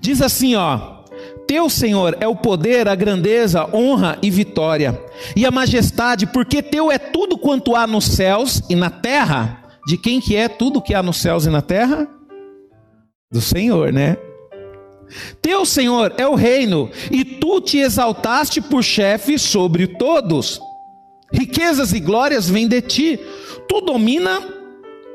Diz 0.00 0.20
assim, 0.20 0.56
ó: 0.56 1.04
Teu 1.46 1.70
Senhor 1.70 2.16
é 2.18 2.26
o 2.26 2.34
poder, 2.34 2.88
a 2.88 2.96
grandeza, 2.96 3.64
honra 3.72 4.18
e 4.22 4.28
vitória, 4.28 5.00
e 5.36 5.46
a 5.46 5.52
majestade, 5.52 6.26
porque 6.26 6.60
teu 6.60 6.90
é 6.90 6.98
tudo 6.98 7.38
quanto 7.38 7.76
há 7.76 7.86
nos 7.86 8.06
céus 8.06 8.60
e 8.68 8.74
na 8.74 8.90
terra. 8.90 9.62
De 9.86 9.96
quem 9.96 10.20
que 10.20 10.34
é 10.34 10.48
tudo 10.48 10.82
que 10.82 10.94
há 10.94 11.02
nos 11.02 11.18
céus 11.18 11.46
e 11.46 11.48
na 11.48 11.62
terra? 11.62 12.08
Do 13.30 13.40
Senhor, 13.40 13.92
né? 13.92 14.16
Teu 15.40 15.64
Senhor 15.64 16.12
é 16.18 16.26
o 16.26 16.34
reino, 16.34 16.90
e 17.08 17.24
tu 17.24 17.60
te 17.60 17.78
exaltaste 17.78 18.60
por 18.60 18.82
chefe 18.82 19.38
sobre 19.38 19.86
todos. 19.86 20.60
Riquezas 21.34 21.92
e 21.92 22.00
glórias 22.00 22.48
vêm 22.48 22.68
de 22.68 22.80
ti. 22.80 23.20
Tu 23.68 23.80
domina 23.80 24.40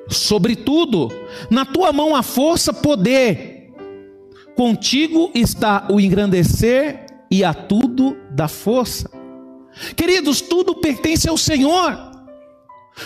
sobre 0.09 0.55
tudo. 0.55 1.09
Na 1.49 1.65
tua 1.65 1.93
mão 1.93 2.15
há 2.15 2.21
força, 2.21 2.73
poder. 2.73 3.71
Contigo 4.55 5.31
está 5.33 5.87
o 5.89 5.99
engrandecer 5.99 7.05
e 7.31 7.43
a 7.43 7.53
tudo 7.53 8.17
da 8.31 8.49
força. 8.49 9.09
Queridos, 9.95 10.41
tudo 10.41 10.75
pertence 10.75 11.29
ao 11.29 11.37
Senhor. 11.37 11.97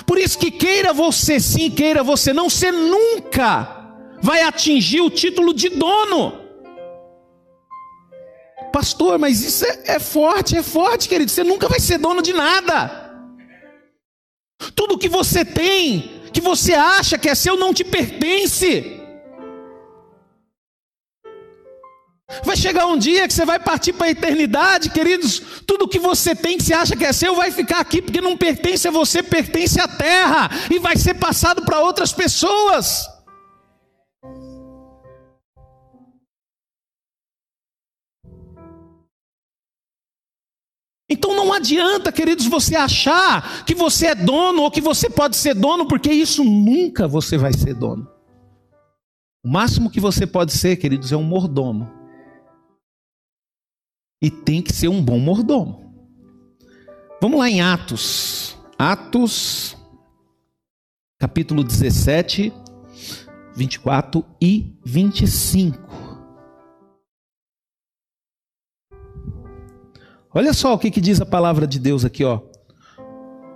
Por 0.08 0.18
isso 0.18 0.40
que 0.40 0.50
queira 0.50 0.92
você 0.92 1.40
sim, 1.40 1.70
queira 1.70 2.02
você 2.02 2.34
não, 2.34 2.50
você 2.50 2.72
nunca 2.72 3.84
vai 4.20 4.42
atingir 4.42 5.02
o 5.02 5.10
título 5.10 5.54
de 5.54 5.70
dono. 5.70 6.42
Pastor, 8.72 9.20
mas 9.20 9.44
isso 9.44 9.64
é, 9.66 9.96
é 9.96 10.00
forte, 10.00 10.58
é 10.58 10.64
forte, 10.64 11.08
querido. 11.08 11.30
Você 11.30 11.44
nunca 11.44 11.70
vai 11.70 11.80
ser 11.80 12.00
dono 12.00 12.24
de 12.24 12.34
nada. 12.34 13.03
Tudo 14.76 14.98
que 14.98 15.10
você 15.10 15.44
tem, 15.44 16.22
que 16.32 16.42
você 16.42 16.74
acha 16.74 17.18
que 17.18 17.30
é 17.30 17.36
seu, 17.36 17.58
não 17.58 17.74
te 17.74 17.84
pertence. 17.84 19.00
Vai 22.44 22.58
chegar 22.58 22.88
um 22.88 22.98
dia 22.98 23.28
que 23.28 23.34
você 23.34 23.46
vai 23.46 23.60
partir 23.60 23.94
para 23.94 24.08
a 24.08 24.12
eternidade, 24.12 24.90
queridos. 24.90 25.42
Tudo 25.68 25.88
que 25.88 26.00
você 26.00 26.36
tem, 26.36 26.58
que 26.58 26.64
você 26.64 26.74
acha 26.74 26.96
que 26.96 27.06
é 27.06 27.14
seu, 27.14 27.36
vai 27.36 27.52
ficar 27.52 27.80
aqui, 27.80 28.02
porque 28.02 28.22
não 28.22 28.36
pertence 28.36 28.88
a 28.88 28.92
você, 28.92 29.22
pertence 29.22 29.80
à 29.80 29.88
terra, 29.88 30.50
e 30.72 30.80
vai 30.80 30.98
ser 30.98 31.14
passado 31.16 31.64
para 31.64 31.80
outras 31.82 32.12
pessoas. 32.12 33.13
Então 41.14 41.36
não 41.36 41.54
adianta, 41.54 42.12
queridos, 42.12 42.48
você 42.48 42.76
achar 42.76 43.64
que 43.66 43.76
você 43.76 44.08
é 44.08 44.16
dono 44.16 44.64
ou 44.64 44.72
que 44.72 44.82
você 44.82 45.08
pode 45.08 45.36
ser 45.38 45.54
dono, 45.54 45.88
porque 45.88 46.12
isso 46.12 46.44
nunca 46.44 47.08
você 47.08 47.38
vai 47.38 47.54
ser 47.54 47.76
dono. 47.76 48.10
O 49.46 49.48
máximo 49.48 49.92
que 49.92 50.00
você 50.00 50.26
pode 50.26 50.54
ser, 50.54 50.76
queridos, 50.78 51.12
é 51.12 51.16
um 51.16 51.22
mordomo. 51.22 51.88
E 54.20 54.32
tem 54.32 54.60
que 54.60 54.74
ser 54.74 54.88
um 54.88 55.04
bom 55.04 55.20
mordomo. 55.20 55.94
Vamos 57.22 57.38
lá 57.38 57.48
em 57.48 57.62
Atos. 57.62 58.58
Atos, 58.76 59.78
capítulo 61.20 61.64
17, 61.64 62.52
24 63.56 64.26
e 64.42 64.76
25. 64.84 66.03
Olha 70.34 70.54
só 70.54 70.74
o 70.74 70.80
que, 70.80 70.90
que 70.90 71.02
diz 71.02 71.22
a 71.22 71.26
palavra 71.26 71.68
de 71.68 71.80
Deus 71.80 72.04
aqui, 72.04 72.24
ó. 72.24 72.40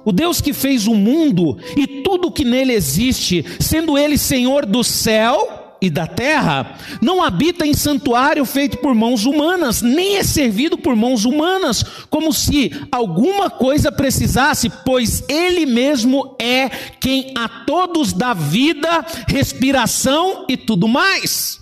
O 0.05 0.11
Deus 0.11 0.39
que 0.39 0.53
fez 0.53 0.87
o 0.87 0.95
mundo 0.95 1.57
e 1.75 2.01
tudo 2.01 2.31
que 2.31 2.45
nele 2.45 2.71
existe, 2.71 3.43
sendo 3.59 3.97
ele 3.97 4.17
Senhor 4.17 4.65
do 4.65 4.83
céu 4.83 5.75
e 5.81 5.89
da 5.89 6.07
terra, 6.07 6.77
não 7.01 7.21
habita 7.21 7.65
em 7.65 7.73
santuário 7.73 8.45
feito 8.45 8.77
por 8.77 8.95
mãos 8.95 9.25
humanas, 9.25 9.81
nem 9.81 10.15
é 10.15 10.23
servido 10.23 10.77
por 10.77 10.95
mãos 10.95 11.25
humanas, 11.25 11.83
como 12.09 12.31
se 12.31 12.71
alguma 12.91 13.49
coisa 13.49 13.91
precisasse, 13.91 14.69
pois 14.85 15.23
ele 15.27 15.65
mesmo 15.65 16.35
é 16.39 16.69
quem 17.01 17.33
a 17.35 17.47
todos 17.65 18.13
dá 18.13 18.33
vida, 18.33 19.05
respiração 19.27 20.45
e 20.47 20.55
tudo 20.55 20.87
mais. 20.87 21.59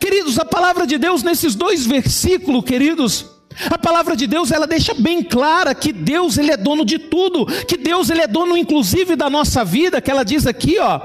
Queridos, 0.00 0.38
a 0.38 0.44
palavra 0.44 0.86
de 0.86 0.96
Deus 0.98 1.22
nesses 1.22 1.54
dois 1.54 1.86
versículos, 1.86 2.64
queridos, 2.64 3.37
a 3.70 3.78
palavra 3.78 4.16
de 4.16 4.26
Deus, 4.26 4.50
ela 4.52 4.66
deixa 4.66 4.94
bem 4.94 5.22
clara 5.22 5.74
que 5.74 5.92
Deus, 5.92 6.38
ele 6.38 6.52
é 6.52 6.56
dono 6.56 6.84
de 6.84 6.98
tudo, 6.98 7.46
que 7.66 7.76
Deus, 7.76 8.08
ele 8.08 8.22
é 8.22 8.26
dono 8.26 8.56
inclusive 8.56 9.16
da 9.16 9.28
nossa 9.28 9.64
vida, 9.64 10.00
que 10.00 10.10
ela 10.10 10.24
diz 10.24 10.46
aqui, 10.46 10.78
ó, 10.78 11.00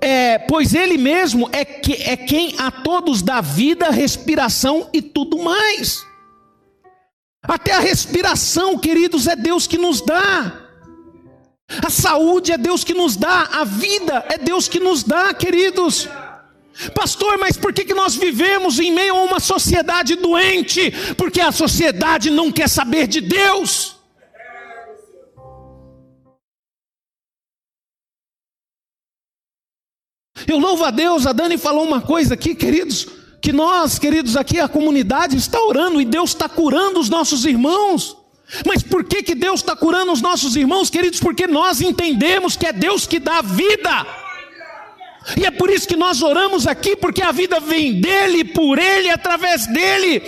é, 0.00 0.38
pois 0.38 0.74
ele 0.74 0.96
mesmo 0.96 1.48
é, 1.52 1.64
que, 1.64 1.94
é 1.94 2.16
quem 2.16 2.54
a 2.58 2.70
todos 2.70 3.22
dá 3.22 3.40
vida, 3.40 3.90
respiração 3.90 4.88
e 4.92 5.02
tudo 5.02 5.42
mais. 5.42 6.04
Até 7.42 7.72
a 7.74 7.80
respiração, 7.80 8.78
queridos, 8.78 9.26
é 9.26 9.36
Deus 9.36 9.66
que 9.66 9.76
nos 9.76 10.00
dá. 10.00 10.60
A 11.84 11.90
saúde 11.90 12.52
é 12.52 12.58
Deus 12.58 12.84
que 12.84 12.94
nos 12.94 13.16
dá, 13.16 13.48
a 13.52 13.64
vida 13.64 14.24
é 14.28 14.38
Deus 14.38 14.68
que 14.68 14.78
nos 14.78 15.02
dá, 15.02 15.32
queridos. 15.34 16.08
Pastor, 16.94 17.38
mas 17.38 17.56
por 17.56 17.72
que, 17.72 17.84
que 17.84 17.94
nós 17.94 18.14
vivemos 18.14 18.78
em 18.78 18.90
meio 18.90 19.16
a 19.16 19.22
uma 19.22 19.40
sociedade 19.40 20.16
doente? 20.16 20.90
Porque 21.16 21.40
a 21.40 21.52
sociedade 21.52 22.30
não 22.30 22.50
quer 22.50 22.68
saber 22.68 23.06
de 23.06 23.20
Deus. 23.20 23.96
Eu 30.46 30.58
louvo 30.58 30.84
a 30.84 30.90
Deus, 30.90 31.26
a 31.26 31.32
Dani 31.32 31.56
falou 31.56 31.84
uma 31.84 32.00
coisa 32.00 32.34
aqui, 32.34 32.54
queridos, 32.54 33.06
que 33.40 33.52
nós, 33.52 33.98
queridos, 33.98 34.36
aqui 34.36 34.58
a 34.58 34.68
comunidade 34.68 35.36
está 35.36 35.60
orando 35.62 36.00
e 36.00 36.04
Deus 36.04 36.30
está 36.30 36.48
curando 36.48 36.98
os 36.98 37.08
nossos 37.08 37.44
irmãos. 37.44 38.16
Mas 38.66 38.82
por 38.82 39.04
que, 39.04 39.22
que 39.22 39.34
Deus 39.34 39.60
está 39.60 39.74
curando 39.74 40.12
os 40.12 40.20
nossos 40.20 40.56
irmãos, 40.56 40.90
queridos? 40.90 41.20
Porque 41.20 41.46
nós 41.46 41.80
entendemos 41.80 42.56
que 42.56 42.66
é 42.66 42.72
Deus 42.72 43.06
que 43.06 43.18
dá 43.18 43.40
vida. 43.40 44.06
E 45.36 45.46
é 45.46 45.50
por 45.50 45.70
isso 45.70 45.86
que 45.86 45.96
nós 45.96 46.22
oramos 46.22 46.66
aqui, 46.66 46.96
porque 46.96 47.22
a 47.22 47.32
vida 47.32 47.60
vem 47.60 48.00
dele, 48.00 48.44
por 48.44 48.78
ele, 48.78 49.10
através 49.10 49.66
dele. 49.66 50.22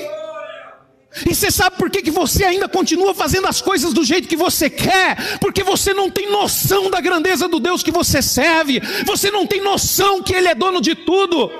E 1.28 1.34
você 1.34 1.50
sabe 1.50 1.76
por 1.76 1.88
que, 1.88 2.02
que 2.02 2.10
você 2.10 2.44
ainda 2.44 2.68
continua 2.68 3.14
fazendo 3.14 3.46
as 3.46 3.60
coisas 3.60 3.92
do 3.92 4.02
jeito 4.04 4.26
que 4.26 4.36
você 4.36 4.68
quer? 4.68 5.38
Porque 5.38 5.62
você 5.62 5.94
não 5.94 6.10
tem 6.10 6.28
noção 6.28 6.90
da 6.90 7.00
grandeza 7.00 7.46
do 7.46 7.60
Deus 7.60 7.82
que 7.82 7.92
você 7.92 8.20
serve, 8.20 8.80
você 9.04 9.30
não 9.30 9.46
tem 9.46 9.60
noção 9.60 10.22
que 10.22 10.34
Ele 10.34 10.48
é 10.48 10.54
dono 10.54 10.80
de 10.80 10.94
tudo. 10.94 11.52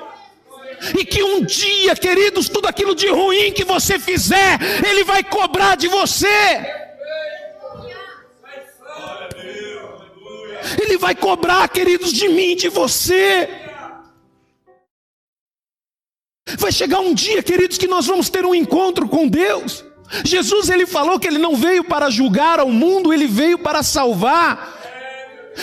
E 0.98 1.04
que 1.04 1.22
um 1.22 1.42
dia, 1.44 1.94
queridos, 1.94 2.48
tudo 2.48 2.66
aquilo 2.66 2.94
de 2.96 3.08
ruim 3.08 3.52
que 3.52 3.64
você 3.64 3.98
fizer, 3.98 4.58
Ele 4.84 5.04
vai 5.04 5.22
cobrar 5.22 5.76
de 5.76 5.86
você. 5.86 6.83
Ele 10.80 10.96
vai 10.96 11.14
cobrar, 11.14 11.68
queridos, 11.68 12.12
de 12.12 12.28
mim, 12.28 12.56
de 12.56 12.68
você. 12.68 13.48
Vai 16.58 16.72
chegar 16.72 17.00
um 17.00 17.14
dia, 17.14 17.42
queridos, 17.42 17.78
que 17.78 17.86
nós 17.86 18.06
vamos 18.06 18.28
ter 18.28 18.44
um 18.44 18.54
encontro 18.54 19.08
com 19.08 19.26
Deus. 19.26 19.84
Jesus 20.24 20.68
ele 20.68 20.86
falou 20.86 21.18
que 21.18 21.26
ele 21.26 21.38
não 21.38 21.56
veio 21.56 21.82
para 21.84 22.10
julgar 22.10 22.60
ao 22.60 22.70
mundo, 22.70 23.12
ele 23.12 23.26
veio 23.26 23.58
para 23.58 23.82
salvar. 23.82 24.83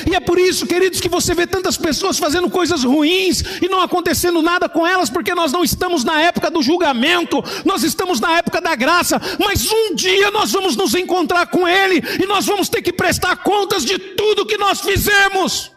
E 0.10 0.16
é 0.16 0.20
por 0.20 0.40
isso, 0.40 0.66
queridos, 0.66 1.00
que 1.00 1.10
você 1.10 1.34
vê 1.34 1.46
tantas 1.46 1.78
pessoas 1.78 2.18
fazendo 2.18 2.50
coisas 2.50 2.84
ruins 2.84 3.44
e 3.62 3.68
não 3.68 3.82
acontecendo 3.82 4.42
nada 4.42 4.70
com 4.70 4.86
elas, 4.86 5.10
porque 5.10 5.36
nós 5.36 5.52
não 5.52 5.64
estamos 5.64 6.04
na 6.04 6.22
época 6.22 6.50
do 6.50 6.62
julgamento, 6.62 7.44
nós 7.66 7.84
estamos 7.84 8.20
na 8.20 8.38
época 8.38 8.62
da 8.62 8.76
graça, 8.76 9.22
mas 9.40 9.70
um 9.72 9.96
dia 9.96 10.32
nós 10.32 10.52
vamos 10.52 10.76
nos 10.76 10.96
encontrar 10.96 11.48
com 11.48 11.68
Ele 11.68 12.02
e 12.22 12.26
nós 12.26 12.46
vamos 12.46 12.70
ter 12.70 12.82
que 12.82 12.94
prestar 12.94 13.38
contas 13.38 13.84
de 13.86 13.98
tudo 13.98 14.46
que 14.46 14.58
nós 14.58 14.82
fizemos. 14.82 15.72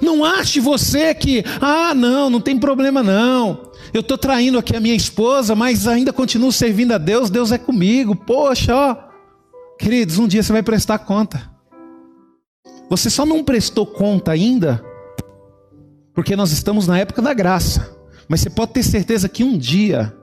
Não 0.00 0.24
ache 0.24 0.60
você 0.60 1.14
que, 1.14 1.44
ah, 1.60 1.94
não, 1.94 2.30
não 2.30 2.40
tem 2.40 2.58
problema 2.58 3.02
não. 3.02 3.70
Eu 3.92 4.00
estou 4.00 4.16
traindo 4.16 4.58
aqui 4.58 4.74
a 4.74 4.80
minha 4.80 4.94
esposa, 4.94 5.54
mas 5.54 5.86
ainda 5.86 6.12
continuo 6.12 6.50
servindo 6.50 6.92
a 6.92 6.98
Deus, 6.98 7.30
Deus 7.30 7.52
é 7.52 7.58
comigo. 7.58 8.16
Poxa, 8.16 8.74
ó. 8.74 9.13
Queridos, 9.78 10.18
um 10.18 10.28
dia 10.28 10.42
você 10.42 10.52
vai 10.52 10.62
prestar 10.62 10.98
conta. 11.00 11.50
Você 12.88 13.10
só 13.10 13.24
não 13.24 13.42
prestou 13.42 13.86
conta 13.86 14.32
ainda, 14.32 14.84
porque 16.14 16.36
nós 16.36 16.52
estamos 16.52 16.86
na 16.86 16.98
época 16.98 17.20
da 17.20 17.34
graça. 17.34 17.94
Mas 18.28 18.40
você 18.40 18.50
pode 18.50 18.72
ter 18.72 18.82
certeza 18.82 19.28
que 19.28 19.44
um 19.44 19.58
dia 19.58 20.16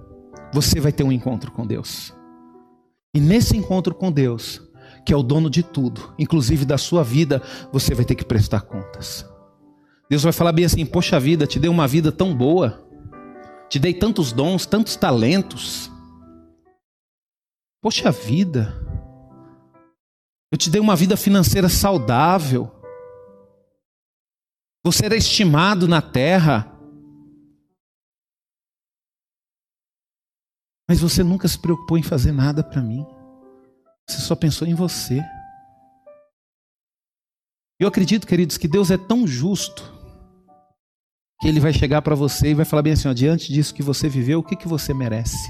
você 0.53 0.79
vai 0.79 0.91
ter 0.91 1.03
um 1.03 1.11
encontro 1.11 1.51
com 1.51 1.65
Deus. 1.65 2.13
E 3.13 3.19
nesse 3.19 3.57
encontro 3.57 3.93
com 3.93 4.11
Deus, 4.11 4.61
que 5.05 5.13
é 5.13 5.17
o 5.17 5.23
dono 5.23 5.49
de 5.49 5.63
tudo, 5.63 6.13
inclusive 6.17 6.65
da 6.65 6.77
sua 6.77 7.03
vida, 7.03 7.41
você 7.71 7.93
vai 7.93 8.05
ter 8.05 8.15
que 8.15 8.25
prestar 8.25 8.61
contas. 8.61 9.25
Deus 10.09 10.23
vai 10.23 10.33
falar 10.33 10.51
bem 10.51 10.65
assim: 10.65 10.85
Poxa 10.85 11.19
vida, 11.19 11.45
te 11.45 11.59
dei 11.59 11.69
uma 11.69 11.87
vida 11.87 12.11
tão 12.11 12.35
boa, 12.35 12.85
te 13.69 13.79
dei 13.79 13.93
tantos 13.93 14.31
dons, 14.31 14.65
tantos 14.65 14.95
talentos. 14.95 15.91
Poxa 17.81 18.11
vida, 18.11 18.75
eu 20.51 20.57
te 20.57 20.69
dei 20.69 20.81
uma 20.81 20.95
vida 20.95 21.15
financeira 21.15 21.69
saudável. 21.69 22.69
Você 24.83 25.05
era 25.05 25.15
estimado 25.15 25.87
na 25.87 26.01
terra. 26.01 26.67
Mas 30.89 30.99
você 30.99 31.23
nunca 31.23 31.47
se 31.47 31.57
preocupou 31.57 31.97
em 31.97 32.03
fazer 32.03 32.33
nada 32.33 32.61
para 32.61 32.81
mim. 32.81 33.05
Você 34.09 34.19
só 34.19 34.35
pensou 34.35 34.67
em 34.67 34.75
você. 34.75 35.23
Eu 37.79 37.87
acredito, 37.87 38.27
queridos, 38.27 38.57
que 38.57 38.67
Deus 38.67 38.91
é 38.91 38.97
tão 38.97 39.25
justo 39.25 39.81
que 41.39 41.47
Ele 41.47 41.61
vai 41.61 41.71
chegar 41.71 42.01
para 42.01 42.13
você 42.13 42.49
e 42.49 42.53
vai 42.53 42.65
falar 42.65 42.81
bem 42.81 42.93
assim: 42.93 43.07
ó, 43.07 43.13
diante 43.13 43.53
disso 43.53 43.73
que 43.73 43.81
você 43.81 44.09
viveu, 44.09 44.39
o 44.39 44.43
que, 44.43 44.55
que 44.55 44.67
você 44.67 44.93
merece? 44.93 45.49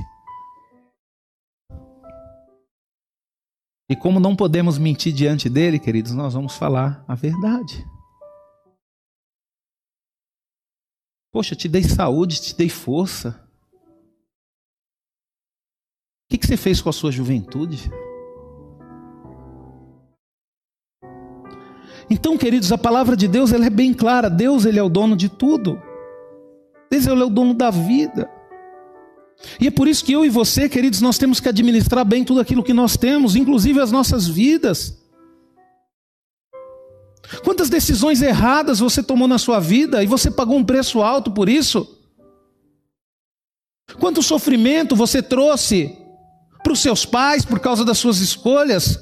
E 3.91 3.95
como 3.97 4.21
não 4.21 4.37
podemos 4.37 4.77
mentir 4.77 5.11
diante 5.11 5.49
dele, 5.49 5.77
queridos, 5.77 6.13
nós 6.13 6.33
vamos 6.33 6.55
falar 6.55 7.03
a 7.05 7.13
verdade. 7.13 7.85
Poxa, 11.29 11.57
te 11.57 11.67
dei 11.67 11.83
saúde, 11.83 12.41
te 12.41 12.55
dei 12.55 12.69
força. 12.69 13.45
O 16.23 16.37
que 16.37 16.47
você 16.47 16.55
fez 16.55 16.81
com 16.81 16.87
a 16.87 16.93
sua 16.93 17.11
juventude? 17.11 17.91
Então, 22.09 22.37
queridos, 22.37 22.71
a 22.71 22.77
palavra 22.77 23.17
de 23.17 23.27
Deus 23.27 23.51
ela 23.51 23.65
é 23.65 23.69
bem 23.69 23.93
clara. 23.93 24.29
Deus 24.29 24.63
ele 24.63 24.79
é 24.79 24.83
o 24.83 24.87
dono 24.87 25.17
de 25.17 25.27
tudo. 25.27 25.77
Deus 26.89 27.05
ele 27.07 27.21
é 27.21 27.25
o 27.25 27.29
dono 27.29 27.53
da 27.53 27.69
vida. 27.69 28.31
E 29.59 29.67
é 29.67 29.71
por 29.71 29.87
isso 29.87 30.03
que 30.03 30.13
eu 30.13 30.25
e 30.25 30.29
você, 30.29 30.69
queridos, 30.69 31.01
nós 31.01 31.17
temos 31.17 31.39
que 31.39 31.49
administrar 31.49 32.05
bem 32.05 32.23
tudo 32.23 32.39
aquilo 32.39 32.63
que 32.63 32.73
nós 32.73 32.97
temos, 32.97 33.35
inclusive 33.35 33.79
as 33.79 33.91
nossas 33.91 34.27
vidas. 34.27 34.97
Quantas 37.43 37.69
decisões 37.69 38.21
erradas 38.21 38.79
você 38.79 39.01
tomou 39.01 39.27
na 39.27 39.37
sua 39.37 39.59
vida 39.59 40.03
e 40.03 40.07
você 40.07 40.29
pagou 40.29 40.57
um 40.57 40.63
preço 40.63 41.01
alto 41.01 41.31
por 41.31 41.47
isso? 41.47 41.97
Quanto 43.99 44.21
sofrimento 44.21 44.95
você 44.95 45.21
trouxe 45.21 45.97
para 46.63 46.73
os 46.73 46.79
seus 46.79 47.05
pais 47.05 47.45
por 47.45 47.59
causa 47.59 47.85
das 47.85 47.97
suas 47.97 48.19
escolhas? 48.19 48.99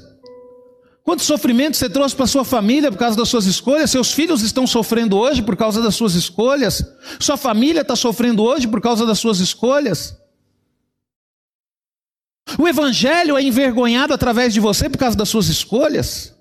Quanto 1.02 1.22
sofrimento 1.22 1.76
você 1.76 1.88
trouxe 1.88 2.14
para 2.14 2.26
sua 2.26 2.44
família 2.44 2.90
por 2.90 2.98
causa 2.98 3.16
das 3.16 3.28
suas 3.28 3.46
escolhas? 3.46 3.90
Seus 3.90 4.12
filhos 4.12 4.42
estão 4.42 4.66
sofrendo 4.66 5.16
hoje 5.16 5.42
por 5.42 5.56
causa 5.56 5.82
das 5.82 5.94
suas 5.94 6.14
escolhas? 6.14 6.84
Sua 7.18 7.36
família 7.36 7.80
está 7.80 7.96
sofrendo 7.96 8.42
hoje 8.42 8.68
por 8.68 8.80
causa 8.80 9.06
das 9.06 9.18
suas 9.18 9.40
escolhas? 9.40 10.19
O 12.58 12.66
evangelho 12.66 13.36
é 13.36 13.42
envergonhado 13.42 14.12
através 14.12 14.52
de 14.52 14.60
você 14.60 14.88
por 14.88 14.98
causa 14.98 15.16
das 15.16 15.28
suas 15.28 15.48
escolhas. 15.48 16.34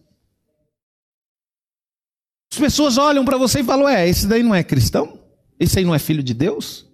As 2.51 2.57
pessoas 2.57 2.97
olham 2.97 3.23
para 3.23 3.37
você 3.37 3.59
e 3.59 3.63
falam: 3.63 3.87
É, 3.87 4.07
esse 4.07 4.27
daí 4.27 4.43
não 4.43 4.55
é 4.55 4.63
cristão? 4.63 5.19
Esse 5.59 5.79
aí 5.79 5.85
não 5.85 5.93
é 5.93 5.99
filho 5.99 6.23
de 6.23 6.33
Deus? 6.33 6.87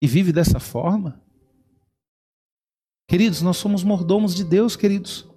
E 0.00 0.06
vive 0.06 0.32
dessa 0.32 0.58
forma? 0.58 1.20
Queridos, 3.08 3.42
nós 3.42 3.56
somos 3.56 3.84
mordomos 3.84 4.34
de 4.34 4.44
Deus, 4.44 4.74
queridos. 4.74 5.28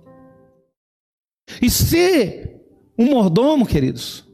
E 1.62 1.70
ser 1.70 2.62
um 2.98 3.08
mordomo, 3.08 3.66
queridos, 3.66 4.26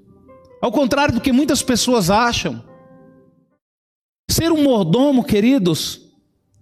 ao 0.62 0.72
contrário 0.72 1.16
do 1.16 1.22
que 1.22 1.32
muitas 1.32 1.64
pessoas 1.64 2.10
acham, 2.10 2.64
ser 4.30 4.52
um 4.52 4.64
mordomo, 4.64 5.24
queridos, 5.24 6.08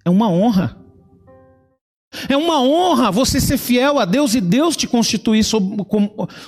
é 0.06 0.10
uma 0.10 0.30
honra. 0.30 0.79
É 2.28 2.36
uma 2.36 2.62
honra 2.62 3.12
você 3.12 3.40
ser 3.40 3.58
fiel 3.58 4.00
a 4.00 4.06
Deus 4.06 4.34
e 4.34 4.42
Deus 4.42 4.76
te 4.76 4.88
constituir 4.88 5.44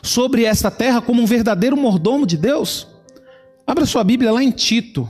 sobre, 0.02 0.44
esta 0.44 0.72
terra 0.72 1.02
como 1.02 1.22
um 1.22 1.26
verdadeiro 1.26 1.78
mordomo 1.78 2.26
de 2.26 2.36
Deus. 2.36 2.88
Abra 3.66 3.86
sua 3.86 4.04
Bíblia 4.04 4.32
lá 4.32 4.44
em 4.44 4.52
Tito. 4.52 5.08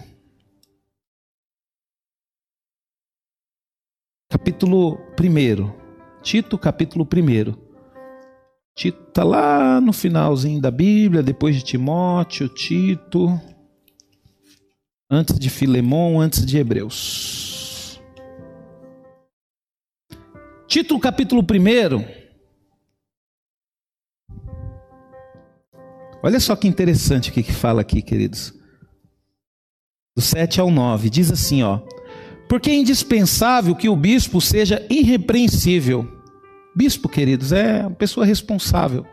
Capítulo 4.30 4.98
1. 5.20 5.72
Tito, 6.22 6.58
capítulo 6.58 7.06
1. 7.06 7.54
Tito 8.76 9.10
está 9.10 9.24
lá 9.24 9.82
no 9.82 9.92
finalzinho 9.92 10.62
da 10.62 10.72
Bíblia, 10.72 11.24
depois 11.24 11.56
de 11.56 11.64
Timóteo, 11.64 12.48
Tito, 12.48 13.40
antes 15.10 15.38
de 15.38 15.50
Filemão, 15.50 16.20
antes 16.20 16.46
de 16.46 16.58
Hebreus. 16.58 17.51
Título 20.72 21.02
capítulo 21.02 21.42
1. 21.42 22.06
Olha 26.24 26.40
só 26.40 26.56
que 26.56 26.66
interessante 26.66 27.30
o 27.30 27.34
que, 27.34 27.44
que 27.44 27.52
fala 27.52 27.82
aqui, 27.82 28.02
queridos. 28.02 28.54
Do 30.16 30.22
7 30.22 30.62
ao 30.62 30.72
9, 30.72 31.10
diz 31.10 31.30
assim, 31.30 31.62
ó: 31.62 31.82
Porque 32.48 32.70
é 32.70 32.76
indispensável 32.76 33.76
que 33.76 33.90
o 33.90 33.98
bispo 33.98 34.40
seja 34.40 34.82
irrepreensível. 34.90 36.08
Bispo, 36.74 37.10
queridos, 37.10 37.52
é 37.52 37.82
uma 37.82 37.92
pessoa 37.92 38.26
responsável 38.26 39.06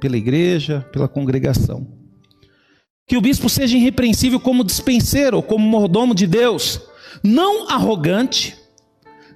pela 0.00 0.16
igreja, 0.16 0.88
pela 0.92 1.08
congregação. 1.08 1.88
Que 3.04 3.16
o 3.16 3.20
bispo 3.20 3.48
seja 3.48 3.76
irrepreensível 3.76 4.38
como 4.38 4.62
dispenseiro, 4.62 5.42
como 5.42 5.66
mordomo 5.68 6.14
de 6.14 6.28
Deus, 6.28 6.80
não 7.20 7.68
arrogante, 7.68 8.56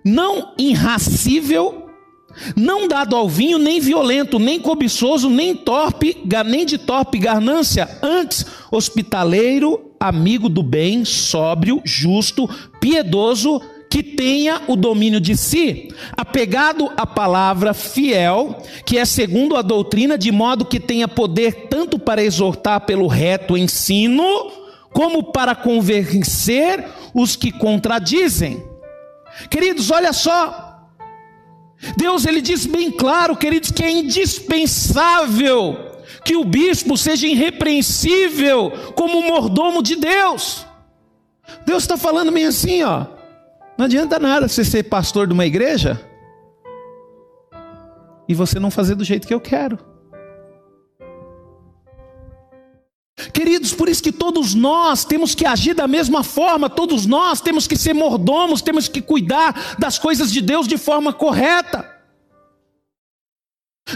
não 0.05 0.55
irracível, 0.59 1.89
não 2.57 2.87
dado 2.87 3.17
ao 3.17 3.29
vinho, 3.29 3.59
nem 3.59 3.81
violento, 3.81 4.39
nem 4.39 4.61
cobiçoso, 4.61 5.29
nem 5.29 5.55
torpe, 5.55 6.17
nem 6.47 6.65
de 6.65 6.79
torpe 6.79 7.19
ganância, 7.19 7.89
antes 8.03 8.47
hospitaleiro, 8.71 9.93
amigo 9.99 10.49
do 10.49 10.63
bem, 10.63 11.05
sóbrio, 11.05 11.81
justo, 11.85 12.49
piedoso, 12.81 13.61
que 13.91 14.03
tenha 14.03 14.61
o 14.69 14.77
domínio 14.77 15.21
de 15.21 15.37
si, 15.37 15.89
apegado 16.17 16.91
à 16.97 17.07
palavra 17.07 17.73
fiel, 17.73 18.63
que 18.85 18.99
é 18.99 19.05
segundo 19.05 19.57
a 19.57 19.63
doutrina, 19.63 20.19
de 20.19 20.31
modo 20.31 20.67
que 20.67 20.79
tenha 20.79 21.09
poder 21.09 21.69
tanto 21.71 21.99
para 21.99 22.23
exortar 22.23 22.83
pelo 22.83 23.07
reto 23.07 23.57
ensino, 23.57 24.53
como 24.93 25.33
para 25.33 25.55
convencer 25.55 26.85
os 27.15 27.35
que 27.35 27.51
contradizem. 27.51 28.63
Queridos, 29.51 29.91
olha 29.91 30.13
só. 30.13 30.89
Deus 31.97 32.27
ele 32.27 32.41
diz 32.41 32.67
bem 32.67 32.91
claro, 32.91 33.37
queridos, 33.37 33.71
que 33.71 33.85
é 33.85 33.91
indispensável 33.91 35.89
que 36.25 36.37
o 36.37 36.45
bispo 36.45 36.97
seja 36.97 37.27
irrepreensível 37.27 38.73
como 38.95 39.23
mordomo 39.23 39.83
de 39.83 39.97
Deus. 39.97 40.67
Deus 41.65 41.85
está 41.85 41.97
falando 41.97 42.33
bem 42.33 42.47
assim, 42.47 42.83
ó. 42.83 43.07
Não 43.77 43.85
adianta 43.85 44.19
nada 44.19 44.49
você 44.49 44.65
ser 44.65 44.83
pastor 44.85 45.27
de 45.27 45.33
uma 45.33 45.47
igreja 45.47 46.01
e 48.29 48.35
você 48.35 48.59
não 48.59 48.71
fazer 48.71 48.95
do 48.95 49.05
jeito 49.05 49.27
que 49.27 49.33
eu 49.33 49.41
quero. 49.41 49.79
Queridos, 53.33 53.73
por 53.73 53.89
isso 53.89 54.03
que 54.03 54.13
todos 54.13 54.55
nós 54.55 55.05
temos 55.05 55.35
que 55.35 55.45
agir 55.45 55.75
da 55.75 55.89
mesma 55.89 56.23
forma, 56.23 56.71
todos 56.71 57.07
nós 57.07 57.41
temos 57.41 57.67
que 57.67 57.77
ser 57.77 57.95
mordomos, 57.95 58.63
temos 58.63 58.89
que 58.89 59.03
cuidar 59.03 59.77
das 59.79 59.99
coisas 59.99 60.33
de 60.33 60.41
Deus 60.41 60.69
de 60.69 60.79
forma 60.79 61.13
correta. 61.13 61.98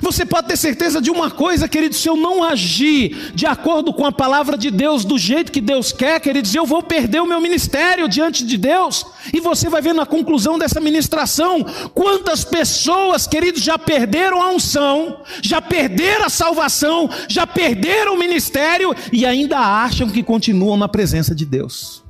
Você 0.00 0.24
pode 0.24 0.48
ter 0.48 0.57
certeza 0.57 1.00
de 1.00 1.11
uma 1.11 1.31
coisa, 1.31 1.68
querido, 1.68 1.94
se 1.94 2.09
eu 2.09 2.16
não 2.16 2.42
agir 2.42 3.33
de 3.35 3.44
acordo 3.44 3.92
com 3.92 4.07
a 4.07 4.12
palavra 4.12 4.57
de 4.57 4.70
Deus, 4.70 5.05
do 5.05 5.18
jeito 5.18 5.52
que 5.52 5.61
Deus 5.61 5.92
quer, 5.92 6.20
queridos, 6.20 6.55
eu 6.55 6.64
vou 6.64 6.83
perder 6.83 7.20
o 7.20 7.26
meu 7.26 7.40
ministério 7.40 8.09
diante 8.09 8.44
de 8.44 8.57
Deus. 8.57 9.05
E 9.33 9.40
você 9.40 9.68
vai 9.68 9.83
ver 9.83 9.92
na 9.92 10.07
conclusão 10.07 10.59
dessa 10.59 10.81
ministração 10.81 11.64
quantas 11.92 12.44
pessoas, 12.44 13.26
queridos, 13.26 13.62
já 13.62 13.78
perderam 13.78 14.40
a 14.40 14.50
unção, 14.50 15.20
já 15.42 15.61
perderam 15.61 16.24
a 16.24 16.31
salvação, 16.31 17.11
já 17.28 17.46
perderam 17.46 18.14
o 18.14 18.18
ministério 18.18 18.94
e 19.12 19.26
ainda 19.26 19.59
acham 19.59 20.09
que 20.09 20.22
continuam 20.22 20.76
na 20.76 20.88
presença 20.88 21.35
de 21.35 21.44
Deus. 21.44 22.02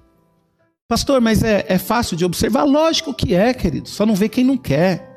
Pastor, 0.88 1.20
mas 1.20 1.42
é, 1.42 1.64
é 1.68 1.78
fácil 1.78 2.16
de 2.16 2.24
observar? 2.24 2.64
Lógico 2.64 3.14
que 3.14 3.34
é, 3.34 3.54
querido, 3.54 3.88
só 3.88 4.04
não 4.04 4.14
vê 4.14 4.28
quem 4.28 4.44
não 4.44 4.56
quer. 4.56 5.11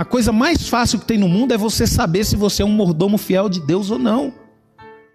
A 0.00 0.04
coisa 0.04 0.30
mais 0.30 0.68
fácil 0.68 1.00
que 1.00 1.06
tem 1.06 1.18
no 1.18 1.28
mundo 1.28 1.52
é 1.52 1.58
você 1.58 1.84
saber 1.84 2.24
se 2.24 2.36
você 2.36 2.62
é 2.62 2.64
um 2.64 2.70
mordomo 2.70 3.18
fiel 3.18 3.48
de 3.48 3.58
Deus 3.58 3.90
ou 3.90 3.98
não. 3.98 4.32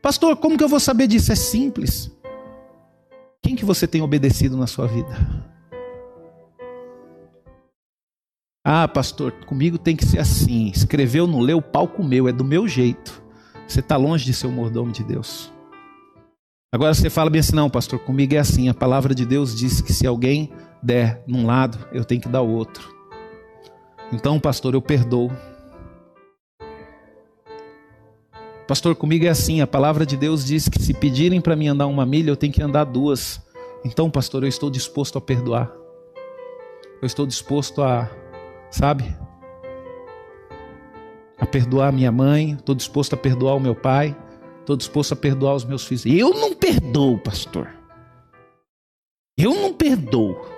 Pastor, 0.02 0.36
como 0.36 0.58
que 0.58 0.64
eu 0.64 0.68
vou 0.68 0.80
saber 0.80 1.08
disso? 1.08 1.32
É 1.32 1.36
simples. 1.36 2.12
Quem 3.42 3.56
que 3.56 3.64
você 3.64 3.88
tem 3.88 4.02
obedecido 4.02 4.58
na 4.58 4.68
sua 4.68 4.86
vida? 4.86 5.16
Ah, 8.66 8.86
pastor, 8.86 9.32
comigo 9.46 9.78
tem 9.78 9.96
que 9.96 10.06
ser 10.06 10.20
assim. 10.20 10.68
Escreveu, 10.76 11.26
não 11.28 11.40
leu, 11.40 11.60
o 11.60 11.62
pau 11.62 11.88
comeu, 11.88 12.28
é 12.28 12.34
do 12.34 12.44
meu 12.44 12.68
jeito. 12.68 13.24
Você 13.66 13.80
está 13.80 13.96
longe 13.96 14.26
de 14.26 14.34
ser 14.34 14.48
um 14.48 14.52
mordomo 14.52 14.92
de 14.92 15.06
Deus. 15.06 15.50
Agora 16.74 16.94
você 16.94 17.10
fala 17.10 17.30
bem 17.30 17.40
assim, 17.40 17.56
não, 17.56 17.70
pastor, 17.70 18.00
comigo 18.00 18.36
é 18.36 18.38
assim. 18.38 18.68
A 18.68 18.74
palavra 18.74 19.16
de 19.16 19.26
Deus 19.26 19.56
diz 19.56 19.80
que 19.80 19.94
se 19.94 20.06
alguém 20.06 20.52
der 20.82 21.24
num 21.26 21.46
lado, 21.46 21.78
eu 21.94 22.04
tenho 22.04 22.20
que 22.20 22.28
dar 22.28 22.42
o 22.42 22.50
outro. 22.50 22.93
Então, 24.12 24.40
pastor, 24.40 24.74
eu 24.74 24.82
perdoo. 24.82 25.32
Pastor, 28.68 28.96
comigo 28.96 29.26
é 29.26 29.30
assim: 29.30 29.62
a 29.62 29.68
palavra 29.68 30.06
de 30.06 30.16
Deus 30.16 30.46
diz 30.46 30.70
que 30.70 30.82
se 30.82 30.94
pedirem 30.94 31.42
para 31.42 31.56
mim 31.56 31.68
andar 31.68 31.88
uma 31.88 32.06
milha, 32.06 32.30
eu 32.32 32.36
tenho 32.36 32.54
que 32.54 32.62
andar 32.62 32.86
duas. 32.86 33.42
Então, 33.86 34.10
pastor, 34.10 34.44
eu 34.44 34.50
estou 34.50 34.70
disposto 34.70 35.18
a 35.18 35.22
perdoar. 35.22 35.72
Eu 37.02 37.06
estou 37.06 37.26
disposto 37.26 37.82
a, 37.82 38.10
sabe, 38.72 39.14
a 41.38 41.46
perdoar 41.46 41.92
minha 41.92 42.12
mãe, 42.12 42.54
estou 42.54 42.74
disposto 42.74 43.14
a 43.14 43.18
perdoar 43.18 43.56
o 43.56 43.60
meu 43.60 43.76
pai, 43.76 44.16
estou 44.62 44.78
disposto 44.78 45.12
a 45.12 45.16
perdoar 45.18 45.56
os 45.56 45.66
meus 45.66 45.86
filhos. 45.86 46.06
Eu 46.06 46.30
não 46.30 46.54
perdoo, 46.54 47.18
pastor. 47.18 47.68
Eu 49.38 49.54
não 49.54 49.74
perdoo. 49.74 50.53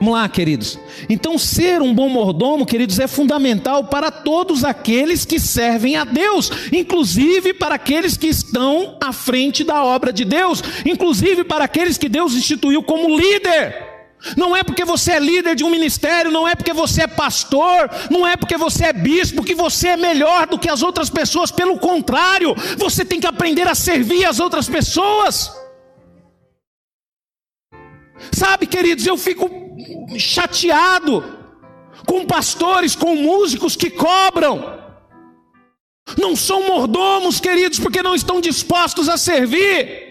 Vamos 0.00 0.14
lá, 0.14 0.26
queridos. 0.30 0.78
Então, 1.10 1.36
ser 1.36 1.82
um 1.82 1.92
bom 1.92 2.08
mordomo, 2.08 2.64
queridos, 2.64 2.98
é 2.98 3.06
fundamental 3.06 3.84
para 3.84 4.10
todos 4.10 4.64
aqueles 4.64 5.26
que 5.26 5.38
servem 5.38 5.94
a 5.94 6.04
Deus, 6.04 6.50
inclusive 6.72 7.52
para 7.52 7.74
aqueles 7.74 8.16
que 8.16 8.26
estão 8.26 8.96
à 8.98 9.12
frente 9.12 9.62
da 9.62 9.84
obra 9.84 10.10
de 10.10 10.24
Deus, 10.24 10.62
inclusive 10.86 11.44
para 11.44 11.66
aqueles 11.66 11.98
que 11.98 12.08
Deus 12.08 12.32
instituiu 12.32 12.82
como 12.82 13.14
líder. 13.14 13.90
Não 14.38 14.56
é 14.56 14.64
porque 14.64 14.86
você 14.86 15.12
é 15.12 15.18
líder 15.18 15.54
de 15.54 15.64
um 15.64 15.70
ministério, 15.70 16.30
não 16.30 16.48
é 16.48 16.54
porque 16.54 16.72
você 16.72 17.02
é 17.02 17.06
pastor, 17.06 17.90
não 18.10 18.26
é 18.26 18.38
porque 18.38 18.56
você 18.56 18.86
é 18.86 18.92
bispo 18.94 19.44
que 19.44 19.54
você 19.54 19.88
é 19.88 19.96
melhor 19.98 20.46
do 20.46 20.58
que 20.58 20.70
as 20.70 20.82
outras 20.82 21.10
pessoas, 21.10 21.50
pelo 21.50 21.78
contrário, 21.78 22.54
você 22.78 23.04
tem 23.04 23.20
que 23.20 23.26
aprender 23.26 23.68
a 23.68 23.74
servir 23.74 24.24
as 24.24 24.40
outras 24.40 24.66
pessoas. 24.66 25.52
Sabe, 28.32 28.66
queridos, 28.66 29.06
eu 29.06 29.18
fico 29.18 29.59
chateado 30.18 31.24
com 32.06 32.26
pastores, 32.26 32.96
com 32.96 33.14
músicos 33.16 33.76
que 33.76 33.90
cobram. 33.90 34.78
Não 36.18 36.34
são 36.34 36.66
mordomos, 36.66 37.40
queridos, 37.40 37.78
porque 37.78 38.02
não 38.02 38.14
estão 38.14 38.40
dispostos 38.40 39.08
a 39.08 39.16
servir. 39.16 40.09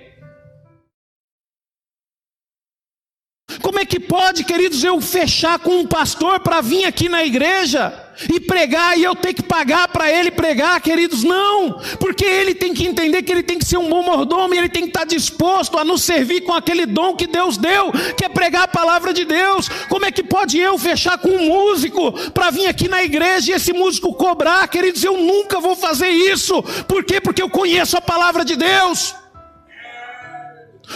Como 3.70 3.80
é 3.80 3.86
que 3.86 4.00
pode, 4.00 4.44
queridos, 4.46 4.84
eu 4.84 5.00
fechar 5.00 5.60
com 5.60 5.82
um 5.82 5.86
pastor 5.86 6.40
para 6.40 6.60
vir 6.60 6.86
aqui 6.86 7.08
na 7.08 7.24
igreja? 7.24 7.94
e 8.28 8.38
pregar 8.38 8.98
e 8.98 9.04
eu 9.04 9.16
ter 9.16 9.34
que 9.34 9.42
pagar 9.42 9.88
para 9.88 10.12
ele 10.12 10.30
pregar, 10.30 10.82
queridos, 10.82 11.24
não, 11.24 11.80
porque 12.00 12.26
ele 12.26 12.54
tem 12.54 12.74
que 12.74 12.86
entender 12.86 13.22
que 13.22 13.32
ele 13.32 13.44
tem 13.44 13.58
que 13.58 13.64
ser 13.64 13.78
um 13.78 13.88
bom 13.88 14.04
mordomo 14.04 14.54
e 14.54 14.58
ele 14.58 14.68
tem 14.68 14.82
que 14.82 14.90
estar 14.90 15.06
disposto 15.06 15.78
a 15.78 15.86
nos 15.86 16.04
servir 16.04 16.42
com 16.42 16.52
aquele 16.52 16.86
dom 16.86 17.16
que 17.16 17.28
Deus 17.28 17.56
deu, 17.58 17.94
que 18.18 18.26
é 18.26 18.28
pregar 18.28 18.64
a 18.64 18.68
palavra 18.68 19.14
de 19.14 19.24
Deus. 19.24 19.70
Como 19.88 20.04
é 20.04 20.12
que 20.12 20.22
pode 20.22 20.58
eu 20.60 20.78
fechar 20.78 21.18
com 21.18 21.30
um 21.30 21.46
músico 21.46 22.12
para 22.32 22.50
vir 22.50 22.68
aqui 22.68 22.90
na 22.90 23.02
igreja 23.02 23.52
e 23.52 23.56
esse 23.56 23.72
músico 23.72 24.14
cobrar, 24.14 24.68
queridos? 24.68 25.02
Eu 25.02 25.16
nunca 25.16 25.62
vou 25.62 25.78
fazer 25.78 26.10
isso, 26.10 26.62
por 26.90 27.06
quê? 27.06 27.22
Porque 27.22 27.42
eu 27.42 27.50
conheço 27.50 27.96
a 27.96 28.02
palavra 28.02 28.44
de 28.44 28.58
Deus. 28.58 29.16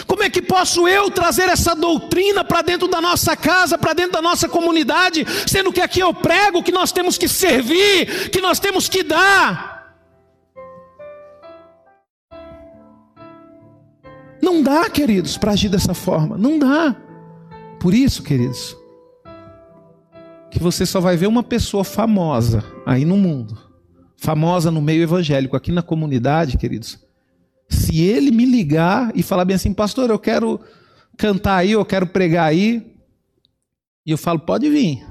Como 0.07 0.23
é 0.23 0.29
que 0.29 0.41
posso 0.41 0.87
eu 0.87 1.09
trazer 1.11 1.49
essa 1.49 1.75
doutrina 1.75 2.43
para 2.43 2.61
dentro 2.61 2.87
da 2.87 2.99
nossa 2.99 3.35
casa, 3.35 3.77
para 3.77 3.93
dentro 3.93 4.13
da 4.13 4.21
nossa 4.21 4.49
comunidade, 4.49 5.25
sendo 5.47 5.71
que 5.71 5.81
aqui 5.81 5.99
eu 5.99 6.13
prego 6.13 6.63
que 6.63 6.71
nós 6.71 6.91
temos 6.91 7.17
que 7.17 7.27
servir, 7.27 8.29
que 8.29 8.41
nós 8.41 8.59
temos 8.59 8.89
que 8.89 9.03
dar? 9.03 9.73
Não 14.41 14.61
dá, 14.61 14.89
queridos, 14.89 15.37
para 15.37 15.53
agir 15.53 15.69
dessa 15.69 15.93
forma, 15.93 16.37
não 16.37 16.59
dá. 16.59 16.95
Por 17.79 17.93
isso, 17.93 18.21
queridos, 18.21 18.75
que 20.51 20.59
você 20.59 20.85
só 20.85 20.99
vai 20.99 21.15
ver 21.15 21.27
uma 21.27 21.43
pessoa 21.43 21.83
famosa 21.83 22.63
aí 22.85 23.05
no 23.05 23.17
mundo, 23.17 23.57
famosa 24.17 24.69
no 24.69 24.81
meio 24.81 25.03
evangélico, 25.03 25.55
aqui 25.55 25.71
na 25.71 25.81
comunidade, 25.81 26.57
queridos, 26.57 26.99
se 27.73 28.01
ele 28.01 28.31
me 28.31 28.45
ligar 28.45 29.11
e 29.15 29.21
falar 29.21 29.45
bem 29.45 29.55
assim, 29.55 29.73
pastor, 29.73 30.09
eu 30.09 30.19
quero 30.19 30.59
cantar 31.17 31.57
aí, 31.57 31.71
eu 31.71 31.85
quero 31.85 32.07
pregar 32.07 32.45
aí, 32.45 32.95
e 34.05 34.11
eu 34.11 34.17
falo, 34.17 34.39
pode 34.39 34.69
vir. 34.69 35.05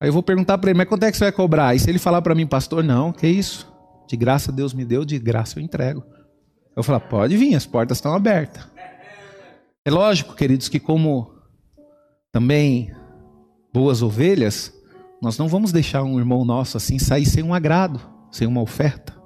Aí 0.00 0.08
eu 0.08 0.12
vou 0.12 0.22
perguntar 0.22 0.58
para 0.58 0.70
ele, 0.70 0.78
mas 0.78 0.88
quanto 0.88 1.04
é 1.04 1.10
que 1.10 1.16
você 1.16 1.24
vai 1.24 1.32
cobrar? 1.32 1.74
E 1.74 1.78
se 1.78 1.88
ele 1.88 1.98
falar 1.98 2.20
para 2.22 2.34
mim, 2.34 2.46
pastor, 2.46 2.82
não, 2.82 3.12
que 3.12 3.26
isso? 3.26 3.72
De 4.08 4.16
graça 4.16 4.50
Deus 4.50 4.74
me 4.74 4.84
deu, 4.84 5.04
de 5.04 5.18
graça 5.18 5.58
eu 5.58 5.62
entrego. 5.62 6.04
Eu 6.76 6.82
falo, 6.82 7.00
pode 7.00 7.36
vir, 7.36 7.54
as 7.54 7.66
portas 7.66 7.98
estão 7.98 8.14
abertas. 8.14 8.66
É 9.84 9.90
lógico, 9.90 10.34
queridos, 10.34 10.68
que 10.68 10.80
como 10.80 11.32
também 12.32 12.92
boas 13.72 14.02
ovelhas, 14.02 14.72
nós 15.20 15.38
não 15.38 15.48
vamos 15.48 15.70
deixar 15.70 16.02
um 16.02 16.18
irmão 16.18 16.44
nosso 16.44 16.76
assim 16.76 16.98
sair 16.98 17.26
sem 17.26 17.42
um 17.42 17.54
agrado, 17.54 18.00
sem 18.30 18.46
uma 18.46 18.60
oferta 18.60 19.21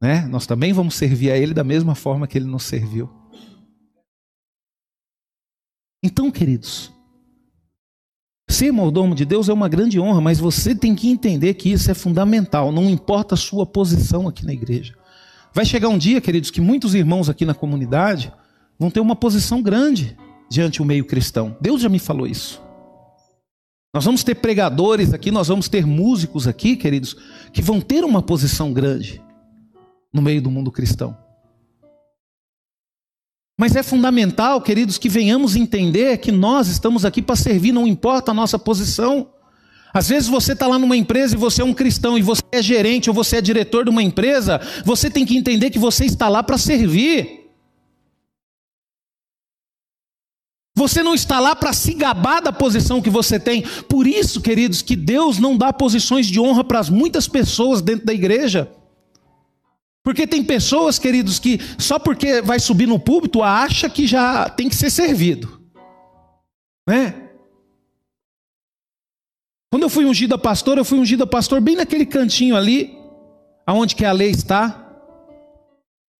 né? 0.00 0.26
Nós 0.28 0.46
também 0.46 0.72
vamos 0.72 0.94
servir 0.94 1.30
a 1.30 1.36
Ele 1.36 1.52
da 1.52 1.62
mesma 1.62 1.94
forma 1.94 2.26
que 2.26 2.38
Ele 2.38 2.46
nos 2.46 2.64
serviu. 2.64 3.10
Então, 6.02 6.30
queridos, 6.30 6.90
ser 8.48 8.72
mordomo 8.72 9.14
de 9.14 9.26
Deus 9.26 9.48
é 9.48 9.52
uma 9.52 9.68
grande 9.68 10.00
honra, 10.00 10.20
mas 10.20 10.38
você 10.38 10.74
tem 10.74 10.94
que 10.94 11.10
entender 11.10 11.54
que 11.54 11.70
isso 11.70 11.90
é 11.90 11.94
fundamental, 11.94 12.72
não 12.72 12.88
importa 12.88 13.34
a 13.34 13.38
sua 13.38 13.66
posição 13.66 14.26
aqui 14.26 14.44
na 14.46 14.52
igreja. 14.52 14.94
Vai 15.52 15.66
chegar 15.66 15.88
um 15.88 15.98
dia, 15.98 16.20
queridos, 16.20 16.50
que 16.50 16.60
muitos 16.60 16.94
irmãos 16.94 17.28
aqui 17.28 17.44
na 17.44 17.54
comunidade 17.54 18.32
vão 18.78 18.90
ter 18.90 19.00
uma 19.00 19.16
posição 19.16 19.60
grande 19.60 20.16
diante 20.50 20.78
do 20.78 20.84
meio 20.84 21.04
cristão. 21.04 21.56
Deus 21.60 21.82
já 21.82 21.88
me 21.88 21.98
falou 21.98 22.26
isso. 22.26 22.62
Nós 23.92 24.04
vamos 24.04 24.22
ter 24.22 24.36
pregadores 24.36 25.12
aqui, 25.12 25.30
nós 25.30 25.48
vamos 25.48 25.68
ter 25.68 25.84
músicos 25.84 26.46
aqui, 26.46 26.76
queridos, 26.76 27.16
que 27.52 27.60
vão 27.60 27.80
ter 27.80 28.04
uma 28.04 28.22
posição 28.22 28.72
grande 28.72 29.20
no 30.12 30.20
meio 30.20 30.42
do 30.42 30.50
mundo 30.50 30.70
cristão. 30.70 31.16
Mas 33.58 33.76
é 33.76 33.82
fundamental, 33.82 34.62
queridos, 34.62 34.96
que 34.96 35.08
venhamos 35.08 35.54
entender 35.54 36.16
que 36.18 36.32
nós 36.32 36.68
estamos 36.68 37.04
aqui 37.04 37.20
para 37.20 37.36
servir, 37.36 37.72
não 37.72 37.86
importa 37.86 38.30
a 38.30 38.34
nossa 38.34 38.58
posição. 38.58 39.28
Às 39.92 40.08
vezes 40.08 40.28
você 40.28 40.54
está 40.54 40.66
lá 40.66 40.78
numa 40.78 40.96
empresa 40.96 41.34
e 41.34 41.38
você 41.38 41.60
é 41.60 41.64
um 41.64 41.74
cristão 41.74 42.16
e 42.16 42.22
você 42.22 42.42
é 42.52 42.62
gerente 42.62 43.10
ou 43.10 43.14
você 43.14 43.36
é 43.36 43.40
diretor 43.42 43.84
de 43.84 43.90
uma 43.90 44.02
empresa, 44.02 44.60
você 44.84 45.10
tem 45.10 45.26
que 45.26 45.36
entender 45.36 45.68
que 45.68 45.78
você 45.78 46.06
está 46.06 46.28
lá 46.28 46.42
para 46.42 46.56
servir. 46.56 47.40
Você 50.74 51.02
não 51.02 51.14
está 51.14 51.38
lá 51.38 51.54
para 51.54 51.74
se 51.74 51.92
gabar 51.92 52.40
da 52.40 52.52
posição 52.52 53.02
que 53.02 53.10
você 53.10 53.38
tem. 53.38 53.62
Por 53.86 54.06
isso, 54.06 54.40
queridos, 54.40 54.80
que 54.80 54.96
Deus 54.96 55.38
não 55.38 55.54
dá 55.54 55.70
posições 55.70 56.26
de 56.26 56.40
honra 56.40 56.64
para 56.64 56.82
muitas 56.84 57.28
pessoas 57.28 57.82
dentro 57.82 58.06
da 58.06 58.14
igreja. 58.14 58.72
Porque 60.10 60.26
tem 60.26 60.42
pessoas, 60.42 60.98
queridos, 60.98 61.38
que 61.38 61.60
só 61.78 61.96
porque 61.96 62.42
vai 62.42 62.58
subir 62.58 62.88
no 62.88 62.98
púlpito 62.98 63.44
acha 63.44 63.88
que 63.88 64.08
já 64.08 64.48
tem 64.50 64.68
que 64.68 64.74
ser 64.74 64.90
servido. 64.90 65.60
Né? 66.84 67.14
Quando 69.70 69.84
eu 69.84 69.88
fui 69.88 70.04
ungido 70.04 70.34
a 70.34 70.38
pastor, 70.38 70.78
eu 70.78 70.84
fui 70.84 70.98
ungido 70.98 71.22
a 71.22 71.28
pastor 71.28 71.60
bem 71.60 71.76
naquele 71.76 72.04
cantinho 72.04 72.56
ali, 72.56 72.98
aonde 73.64 73.94
que 73.94 74.04
a 74.04 74.10
lei 74.10 74.30
está. 74.30 74.84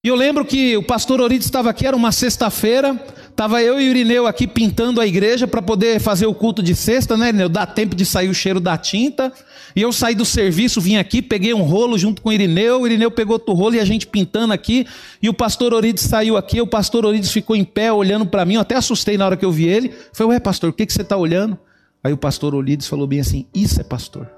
E 0.04 0.08
eu 0.08 0.14
lembro 0.14 0.44
que 0.44 0.76
o 0.76 0.84
pastor 0.84 1.20
Orides 1.20 1.46
estava 1.46 1.68
aqui, 1.68 1.84
era 1.84 1.96
uma 1.96 2.12
sexta-feira, 2.12 2.94
Tava 3.34 3.62
eu 3.62 3.80
e 3.80 3.88
o 3.88 3.90
Irineu 3.90 4.26
aqui 4.26 4.46
pintando 4.46 5.00
a 5.00 5.06
igreja 5.06 5.46
para 5.46 5.62
poder 5.62 5.98
fazer 6.00 6.26
o 6.26 6.34
culto 6.34 6.62
de 6.62 6.74
sexta, 6.74 7.16
né, 7.16 7.28
Irineu? 7.28 7.48
Dá 7.48 7.66
tempo 7.66 7.96
de 7.96 8.04
sair 8.04 8.28
o 8.28 8.34
cheiro 8.34 8.60
da 8.60 8.76
tinta. 8.76 9.32
E 9.74 9.82
eu 9.82 9.92
saí 9.92 10.14
do 10.14 10.24
serviço, 10.24 10.80
vim 10.80 10.96
aqui, 10.96 11.22
peguei 11.22 11.54
um 11.54 11.62
rolo 11.62 11.96
junto 11.96 12.20
com 12.20 12.28
o 12.28 12.32
Irineu, 12.32 12.82
o 12.82 12.86
Irineu 12.86 13.10
pegou 13.10 13.34
outro 13.34 13.54
rolo 13.54 13.76
e 13.76 13.80
a 13.80 13.84
gente 13.84 14.06
pintando 14.06 14.52
aqui. 14.52 14.86
E 15.22 15.28
o 15.28 15.34
pastor 15.34 15.72
Orides 15.72 16.04
saiu 16.04 16.36
aqui, 16.36 16.60
o 16.60 16.66
pastor 16.66 17.06
Orides 17.06 17.30
ficou 17.30 17.54
em 17.54 17.64
pé 17.64 17.92
olhando 17.92 18.26
para 18.26 18.44
mim, 18.44 18.54
eu 18.54 18.60
até 18.60 18.74
assustei 18.74 19.16
na 19.16 19.26
hora 19.26 19.36
que 19.36 19.44
eu 19.44 19.52
vi 19.52 19.66
ele. 19.66 19.94
Falei, 20.12 20.34
ué, 20.34 20.40
pastor, 20.40 20.70
o 20.70 20.72
que, 20.72 20.84
que 20.84 20.92
você 20.92 21.02
está 21.02 21.16
olhando? 21.16 21.58
Aí 22.02 22.12
o 22.12 22.18
pastor 22.18 22.54
Orides 22.54 22.86
falou 22.86 23.06
bem 23.06 23.20
assim: 23.20 23.46
Isso 23.54 23.80
é 23.80 23.84
pastor. 23.84 24.30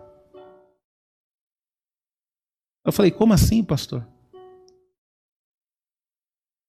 Eu 2.85 2.93
falei, 2.93 3.13
como 3.13 3.33
assim, 3.33 3.63
pastor? 3.63 4.05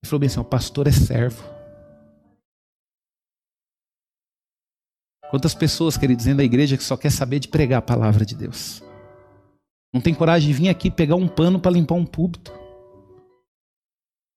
Ele 0.03 0.09
falou 0.09 0.19
bem 0.19 0.27
assim: 0.27 0.39
o 0.39 0.45
pastor 0.45 0.87
é 0.87 0.91
servo. 0.91 1.43
Quantas 5.33 5.55
pessoas, 5.55 5.97
queridos, 5.97 6.25
dentro 6.25 6.37
da 6.37 6.43
igreja 6.43 6.77
que 6.77 6.83
só 6.83 6.95
quer 6.95 7.11
saber 7.11 7.39
de 7.39 7.47
pregar 7.47 7.79
a 7.79 7.81
palavra 7.81 8.23
de 8.23 8.35
Deus. 8.35 8.83
Não 9.91 9.99
tem 9.99 10.13
coragem 10.13 10.47
de 10.47 10.53
vir 10.53 10.69
aqui 10.69 10.91
pegar 10.91 11.15
um 11.15 11.27
pano 11.27 11.59
para 11.59 11.71
limpar 11.71 11.95
um 11.95 12.05
púlpito. 12.05 12.53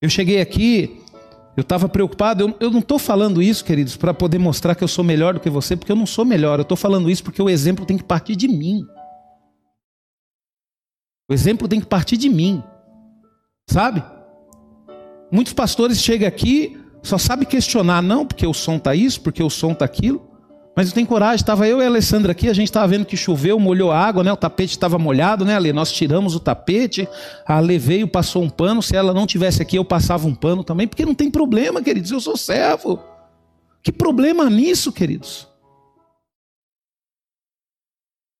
Eu 0.00 0.08
cheguei 0.08 0.40
aqui, 0.40 1.02
eu 1.54 1.60
estava 1.60 1.86
preocupado. 1.86 2.44
Eu, 2.44 2.56
eu 2.60 2.70
não 2.70 2.78
estou 2.78 2.98
falando 2.98 3.42
isso, 3.42 3.62
queridos, 3.62 3.94
para 3.94 4.14
poder 4.14 4.38
mostrar 4.38 4.74
que 4.74 4.82
eu 4.82 4.88
sou 4.88 5.04
melhor 5.04 5.34
do 5.34 5.40
que 5.40 5.50
você, 5.50 5.76
porque 5.76 5.92
eu 5.92 5.96
não 5.96 6.06
sou 6.06 6.24
melhor. 6.24 6.58
Eu 6.58 6.62
estou 6.62 6.78
falando 6.78 7.10
isso 7.10 7.22
porque 7.22 7.42
o 7.42 7.50
exemplo 7.50 7.84
tem 7.84 7.98
que 7.98 8.04
partir 8.04 8.34
de 8.34 8.48
mim. 8.48 8.82
O 11.28 11.34
exemplo 11.34 11.68
tem 11.68 11.78
que 11.78 11.86
partir 11.86 12.16
de 12.16 12.30
mim. 12.30 12.64
Sabe? 13.68 14.02
Muitos 15.30 15.52
pastores 15.52 16.00
chegam 16.00 16.26
aqui, 16.26 16.82
só 17.02 17.18
sabe 17.18 17.44
questionar, 17.44 18.00
não, 18.00 18.24
porque 18.26 18.46
o 18.46 18.54
som 18.54 18.76
está 18.76 18.94
isso, 18.94 19.20
porque 19.20 19.42
o 19.42 19.50
som 19.50 19.72
está 19.72 19.84
aquilo. 19.84 20.25
Mas 20.76 20.88
eu 20.88 20.94
tenho 20.94 21.06
coragem, 21.06 21.36
estava 21.36 21.66
eu 21.66 21.80
e 21.80 21.84
a 21.84 21.86
Alessandra 21.86 22.32
aqui, 22.32 22.50
a 22.50 22.52
gente 22.52 22.68
estava 22.68 22.86
vendo 22.86 23.06
que 23.06 23.16
choveu, 23.16 23.58
molhou 23.58 23.90
água, 23.90 24.22
né? 24.22 24.30
O 24.30 24.36
tapete 24.36 24.72
estava 24.72 24.98
molhado, 24.98 25.42
né, 25.42 25.56
Ale? 25.56 25.72
Nós 25.72 25.90
tiramos 25.90 26.34
o 26.34 26.40
tapete, 26.40 27.08
a 27.46 27.56
Ale 27.56 27.78
veio, 27.78 28.06
passou 28.06 28.42
um 28.42 28.50
pano. 28.50 28.82
Se 28.82 28.94
ela 28.94 29.14
não 29.14 29.26
tivesse 29.26 29.62
aqui, 29.62 29.78
eu 29.78 29.84
passava 29.86 30.28
um 30.28 30.34
pano 30.34 30.62
também, 30.62 30.86
porque 30.86 31.06
não 31.06 31.14
tem 31.14 31.30
problema, 31.30 31.82
queridos, 31.82 32.10
eu 32.10 32.20
sou 32.20 32.36
servo. 32.36 33.02
Que 33.82 33.90
problema 33.90 34.50
nisso, 34.50 34.92
queridos? 34.92 35.48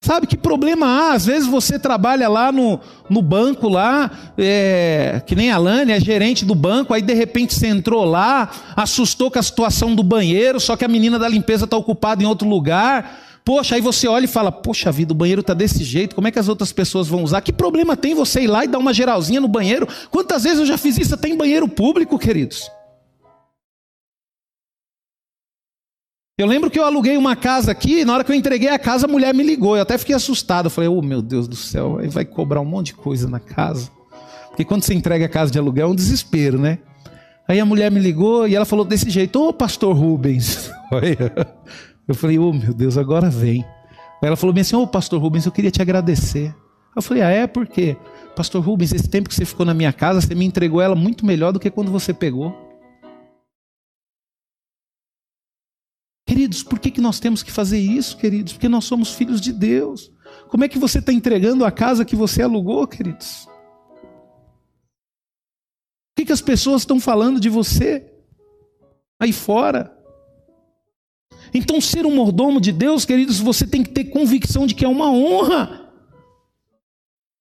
Sabe 0.06 0.28
que 0.28 0.36
problema 0.36 0.86
há? 0.86 1.14
Às 1.14 1.26
vezes 1.26 1.48
você 1.48 1.80
trabalha 1.80 2.28
lá 2.28 2.52
no, 2.52 2.78
no 3.10 3.20
banco, 3.20 3.68
lá, 3.68 4.08
é, 4.38 5.20
que 5.26 5.34
nem 5.34 5.50
a 5.50 5.58
Lani, 5.58 5.90
é 5.90 5.98
gerente 5.98 6.44
do 6.44 6.54
banco, 6.54 6.94
aí 6.94 7.02
de 7.02 7.12
repente 7.12 7.52
você 7.52 7.66
entrou 7.66 8.04
lá, 8.04 8.48
assustou 8.76 9.32
com 9.32 9.40
a 9.40 9.42
situação 9.42 9.96
do 9.96 10.04
banheiro, 10.04 10.60
só 10.60 10.76
que 10.76 10.84
a 10.84 10.88
menina 10.88 11.18
da 11.18 11.28
limpeza 11.28 11.64
está 11.64 11.76
ocupada 11.76 12.22
em 12.22 12.26
outro 12.26 12.48
lugar. 12.48 13.18
Poxa, 13.44 13.74
aí 13.74 13.80
você 13.80 14.06
olha 14.06 14.26
e 14.26 14.28
fala: 14.28 14.52
Poxa 14.52 14.92
vida, 14.92 15.12
o 15.12 15.16
banheiro 15.16 15.40
está 15.40 15.54
desse 15.54 15.82
jeito, 15.82 16.14
como 16.14 16.28
é 16.28 16.30
que 16.30 16.38
as 16.38 16.48
outras 16.48 16.70
pessoas 16.70 17.08
vão 17.08 17.24
usar? 17.24 17.40
Que 17.40 17.52
problema 17.52 17.96
tem 17.96 18.14
você 18.14 18.42
ir 18.42 18.46
lá 18.46 18.64
e 18.64 18.68
dar 18.68 18.78
uma 18.78 18.94
geralzinha 18.94 19.40
no 19.40 19.48
banheiro? 19.48 19.88
Quantas 20.08 20.44
vezes 20.44 20.60
eu 20.60 20.66
já 20.66 20.78
fiz 20.78 20.96
isso 20.98 21.14
até 21.14 21.28
em 21.28 21.36
banheiro 21.36 21.66
público, 21.66 22.16
queridos? 22.16 22.70
Eu 26.38 26.46
lembro 26.46 26.70
que 26.70 26.78
eu 26.78 26.84
aluguei 26.84 27.16
uma 27.16 27.34
casa 27.34 27.72
aqui, 27.72 28.04
na 28.04 28.12
hora 28.12 28.22
que 28.22 28.30
eu 28.30 28.36
entreguei 28.36 28.68
a 28.68 28.78
casa, 28.78 29.06
a 29.06 29.08
mulher 29.08 29.32
me 29.32 29.42
ligou. 29.42 29.74
Eu 29.74 29.80
até 29.80 29.96
fiquei 29.96 30.14
assustado. 30.14 30.66
Eu 30.66 30.70
falei, 30.70 30.86
oh 30.86 31.00
meu 31.00 31.22
Deus 31.22 31.48
do 31.48 31.56
céu, 31.56 31.96
aí 31.98 32.08
vai 32.08 32.26
cobrar 32.26 32.60
um 32.60 32.64
monte 32.66 32.88
de 32.88 32.94
coisa 32.94 33.26
na 33.26 33.40
casa. 33.40 33.90
Porque 34.50 34.62
quando 34.62 34.82
você 34.82 34.92
entrega 34.92 35.24
a 35.24 35.30
casa 35.30 35.50
de 35.50 35.58
aluguel 35.58 35.88
é 35.88 35.90
um 35.90 35.94
desespero, 35.94 36.58
né? 36.58 36.78
Aí 37.48 37.58
a 37.58 37.64
mulher 37.64 37.90
me 37.90 37.98
ligou 37.98 38.46
e 38.46 38.54
ela 38.54 38.66
falou 38.66 38.84
desse 38.84 39.08
jeito: 39.08 39.42
Ô 39.42 39.50
pastor 39.50 39.96
Rubens. 39.96 40.70
Eu 42.06 42.14
falei: 42.14 42.38
oh, 42.38 42.52
meu 42.52 42.74
Deus, 42.74 42.98
agora 42.98 43.30
vem. 43.30 43.64
Aí 44.22 44.28
ela 44.28 44.36
falou 44.36 44.52
bem 44.52 44.60
assim: 44.60 44.76
Ô 44.76 44.86
pastor 44.86 45.18
Rubens, 45.18 45.46
eu 45.46 45.52
queria 45.52 45.70
te 45.70 45.80
agradecer. 45.80 46.54
Eu 46.94 47.00
falei: 47.00 47.22
Ah, 47.22 47.30
é? 47.30 47.46
Por 47.46 47.66
quê? 47.66 47.96
Pastor 48.34 48.62
Rubens, 48.62 48.92
esse 48.92 49.08
tempo 49.08 49.30
que 49.30 49.34
você 49.34 49.46
ficou 49.46 49.64
na 49.64 49.72
minha 49.72 49.92
casa, 49.92 50.20
você 50.20 50.34
me 50.34 50.44
entregou 50.44 50.82
ela 50.82 50.94
muito 50.94 51.24
melhor 51.24 51.52
do 51.52 51.58
que 51.58 51.70
quando 51.70 51.90
você 51.90 52.12
pegou. 52.12 52.65
Queridos, 56.26 56.64
por 56.64 56.80
que, 56.80 56.90
que 56.90 57.00
nós 57.00 57.20
temos 57.20 57.42
que 57.42 57.52
fazer 57.52 57.78
isso, 57.78 58.16
queridos? 58.16 58.52
Porque 58.52 58.68
nós 58.68 58.84
somos 58.84 59.14
filhos 59.14 59.40
de 59.40 59.52
Deus. 59.52 60.10
Como 60.48 60.64
é 60.64 60.68
que 60.68 60.78
você 60.78 60.98
está 60.98 61.12
entregando 61.12 61.64
a 61.64 61.70
casa 61.70 62.04
que 62.04 62.16
você 62.16 62.42
alugou, 62.42 62.86
queridos? 62.86 63.46
O 66.10 66.18
que, 66.18 66.26
que 66.26 66.32
as 66.32 66.40
pessoas 66.40 66.82
estão 66.82 66.98
falando 66.98 67.38
de 67.38 67.48
você 67.48 68.12
aí 69.20 69.32
fora? 69.32 69.96
Então, 71.54 71.80
ser 71.80 72.04
um 72.04 72.14
mordomo 72.14 72.60
de 72.60 72.72
Deus, 72.72 73.04
queridos, 73.04 73.38
você 73.38 73.64
tem 73.64 73.84
que 73.84 73.90
ter 73.90 74.06
convicção 74.06 74.66
de 74.66 74.74
que 74.74 74.84
é 74.84 74.88
uma 74.88 75.10
honra. 75.10 75.85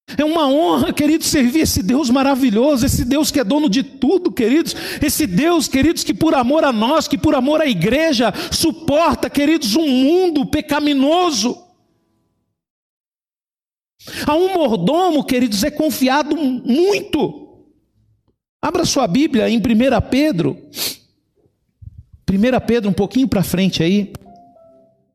É 0.08 0.24
uma 0.24 0.48
honra, 0.48 0.94
queridos, 0.94 1.28
servir 1.28 1.62
esse 1.62 1.82
Deus 1.82 2.12
maravilhoso, 2.12 2.86
esse 2.86 3.04
Deus 3.04 3.32
que 3.32 3.40
é 3.40 3.44
dono 3.44 3.68
de 3.68 3.82
tudo, 3.82 4.32
queridos. 4.32 4.76
Esse 5.02 5.26
Deus, 5.26 5.68
queridos, 5.68 6.04
que 6.04 6.14
por 6.14 6.36
amor 6.36 6.64
a 6.64 6.72
nós, 6.72 7.08
que 7.08 7.18
por 7.18 7.34
amor 7.34 7.60
à 7.60 7.66
igreja, 7.66 8.32
suporta, 8.52 9.30
queridos, 9.30 9.76
um 9.76 9.88
mundo 9.88 10.46
pecaminoso. 10.46 11.58
A 14.28 14.36
um 14.36 14.54
mordomo, 14.54 15.24
queridos, 15.24 15.64
é 15.64 15.72
confiado 15.72 16.38
muito. 16.38 17.66
Abra 18.62 18.86
sua 18.86 19.08
Bíblia 19.08 19.50
em 19.50 19.58
1 19.58 19.62
Pedro. 20.12 20.56
1 22.32 22.66
Pedro, 22.68 22.92
um 22.92 22.94
pouquinho 22.94 23.28
para 23.28 23.42
frente 23.42 23.82
aí, 23.82 24.14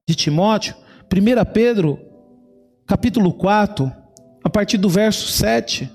de 0.09 0.17
Timóteo. 0.17 0.75
1 1.13 1.53
Pedro, 1.53 1.97
capítulo 2.85 3.33
4 3.33 4.00
a 4.43 4.51
partir 4.51 4.79
do 4.79 4.89
verso 4.89 5.29
7 5.29 5.91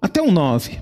até 0.00 0.20
o 0.20 0.30
9. 0.30 0.80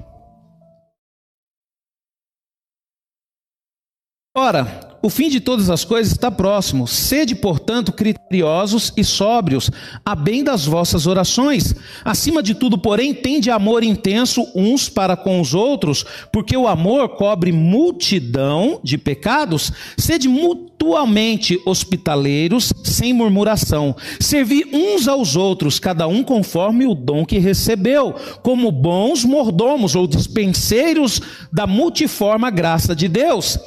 Ora, 4.34 4.91
o 5.02 5.10
fim 5.10 5.28
de 5.28 5.40
todas 5.40 5.68
as 5.68 5.84
coisas 5.84 6.12
está 6.12 6.30
próximo. 6.30 6.86
Sede, 6.86 7.34
portanto, 7.34 7.92
criteriosos 7.92 8.92
e 8.96 9.02
sóbrios, 9.02 9.70
a 10.04 10.14
bem 10.14 10.44
das 10.44 10.64
vossas 10.64 11.06
orações. 11.06 11.74
Acima 12.04 12.42
de 12.42 12.54
tudo, 12.54 12.78
porém, 12.78 13.12
tende 13.12 13.50
amor 13.50 13.82
intenso 13.82 14.46
uns 14.54 14.88
para 14.88 15.16
com 15.16 15.40
os 15.40 15.54
outros, 15.54 16.04
porque 16.32 16.56
o 16.56 16.68
amor 16.68 17.10
cobre 17.10 17.50
multidão 17.50 18.80
de 18.84 18.96
pecados. 18.96 19.72
Sede 19.96 20.28
mutuamente 20.28 21.60
hospitaleiros, 21.66 22.72
sem 22.84 23.12
murmuração. 23.12 23.96
Servi 24.20 24.64
uns 24.72 25.08
aos 25.08 25.36
outros, 25.36 25.78
cada 25.78 26.06
um 26.06 26.22
conforme 26.22 26.86
o 26.86 26.94
dom 26.94 27.24
que 27.24 27.38
recebeu, 27.38 28.14
como 28.42 28.70
bons 28.70 29.24
mordomos 29.24 29.96
ou 29.96 30.06
dispenseiros 30.06 31.20
da 31.52 31.66
multiforme 31.66 32.42
graça 32.50 32.94
de 32.94 33.08
Deus. 33.08 33.58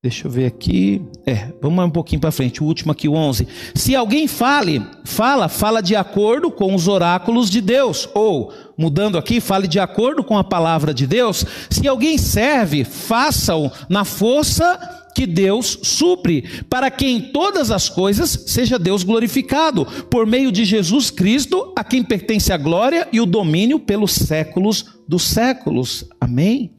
Deixa 0.00 0.28
eu 0.28 0.30
ver 0.30 0.46
aqui. 0.46 1.02
É, 1.26 1.52
vamos 1.60 1.84
um 1.84 1.90
pouquinho 1.90 2.20
para 2.20 2.30
frente. 2.30 2.62
O 2.62 2.66
último 2.66 2.92
aqui, 2.92 3.08
o 3.08 3.14
11. 3.14 3.48
Se 3.74 3.96
alguém 3.96 4.28
fale, 4.28 4.80
fala, 5.04 5.48
fala 5.48 5.82
de 5.82 5.96
acordo 5.96 6.52
com 6.52 6.72
os 6.72 6.86
oráculos 6.86 7.50
de 7.50 7.60
Deus. 7.60 8.08
Ou, 8.14 8.52
mudando 8.76 9.18
aqui, 9.18 9.40
fale 9.40 9.66
de 9.66 9.80
acordo 9.80 10.22
com 10.22 10.38
a 10.38 10.44
palavra 10.44 10.94
de 10.94 11.04
Deus. 11.04 11.44
Se 11.68 11.88
alguém 11.88 12.16
serve, 12.16 12.84
faça-o 12.84 13.72
na 13.88 14.04
força 14.04 14.78
que 15.16 15.26
Deus 15.26 15.80
supre, 15.82 16.42
para 16.70 16.92
que 16.92 17.04
em 17.04 17.32
todas 17.32 17.72
as 17.72 17.88
coisas 17.88 18.44
seja 18.46 18.78
Deus 18.78 19.02
glorificado, 19.02 19.84
por 20.08 20.24
meio 20.24 20.52
de 20.52 20.64
Jesus 20.64 21.10
Cristo, 21.10 21.72
a 21.74 21.82
quem 21.82 22.04
pertence 22.04 22.52
a 22.52 22.56
glória 22.56 23.08
e 23.12 23.20
o 23.20 23.26
domínio 23.26 23.80
pelos 23.80 24.12
séculos 24.12 24.84
dos 25.08 25.24
séculos. 25.24 26.04
Amém? 26.20 26.72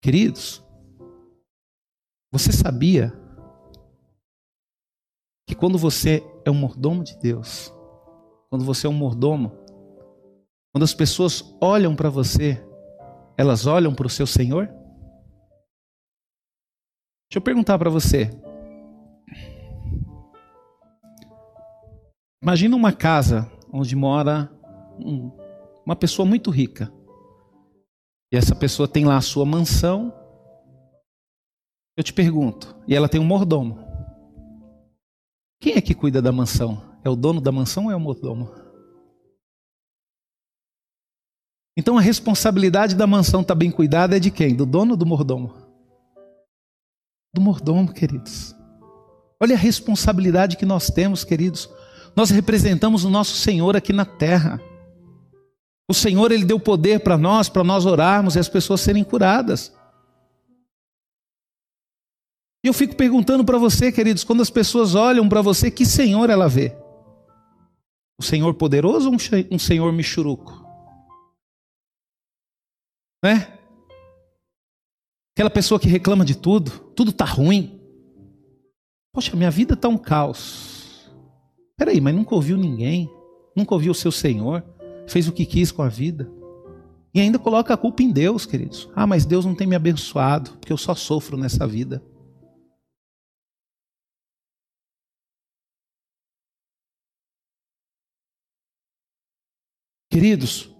Queridos. 0.00 0.63
Você 2.34 2.50
sabia 2.50 3.12
que 5.46 5.54
quando 5.54 5.78
você 5.78 6.20
é 6.44 6.50
um 6.50 6.54
mordomo 6.54 7.04
de 7.04 7.16
Deus, 7.16 7.72
quando 8.50 8.64
você 8.64 8.88
é 8.88 8.90
um 8.90 8.92
mordomo, 8.92 9.52
quando 10.72 10.82
as 10.82 10.92
pessoas 10.92 11.56
olham 11.60 11.94
para 11.94 12.10
você, 12.10 12.60
elas 13.38 13.68
olham 13.68 13.94
para 13.94 14.08
o 14.08 14.10
seu 14.10 14.26
Senhor? 14.26 14.66
Deixa 17.30 17.36
eu 17.36 17.40
perguntar 17.40 17.78
para 17.78 17.88
você. 17.88 18.28
Imagina 22.42 22.74
uma 22.74 22.92
casa 22.92 23.48
onde 23.72 23.94
mora 23.94 24.50
uma 25.86 25.94
pessoa 25.94 26.26
muito 26.26 26.50
rica. 26.50 26.92
E 28.32 28.36
essa 28.36 28.56
pessoa 28.56 28.88
tem 28.88 29.04
lá 29.04 29.18
a 29.18 29.20
sua 29.22 29.46
mansão, 29.46 30.12
eu 31.96 32.02
te 32.02 32.12
pergunto, 32.12 32.74
e 32.86 32.94
ela 32.94 33.08
tem 33.08 33.20
um 33.20 33.24
mordomo. 33.24 33.78
Quem 35.60 35.74
é 35.74 35.80
que 35.80 35.94
cuida 35.94 36.20
da 36.20 36.32
mansão? 36.32 36.82
É 37.04 37.08
o 37.08 37.16
dono 37.16 37.40
da 37.40 37.52
mansão 37.52 37.86
ou 37.86 37.90
é 37.90 37.96
o 37.96 38.00
mordomo? 38.00 38.50
Então 41.76 41.98
a 41.98 42.00
responsabilidade 42.00 42.94
da 42.94 43.06
mansão 43.06 43.40
estar 43.40 43.54
tá 43.54 43.58
bem 43.58 43.70
cuidada 43.70 44.16
é 44.16 44.20
de 44.20 44.30
quem? 44.30 44.54
Do 44.54 44.66
dono 44.66 44.92
ou 44.92 44.96
do 44.96 45.06
mordomo? 45.06 45.54
Do 47.34 47.40
mordomo, 47.40 47.92
queridos. 47.92 48.54
Olha 49.40 49.54
a 49.54 49.58
responsabilidade 49.58 50.56
que 50.56 50.64
nós 50.64 50.88
temos, 50.88 51.24
queridos. 51.24 51.68
Nós 52.14 52.30
representamos 52.30 53.04
o 53.04 53.10
nosso 53.10 53.34
Senhor 53.36 53.76
aqui 53.76 53.92
na 53.92 54.04
terra. 54.04 54.60
O 55.88 55.94
Senhor, 55.94 56.30
Ele 56.30 56.44
deu 56.44 56.60
poder 56.60 57.00
para 57.00 57.18
nós, 57.18 57.48
para 57.48 57.64
nós 57.64 57.84
orarmos 57.86 58.36
e 58.36 58.38
as 58.38 58.48
pessoas 58.48 58.80
serem 58.80 59.02
curadas. 59.02 59.74
E 62.64 62.66
eu 62.66 62.72
fico 62.72 62.96
perguntando 62.96 63.44
para 63.44 63.58
você, 63.58 63.92
queridos, 63.92 64.24
quando 64.24 64.40
as 64.40 64.48
pessoas 64.48 64.94
olham 64.94 65.28
para 65.28 65.42
você, 65.42 65.70
que 65.70 65.84
Senhor 65.84 66.30
ela 66.30 66.48
vê? 66.48 66.74
O 68.18 68.22
Senhor 68.22 68.54
poderoso 68.54 69.10
ou 69.10 69.16
um 69.50 69.58
Senhor 69.58 69.92
michuruco? 69.92 70.64
Né? 73.22 73.58
Aquela 75.36 75.50
pessoa 75.50 75.78
que 75.78 75.88
reclama 75.88 76.24
de 76.24 76.34
tudo, 76.34 76.70
tudo 76.96 77.10
está 77.10 77.26
ruim. 77.26 77.78
Poxa, 79.12 79.36
minha 79.36 79.50
vida 79.50 79.74
está 79.74 79.86
um 79.86 79.98
caos. 79.98 81.12
Peraí, 81.76 82.00
mas 82.00 82.14
nunca 82.14 82.34
ouviu 82.34 82.56
ninguém, 82.56 83.10
nunca 83.54 83.74
ouviu 83.74 83.92
o 83.92 83.94
seu 83.94 84.10
Senhor, 84.10 84.64
fez 85.06 85.28
o 85.28 85.32
que 85.32 85.44
quis 85.44 85.70
com 85.70 85.82
a 85.82 85.88
vida. 85.88 86.30
E 87.12 87.20
ainda 87.20 87.38
coloca 87.38 87.74
a 87.74 87.76
culpa 87.76 88.02
em 88.02 88.10
Deus, 88.10 88.46
queridos. 88.46 88.88
Ah, 88.96 89.06
mas 89.06 89.26
Deus 89.26 89.44
não 89.44 89.54
tem 89.54 89.66
me 89.66 89.76
abençoado, 89.76 90.52
porque 90.52 90.72
eu 90.72 90.78
só 90.78 90.94
sofro 90.94 91.36
nessa 91.36 91.66
vida. 91.66 92.02
Queridos, 100.14 100.70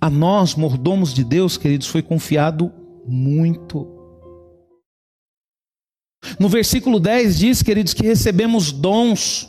a 0.00 0.08
nós, 0.08 0.54
mordomos 0.54 1.12
de 1.12 1.22
Deus, 1.22 1.58
queridos, 1.58 1.86
foi 1.86 2.00
confiado 2.00 2.72
muito. 3.06 3.86
No 6.40 6.48
versículo 6.48 6.98
10 6.98 7.38
diz, 7.38 7.62
queridos, 7.62 7.92
que 7.92 8.06
recebemos 8.06 8.72
dons 8.72 9.46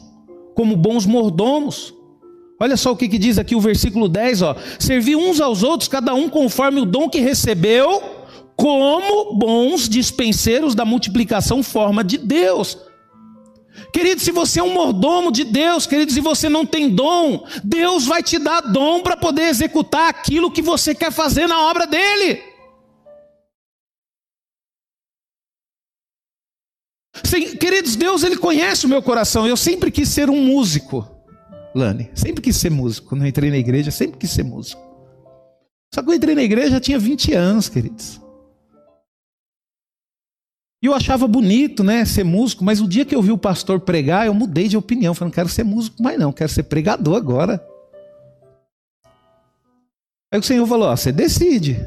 como 0.53 0.75
bons 0.75 1.05
mordomos. 1.05 1.93
Olha 2.59 2.75
só 2.75 2.91
o 2.91 2.97
que, 2.97 3.07
que 3.07 3.17
diz 3.17 3.37
aqui 3.37 3.55
o 3.55 3.61
versículo 3.61 4.09
10, 4.09 4.41
ó. 4.41 4.57
Servir 4.77 5.15
uns 5.15 5.39
aos 5.39 5.63
outros, 5.63 5.87
cada 5.87 6.13
um 6.13 6.27
conforme 6.27 6.81
o 6.81 6.85
dom 6.85 7.09
que 7.09 7.21
recebeu, 7.21 8.03
como 8.57 9.33
bons 9.33 9.87
dispenseiros 9.87 10.75
da 10.75 10.83
multiplicação 10.83 11.63
forma 11.63 12.03
de 12.03 12.17
Deus. 12.17 12.77
Querido, 13.91 14.21
se 14.21 14.31
você 14.31 14.59
é 14.59 14.63
um 14.63 14.73
mordomo 14.73 15.31
de 15.31 15.43
Deus, 15.43 15.85
querido, 15.85 16.11
se 16.11 16.21
você 16.21 16.47
não 16.47 16.65
tem 16.65 16.89
dom, 16.89 17.45
Deus 17.63 18.05
vai 18.05 18.21
te 18.21 18.37
dar 18.37 18.61
dom 18.61 19.01
para 19.01 19.17
poder 19.17 19.43
executar 19.43 20.09
aquilo 20.09 20.51
que 20.51 20.61
você 20.61 20.93
quer 20.93 21.11
fazer 21.11 21.47
na 21.47 21.67
obra 21.67 21.87
dele. 21.87 22.43
Queridos, 27.59 27.95
Deus 27.95 28.23
ele 28.23 28.37
conhece 28.37 28.85
o 28.85 28.89
meu 28.89 29.01
coração. 29.01 29.47
Eu 29.47 29.57
sempre 29.57 29.91
quis 29.91 30.09
ser 30.09 30.29
um 30.29 30.41
músico, 30.41 31.07
Lani. 31.75 32.09
Sempre 32.15 32.41
quis 32.41 32.55
ser 32.55 32.71
músico. 32.71 33.09
Quando 33.09 33.23
eu 33.23 33.27
entrei 33.27 33.49
na 33.49 33.57
igreja, 33.57 33.91
sempre 33.91 34.17
quis 34.17 34.31
ser 34.31 34.43
músico. 34.43 34.81
Só 35.93 36.01
que 36.01 36.09
eu 36.09 36.13
entrei 36.13 36.35
na 36.35 36.43
igreja 36.43 36.71
já 36.71 36.79
tinha 36.79 36.99
20 36.99 37.33
anos, 37.33 37.67
queridos. 37.67 38.21
E 40.81 40.85
eu 40.85 40.93
achava 40.93 41.27
bonito, 41.27 41.83
né, 41.83 42.05
ser 42.05 42.23
músico, 42.23 42.63
mas 42.63 42.79
o 42.79 42.87
dia 42.87 43.03
que 43.03 43.13
eu 43.13 43.21
vi 43.21 43.31
o 43.31 43.37
pastor 43.37 43.81
pregar, 43.81 44.25
eu 44.25 44.33
mudei 44.33 44.67
de 44.67 44.77
opinião. 44.77 45.13
Falei, 45.13 45.29
não 45.29 45.35
quero 45.35 45.49
ser 45.49 45.63
músico 45.63 46.01
mais 46.01 46.17
não, 46.17 46.31
quero 46.31 46.49
ser 46.49 46.63
pregador 46.63 47.17
agora. 47.17 47.61
Aí 50.31 50.39
o 50.39 50.43
Senhor 50.43 50.65
falou, 50.65 50.87
ó, 50.87 50.95
você 50.95 51.11
decide. 51.11 51.85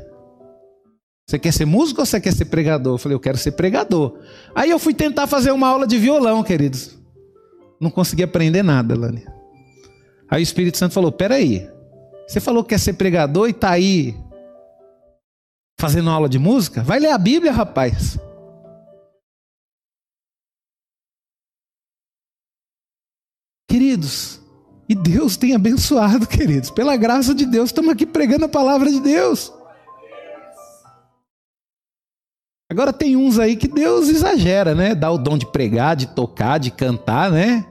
Você 1.27 1.39
quer 1.39 1.53
ser 1.53 1.65
músico 1.65 2.01
ou 2.01 2.07
você 2.07 2.21
quer 2.21 2.33
ser 2.33 2.47
pregador? 2.47 2.95
Eu 2.95 2.99
falei, 2.99 3.17
eu 3.17 3.21
quero 3.21 3.39
ser 3.39 3.53
pregador. 3.53 4.19
Aí 4.55 4.71
eu 4.71 4.79
fui 4.79 4.93
tentar 4.93 5.27
fazer 5.27 5.53
uma 5.53 5.69
aula 5.69 5.87
de 5.87 5.97
violão, 5.97 6.43
queridos. 6.43 6.99
Não 7.81 7.91
consegui 7.91 8.23
aprender 8.23 8.63
nada, 8.63 8.95
Lani. 8.99 9.25
Aí 10.29 10.43
o 10.43 10.45
Espírito 10.45 10.77
Santo 10.77 10.93
falou, 10.93 11.11
peraí, 11.11 11.67
você 12.27 12.41
falou 12.41 12.63
que 12.63 12.71
quer 12.71 12.79
ser 12.79 12.95
pregador 12.95 13.49
e 13.49 13.53
está 13.53 13.71
aí 13.71 14.15
fazendo 15.81 16.11
aula 16.11 16.29
de 16.29 16.39
música? 16.39 16.83
Vai 16.83 16.99
ler 16.99 17.11
a 17.11 17.19
Bíblia, 17.19 17.53
rapaz. 17.53 18.19
Queridos, 23.73 24.39
e 24.87 24.95
Deus 24.95 25.39
tem 25.39 25.55
abençoado, 25.55 26.27
queridos. 26.29 26.69
Pela 26.71 26.95
graça 26.95 27.35
de 27.35 27.47
Deus, 27.47 27.71
estamos 27.71 27.91
aqui 27.91 28.05
pregando 28.05 28.45
a 28.45 28.49
palavra 28.49 28.91
de 28.91 29.01
Deus. 29.01 29.51
Agora 32.71 32.93
tem 32.93 33.17
uns 33.17 33.39
aí 33.39 33.57
que 33.57 33.67
Deus 33.67 34.11
exagera, 34.11 34.75
né? 34.75 34.95
Dá 34.95 35.11
o 35.11 35.17
dom 35.17 35.39
de 35.39 35.51
pregar, 35.51 35.97
de 35.97 36.07
tocar, 36.09 36.59
de 36.59 36.71
cantar, 36.71 37.31
né? 37.31 37.65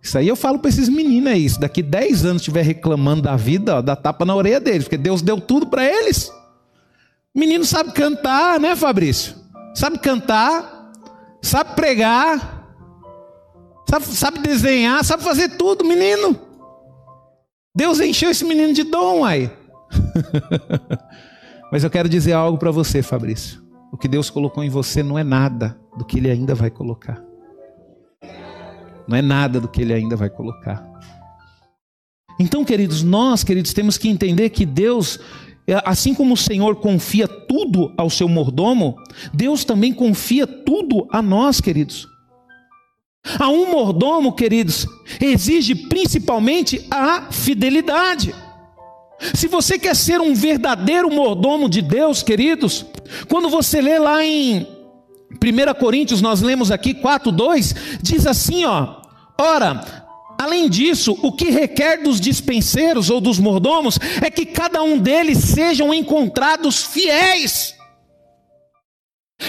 Isso 0.00 0.16
aí 0.16 0.28
eu 0.28 0.36
falo 0.36 0.60
para 0.60 0.68
esses 0.68 0.88
meninos 0.88 1.32
aí. 1.32 1.50
Se 1.50 1.58
daqui 1.58 1.82
10 1.82 2.24
anos 2.26 2.42
estiver 2.42 2.62
reclamando 2.62 3.22
da 3.22 3.34
vida, 3.34 3.78
ó, 3.78 3.82
dá 3.82 3.96
tapa 3.96 4.24
na 4.24 4.36
orelha 4.36 4.60
deles, 4.60 4.84
porque 4.84 4.96
Deus 4.96 5.20
deu 5.20 5.40
tudo 5.40 5.66
para 5.66 5.84
eles. 5.84 6.30
Menino 7.34 7.64
sabe 7.64 7.90
cantar, 7.90 8.60
né, 8.60 8.76
Fabrício? 8.76 9.34
Sabe 9.74 9.98
cantar, 9.98 10.92
sabe 11.42 11.74
pregar, 11.74 12.53
sabe, 13.88 14.04
sabe 14.06 14.38
desenhar, 14.40 15.04
sabe 15.04 15.22
fazer 15.22 15.50
tudo, 15.56 15.84
menino. 15.84 16.38
Deus 17.76 17.98
encheu 18.00 18.30
esse 18.30 18.44
menino 18.44 18.72
de 18.72 18.84
dom, 18.84 19.24
aí. 19.24 19.50
Mas 21.72 21.82
eu 21.82 21.90
quero 21.90 22.08
dizer 22.08 22.32
algo 22.32 22.56
para 22.56 22.70
você, 22.70 23.02
Fabrício. 23.02 23.62
O 23.92 23.96
que 23.96 24.06
Deus 24.06 24.30
colocou 24.30 24.62
em 24.62 24.68
você 24.68 25.02
não 25.02 25.18
é 25.18 25.24
nada 25.24 25.78
do 25.96 26.04
que 26.04 26.18
Ele 26.18 26.30
ainda 26.30 26.54
vai 26.54 26.70
colocar. 26.70 27.22
Não 29.06 29.16
é 29.16 29.22
nada 29.22 29.60
do 29.60 29.68
que 29.68 29.82
Ele 29.82 29.92
ainda 29.92 30.16
vai 30.16 30.30
colocar. 30.30 30.84
Então, 32.38 32.64
queridos, 32.64 33.02
nós, 33.02 33.44
queridos, 33.44 33.72
temos 33.72 33.96
que 33.96 34.08
entender 34.08 34.50
que 34.50 34.66
Deus, 34.66 35.20
assim 35.84 36.14
como 36.14 36.34
o 36.34 36.36
Senhor 36.36 36.76
confia 36.76 37.28
tudo 37.28 37.92
ao 37.96 38.10
seu 38.10 38.28
mordomo, 38.28 38.96
Deus 39.32 39.64
também 39.64 39.92
confia 39.92 40.46
tudo 40.46 41.06
a 41.10 41.22
nós, 41.22 41.60
queridos. 41.60 42.08
A 43.38 43.48
um 43.48 43.70
mordomo, 43.70 44.32
queridos, 44.32 44.86
exige 45.20 45.74
principalmente 45.74 46.86
a 46.90 47.30
fidelidade. 47.30 48.34
Se 49.32 49.48
você 49.48 49.78
quer 49.78 49.96
ser 49.96 50.20
um 50.20 50.34
verdadeiro 50.34 51.10
mordomo 51.10 51.68
de 51.68 51.80
Deus, 51.80 52.22
queridos, 52.22 52.84
quando 53.28 53.48
você 53.48 53.80
lê 53.80 53.98
lá 53.98 54.22
em 54.22 54.66
1 55.32 55.74
Coríntios, 55.78 56.20
nós 56.20 56.42
lemos 56.42 56.70
aqui 56.70 56.92
4:2, 56.94 57.74
diz 58.02 58.26
assim, 58.26 58.64
ó: 58.64 59.02
Ora, 59.40 59.80
além 60.38 60.68
disso, 60.68 61.18
o 61.22 61.32
que 61.32 61.50
requer 61.50 62.02
dos 62.02 62.20
dispenseiros 62.20 63.08
ou 63.08 63.20
dos 63.20 63.38
mordomos 63.38 63.98
é 64.20 64.30
que 64.30 64.44
cada 64.44 64.82
um 64.82 64.98
deles 64.98 65.38
sejam 65.38 65.94
encontrados 65.94 66.82
fiéis. 66.84 67.74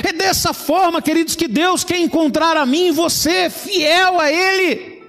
É 0.03 0.13
dessa 0.13 0.53
forma, 0.53 1.01
queridos, 1.01 1.35
que 1.35 1.47
Deus 1.47 1.83
quer 1.83 1.99
encontrar 1.99 2.57
a 2.57 2.65
mim 2.65 2.87
e 2.87 2.91
você 2.91 3.49
fiel 3.49 4.19
a 4.19 4.31
Ele. 4.31 5.03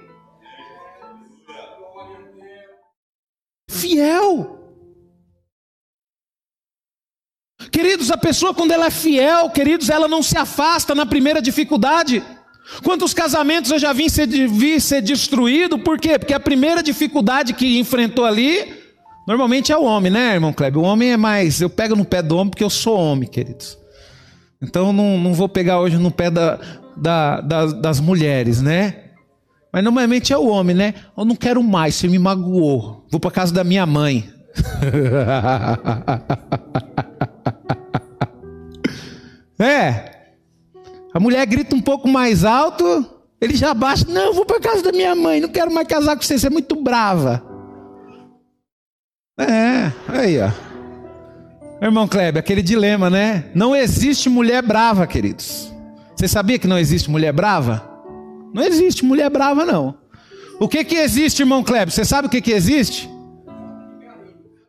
Fiel. 3.69 4.57
Queridos, 7.71 8.11
a 8.11 8.17
pessoa 8.17 8.53
quando 8.53 8.71
ela 8.71 8.87
é 8.87 8.91
fiel, 8.91 9.49
queridos, 9.49 9.89
ela 9.89 10.07
não 10.07 10.23
se 10.23 10.37
afasta 10.37 10.95
na 10.95 11.05
primeira 11.05 11.41
dificuldade. 11.41 12.23
Quantos 12.83 13.13
casamentos 13.13 13.71
eu 13.71 13.79
já 13.79 13.93
vi 13.93 14.09
ser, 14.09 14.27
vi 14.27 14.79
ser 14.79 15.01
destruído, 15.01 15.79
por 15.79 15.99
quê? 15.99 16.19
Porque 16.19 16.33
a 16.33 16.39
primeira 16.39 16.83
dificuldade 16.83 17.53
que 17.53 17.79
enfrentou 17.79 18.25
ali, 18.25 18.73
normalmente 19.27 19.71
é 19.71 19.77
o 19.77 19.83
homem, 19.83 20.11
né, 20.11 20.33
irmão 20.33 20.53
Kleber? 20.53 20.81
O 20.81 20.85
homem 20.85 21.11
é 21.11 21.17
mais, 21.17 21.61
eu 21.61 21.69
pego 21.69 21.95
no 21.95 22.05
pé 22.05 22.21
do 22.21 22.35
homem 22.35 22.49
porque 22.49 22.63
eu 22.63 22.69
sou 22.69 22.97
homem, 22.97 23.27
queridos. 23.27 23.77
Então 24.61 24.91
não, 24.91 25.19
não 25.19 25.33
vou 25.33 25.47
pegar 25.47 25.79
hoje 25.79 25.97
no 25.97 26.11
pé 26.11 26.29
da, 26.29 26.59
da, 26.95 27.41
da, 27.41 27.65
das 27.67 27.99
mulheres, 27.99 28.61
né? 28.61 29.03
Mas 29.71 29.83
normalmente 29.83 30.33
é 30.33 30.37
o 30.37 30.47
homem, 30.47 30.75
né? 30.75 30.95
Eu 31.15 31.25
não 31.25 31.35
quero 31.35 31.61
mais, 31.61 31.95
você 31.95 32.07
me 32.07 32.17
magoou. 32.17 33.05
Vou 33.11 33.19
para 33.19 33.31
casa 33.31 33.53
da 33.53 33.63
minha 33.63 33.85
mãe. 33.85 34.27
é. 39.59 40.17
A 41.13 41.19
mulher 41.19 41.45
grita 41.45 41.75
um 41.75 41.81
pouco 41.81 42.07
mais 42.07 42.43
alto, 42.43 43.05
ele 43.39 43.55
já 43.55 43.73
baixa. 43.73 44.05
Não, 44.07 44.27
eu 44.27 44.33
vou 44.33 44.45
para 44.45 44.59
casa 44.59 44.81
da 44.81 44.91
minha 44.91 45.15
mãe, 45.15 45.39
não 45.39 45.49
quero 45.49 45.71
mais 45.71 45.87
casar 45.87 46.15
com 46.15 46.23
você, 46.23 46.39
você 46.39 46.47
é 46.47 46.49
muito 46.49 46.75
brava. 46.75 47.43
É, 49.39 49.91
aí, 50.07 50.39
ó. 50.39 50.66
Irmão 51.81 52.07
Kleber, 52.07 52.39
aquele 52.39 52.61
dilema, 52.63 53.09
né? 53.09 53.45
Não 53.53 53.75
existe 53.75 54.29
mulher 54.29 54.63
brava, 54.63 55.05
queridos. 55.05 55.71
Você 56.15 56.27
sabia 56.27 56.57
que 56.57 56.67
não 56.67 56.79
existe 56.79 57.09
mulher 57.09 57.31
brava? 57.31 57.87
Não 58.53 58.63
existe 58.63 59.05
mulher 59.05 59.29
brava, 59.29 59.63
não. 59.63 59.95
O 60.59 60.67
que 60.67 60.83
que 60.83 60.95
existe, 60.95 61.43
irmão 61.43 61.63
Kleber? 61.63 61.93
Você 61.93 62.03
sabe 62.03 62.27
o 62.27 62.31
que 62.31 62.41
que 62.41 62.51
existe? 62.51 63.07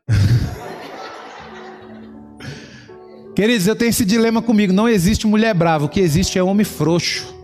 Queridos, 3.34 3.66
eu 3.66 3.74
tenho 3.74 3.88
esse 3.88 4.04
dilema 4.04 4.42
comigo. 4.42 4.74
Não 4.74 4.86
existe 4.86 5.26
mulher 5.26 5.54
brava, 5.54 5.86
o 5.86 5.88
que 5.88 6.00
existe 6.00 6.38
é 6.38 6.42
homem 6.42 6.64
frouxo. 6.64 7.34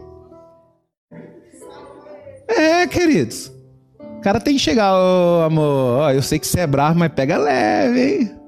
É, 2.47 2.87
queridos. 2.87 3.51
O 3.99 4.21
cara 4.21 4.39
tem 4.39 4.57
que 4.57 4.61
chegar, 4.61 4.95
ô 4.95 5.41
amor, 5.43 6.01
ó, 6.01 6.11
eu 6.11 6.21
sei 6.21 6.39
que 6.39 6.47
você 6.47 6.61
é 6.61 6.67
bravo, 6.67 6.99
mas 6.99 7.11
pega 7.13 7.39
leve, 7.39 8.03
hein? 8.03 8.44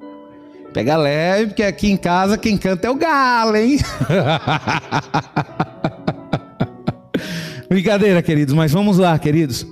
Pega 0.77 0.95
leve, 0.95 1.47
porque 1.47 1.63
aqui 1.63 1.91
em 1.91 1.97
casa 1.97 2.37
quem 2.37 2.59
canta 2.59 2.87
é 2.87 2.91
o 2.91 2.97
galo, 2.97 3.57
hein? 3.57 3.79
Brincadeira, 7.67 8.23
queridos, 8.23 8.53
mas 8.53 8.73
vamos 8.73 8.99
lá, 8.99 9.19
queridos. 9.19 9.67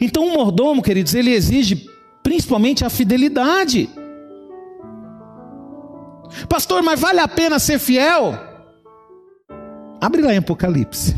Então, 0.00 0.26
o 0.26 0.34
mordomo, 0.34 0.82
queridos, 0.82 1.14
ele 1.14 1.30
exige 1.30 1.86
principalmente 2.24 2.84
a 2.84 2.90
fidelidade. 2.90 3.88
Pastor, 6.48 6.82
mas 6.82 6.98
vale 6.98 7.20
a 7.20 7.28
pena 7.28 7.60
ser 7.60 7.78
fiel? 7.78 8.36
Abre 10.00 10.22
lá 10.22 10.34
em 10.34 10.38
Apocalipse. 10.38 11.14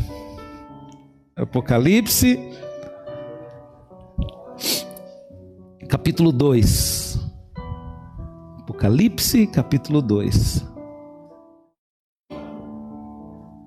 Apocalipse, 1.35 2.39
capítulo 5.89 6.31
2. 6.31 7.00
Apocalipse, 8.71 9.47
capítulo 9.47 10.01
2. 10.01 10.65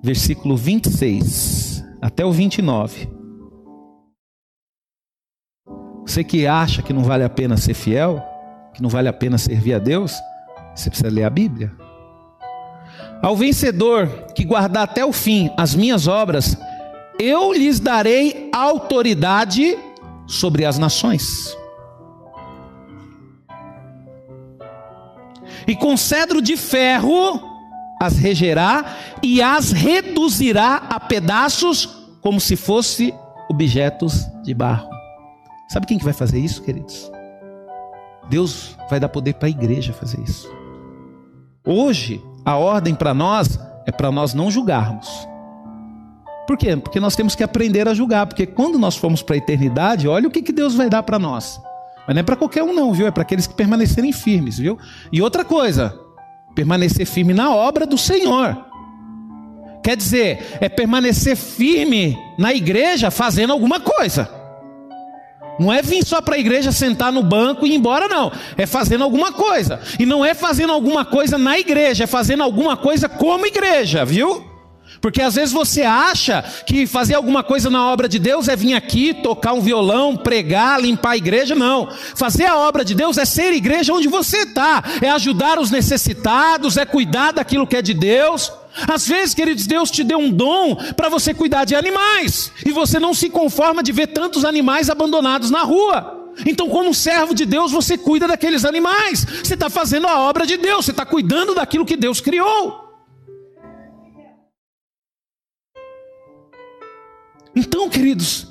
Versículo 0.01 0.57
26 0.57 1.85
até 2.01 2.25
o 2.25 2.31
29. 2.31 3.07
Você 6.07 6.23
que 6.23 6.47
acha 6.47 6.81
que 6.81 6.91
não 6.91 7.03
vale 7.03 7.23
a 7.23 7.29
pena 7.29 7.55
ser 7.55 7.75
fiel, 7.75 8.19
que 8.73 8.81
não 8.81 8.89
vale 8.89 9.07
a 9.07 9.13
pena 9.13 9.37
servir 9.37 9.75
a 9.75 9.79
Deus, 9.79 10.11
você 10.73 10.89
precisa 10.89 11.13
ler 11.13 11.23
a 11.23 11.29
Bíblia. 11.29 11.71
Ao 13.21 13.37
vencedor 13.37 14.07
que 14.33 14.43
guardar 14.43 14.85
até 14.85 15.05
o 15.05 15.13
fim 15.13 15.51
as 15.55 15.75
minhas 15.75 16.07
obras, 16.07 16.57
eu 17.19 17.53
lhes 17.53 17.79
darei 17.79 18.49
autoridade 18.51 19.77
sobre 20.25 20.65
as 20.65 20.79
nações. 20.79 21.55
E 25.67 25.75
com 25.75 25.97
cedro 25.97 26.41
de 26.41 26.55
ferro 26.55 27.41
as 28.01 28.17
regerá 28.17 28.85
e 29.23 29.41
as 29.41 29.71
reduzirá 29.71 30.83
a 30.89 30.99
pedaços 30.99 31.85
como 32.21 32.39
se 32.39 32.55
fosse 32.55 33.13
objetos 33.49 34.25
de 34.43 34.53
barro. 34.53 34.89
Sabe 35.69 35.87
quem 35.87 35.97
que 35.97 36.03
vai 36.03 36.13
fazer 36.13 36.39
isso, 36.39 36.61
queridos? 36.61 37.11
Deus 38.29 38.75
vai 38.89 38.99
dar 38.99 39.09
poder 39.09 39.33
para 39.35 39.47
a 39.47 39.51
igreja 39.51 39.93
fazer 39.93 40.19
isso. 40.21 40.51
Hoje, 41.65 42.21
a 42.43 42.57
ordem 42.57 42.93
para 42.93 43.13
nós 43.13 43.59
é 43.85 43.91
para 43.91 44.11
nós 44.11 44.33
não 44.33 44.51
julgarmos. 44.51 45.27
Por 46.47 46.57
quê? 46.57 46.75
Porque 46.75 46.99
nós 46.99 47.15
temos 47.15 47.35
que 47.35 47.43
aprender 47.43 47.87
a 47.87 47.93
julgar. 47.93 48.27
Porque 48.27 48.45
quando 48.45 48.77
nós 48.77 48.95
formos 48.95 49.21
para 49.23 49.35
a 49.35 49.37
eternidade, 49.37 50.07
olha 50.07 50.27
o 50.27 50.31
que, 50.31 50.43
que 50.43 50.51
Deus 50.51 50.75
vai 50.75 50.89
dar 50.89 51.03
para 51.03 51.17
nós. 51.17 51.59
Mas 52.07 52.15
não 52.15 52.19
é 52.19 52.23
para 52.23 52.35
qualquer 52.35 52.63
um, 52.63 52.73
não, 52.73 52.93
viu? 52.93 53.07
É 53.07 53.11
para 53.11 53.23
aqueles 53.23 53.47
que 53.47 53.53
permanecerem 53.53 54.11
firmes, 54.11 54.57
viu? 54.57 54.77
E 55.11 55.21
outra 55.21 55.43
coisa, 55.43 55.99
permanecer 56.53 57.05
firme 57.05 57.33
na 57.33 57.53
obra 57.53 57.85
do 57.85 57.97
Senhor. 57.97 58.57
Quer 59.83 59.97
dizer, 59.97 60.57
é 60.59 60.67
permanecer 60.67 61.35
firme 61.35 62.17
na 62.37 62.53
igreja 62.53 63.11
fazendo 63.11 63.53
alguma 63.53 63.79
coisa. 63.79 64.29
Não 65.59 65.71
é 65.71 65.81
vir 65.81 66.03
só 66.03 66.21
para 66.21 66.35
a 66.35 66.39
igreja 66.39 66.71
sentar 66.71 67.11
no 67.11 67.23
banco 67.23 67.65
e 67.65 67.71
ir 67.71 67.75
embora, 67.75 68.07
não. 68.07 68.31
É 68.57 68.65
fazendo 68.65 69.03
alguma 69.03 69.31
coisa. 69.31 69.79
E 69.99 70.05
não 70.05 70.25
é 70.25 70.33
fazendo 70.33 70.73
alguma 70.73 71.05
coisa 71.05 71.37
na 71.37 71.57
igreja, 71.57 72.03
é 72.03 72.07
fazendo 72.07 72.43
alguma 72.43 72.75
coisa 72.75 73.07
como 73.07 73.45
igreja, 73.45 74.03
viu? 74.03 74.54
Porque 75.01 75.21
às 75.21 75.35
vezes 75.35 75.53
você 75.53 75.83
acha 75.83 76.43
que 76.65 76.87
fazer 76.87 77.15
alguma 77.15 77.43
coisa 77.43 77.69
na 77.69 77.91
obra 77.91 78.07
de 78.07 78.19
Deus 78.19 78.47
é 78.47 78.55
vir 78.55 78.73
aqui, 78.73 79.13
tocar 79.13 79.53
um 79.53 79.61
violão, 79.61 80.15
pregar, 80.15 80.81
limpar 80.81 81.11
a 81.11 81.17
igreja. 81.17 81.55
Não. 81.55 81.89
Fazer 82.15 82.45
a 82.45 82.57
obra 82.57 82.83
de 82.83 82.95
Deus 82.95 83.17
é 83.17 83.25
ser 83.25 83.53
igreja 83.53 83.93
onde 83.93 84.07
você 84.07 84.39
está, 84.39 84.83
é 85.01 85.09
ajudar 85.09 85.59
os 85.59 85.71
necessitados, 85.71 86.77
é 86.77 86.85
cuidar 86.85 87.33
daquilo 87.33 87.67
que 87.67 87.77
é 87.77 87.81
de 87.81 87.93
Deus. 87.93 88.51
Às 88.87 89.07
vezes, 89.07 89.33
queridos, 89.33 89.65
Deus 89.65 89.89
te 89.89 90.03
deu 90.03 90.17
um 90.17 90.29
dom 90.29 90.75
para 90.97 91.07
você 91.07 91.33
cuidar 91.33 91.63
de 91.63 91.75
animais, 91.75 92.51
e 92.65 92.71
você 92.71 92.99
não 92.99 93.13
se 93.13 93.29
conforma 93.29 93.81
de 93.81 93.91
ver 93.93 94.07
tantos 94.07 94.43
animais 94.43 94.89
abandonados 94.89 95.49
na 95.49 95.63
rua. 95.63 96.23
Então, 96.45 96.67
como 96.67 96.93
servo 96.93 97.33
de 97.33 97.45
Deus, 97.45 97.71
você 97.71 97.97
cuida 97.97 98.27
daqueles 98.27 98.65
animais, 98.65 99.25
você 99.43 99.53
está 99.53 99.69
fazendo 99.69 100.07
a 100.07 100.19
obra 100.19 100.45
de 100.45 100.57
Deus, 100.57 100.85
você 100.85 100.91
está 100.91 101.05
cuidando 101.05 101.55
daquilo 101.55 101.85
que 101.85 101.95
Deus 101.95 102.19
criou. 102.19 102.84
Então, 107.55 107.89
queridos, 107.89 108.47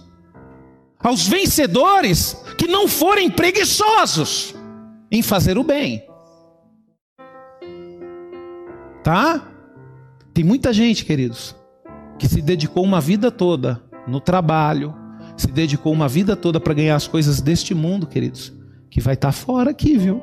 aos 0.99 1.27
vencedores 1.27 2.43
que 2.57 2.67
não 2.67 2.89
forem 2.89 3.31
preguiçosos 3.31 4.55
em 5.11 5.23
fazer 5.23 5.59
o 5.59 5.63
bem, 5.63 6.03
tá? 9.03 9.47
Tem 10.33 10.43
muita 10.43 10.73
gente, 10.73 11.05
queridos, 11.05 11.55
que 12.19 12.27
se 12.27 12.41
dedicou 12.41 12.83
uma 12.83 13.01
vida 13.01 13.31
toda 13.31 13.83
no 14.09 14.19
trabalho, 14.19 14.95
se 15.37 15.47
dedicou 15.47 15.93
uma 15.93 16.09
vida 16.09 16.35
toda 16.35 16.59
para 16.59 16.75
ganhar 16.75 16.97
as 16.97 17.07
coisas 17.07 17.41
deste 17.41 17.75
mundo, 17.75 18.07
queridos, 18.07 18.53
que 18.91 19.01
vai 19.01 19.15
estar 19.15 19.29
tá 19.29 19.33
fora 19.33 19.71
aqui, 19.71 19.99
viu? 19.99 20.23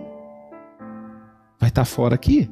Vai 1.59 1.69
estar 1.69 1.81
tá 1.81 1.85
fora 1.85 2.15
aqui. 2.15 2.49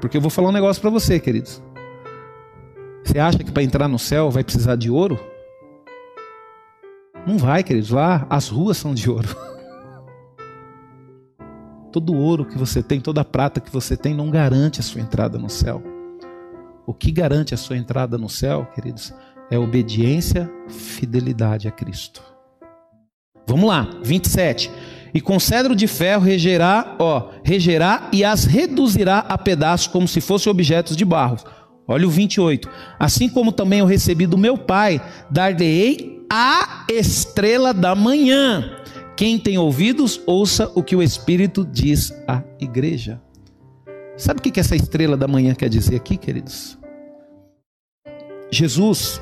Porque 0.00 0.16
eu 0.16 0.20
vou 0.20 0.30
falar 0.30 0.48
um 0.48 0.52
negócio 0.52 0.82
para 0.82 0.90
você, 0.90 1.20
queridos. 1.20 1.62
Você 3.04 3.18
acha 3.18 3.38
que 3.38 3.52
para 3.52 3.62
entrar 3.62 3.86
no 3.86 3.98
céu 3.98 4.30
vai 4.30 4.42
precisar 4.42 4.76
de 4.76 4.90
ouro? 4.90 5.20
Não 7.26 7.38
vai, 7.38 7.62
queridos. 7.62 7.90
Lá 7.90 8.26
as 8.30 8.48
ruas 8.48 8.76
são 8.76 8.94
de 8.94 9.10
ouro. 9.10 9.28
Todo 11.92 12.14
ouro 12.14 12.44
que 12.44 12.58
você 12.58 12.82
tem, 12.82 13.00
toda 13.00 13.24
prata 13.24 13.60
que 13.60 13.70
você 13.70 13.96
tem, 13.96 14.12
não 14.12 14.28
garante 14.28 14.80
a 14.80 14.82
sua 14.82 15.00
entrada 15.00 15.38
no 15.38 15.48
céu. 15.48 15.80
O 16.84 16.92
que 16.92 17.12
garante 17.12 17.54
a 17.54 17.56
sua 17.56 17.76
entrada 17.76 18.18
no 18.18 18.28
céu, 18.28 18.66
queridos, 18.74 19.14
é 19.48 19.56
obediência, 19.56 20.50
fidelidade 20.68 21.68
a 21.68 21.70
Cristo. 21.70 22.20
Vamos 23.46 23.68
lá, 23.68 23.88
27. 24.02 24.72
E 25.14 25.20
com 25.20 25.38
cedro 25.38 25.76
de 25.76 25.86
ferro 25.86 26.24
regerá, 26.24 26.96
ó, 26.98 27.30
regerá 27.44 28.08
e 28.12 28.24
as 28.24 28.44
reduzirá 28.44 29.20
a 29.20 29.38
pedaços 29.38 29.86
como 29.86 30.08
se 30.08 30.20
fossem 30.20 30.50
objetos 30.50 30.96
de 30.96 31.04
barro. 31.04 31.36
Olha 31.86 32.06
o 32.06 32.10
28. 32.10 32.68
Assim 32.98 33.28
como 33.28 33.52
também 33.52 33.80
eu 33.80 33.86
recebi 33.86 34.26
do 34.26 34.38
meu 34.38 34.56
Pai, 34.56 35.00
dar-lhe-ei 35.30 36.24
a 36.30 36.86
estrela 36.90 37.72
da 37.74 37.94
manhã. 37.94 38.78
Quem 39.16 39.38
tem 39.38 39.58
ouvidos, 39.58 40.20
ouça 40.26 40.70
o 40.74 40.82
que 40.82 40.96
o 40.96 41.02
Espírito 41.02 41.64
diz 41.64 42.12
à 42.26 42.42
igreja. 42.60 43.20
Sabe 44.16 44.40
o 44.40 44.42
que 44.42 44.58
essa 44.58 44.74
estrela 44.74 45.16
da 45.16 45.28
manhã 45.28 45.54
quer 45.54 45.68
dizer 45.68 45.96
aqui, 45.96 46.16
queridos? 46.16 46.78
Jesus, 48.50 49.20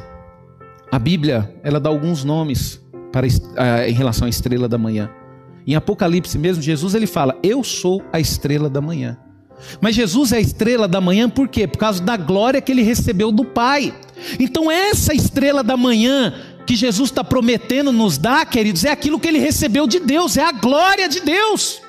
a 0.91 0.99
Bíblia, 0.99 1.55
ela 1.63 1.81
dá 1.81 1.89
alguns 1.89 2.25
nomes 2.25 2.81
para, 3.11 3.27
uh, 3.27 3.89
em 3.89 3.93
relação 3.93 4.27
à 4.27 4.29
estrela 4.31 4.69
da 4.69 4.79
manhã. 4.79 5.11
Em 5.67 5.75
Apocalipse 5.75 6.39
mesmo, 6.39 6.63
Jesus 6.63 6.95
ele 6.95 7.07
fala: 7.07 7.39
Eu 7.43 7.63
sou 7.63 8.03
a 8.13 8.21
estrela 8.21 8.69
da 8.69 8.81
manhã. 8.81 9.19
Mas 9.81 9.95
Jesus 9.95 10.33
é 10.33 10.37
a 10.37 10.41
estrela 10.41 10.87
da 10.87 11.01
manhã 11.01 11.29
por 11.29 11.49
quê? 11.49 11.67
Por 11.67 11.79
causa 11.79 12.03
da 12.03 12.17
glória 12.17 12.61
que 12.61 12.73
ele 12.73 12.83
recebeu 12.83 13.31
do 13.31 13.45
Pai. 13.45 13.95
Então, 14.39 14.71
essa 14.71 15.15
estrela 15.15 15.63
da 15.63 15.77
manhã 15.77 16.35
que 16.67 16.77
Jesus 16.77 17.11
está 17.11 17.25
prometendo 17.25 17.93
nos 17.93 18.19
dar, 18.19 18.47
queridos, 18.47 18.85
é 18.85 18.91
aquilo 18.91 19.19
que 19.19 19.29
ele 19.29 19.39
recebeu 19.39 19.87
de 19.87 19.99
Deus, 19.99 20.37
é 20.37 20.45
a 20.45 20.53
glória 20.53 21.09
de 21.09 21.21
Deus. 21.21 21.83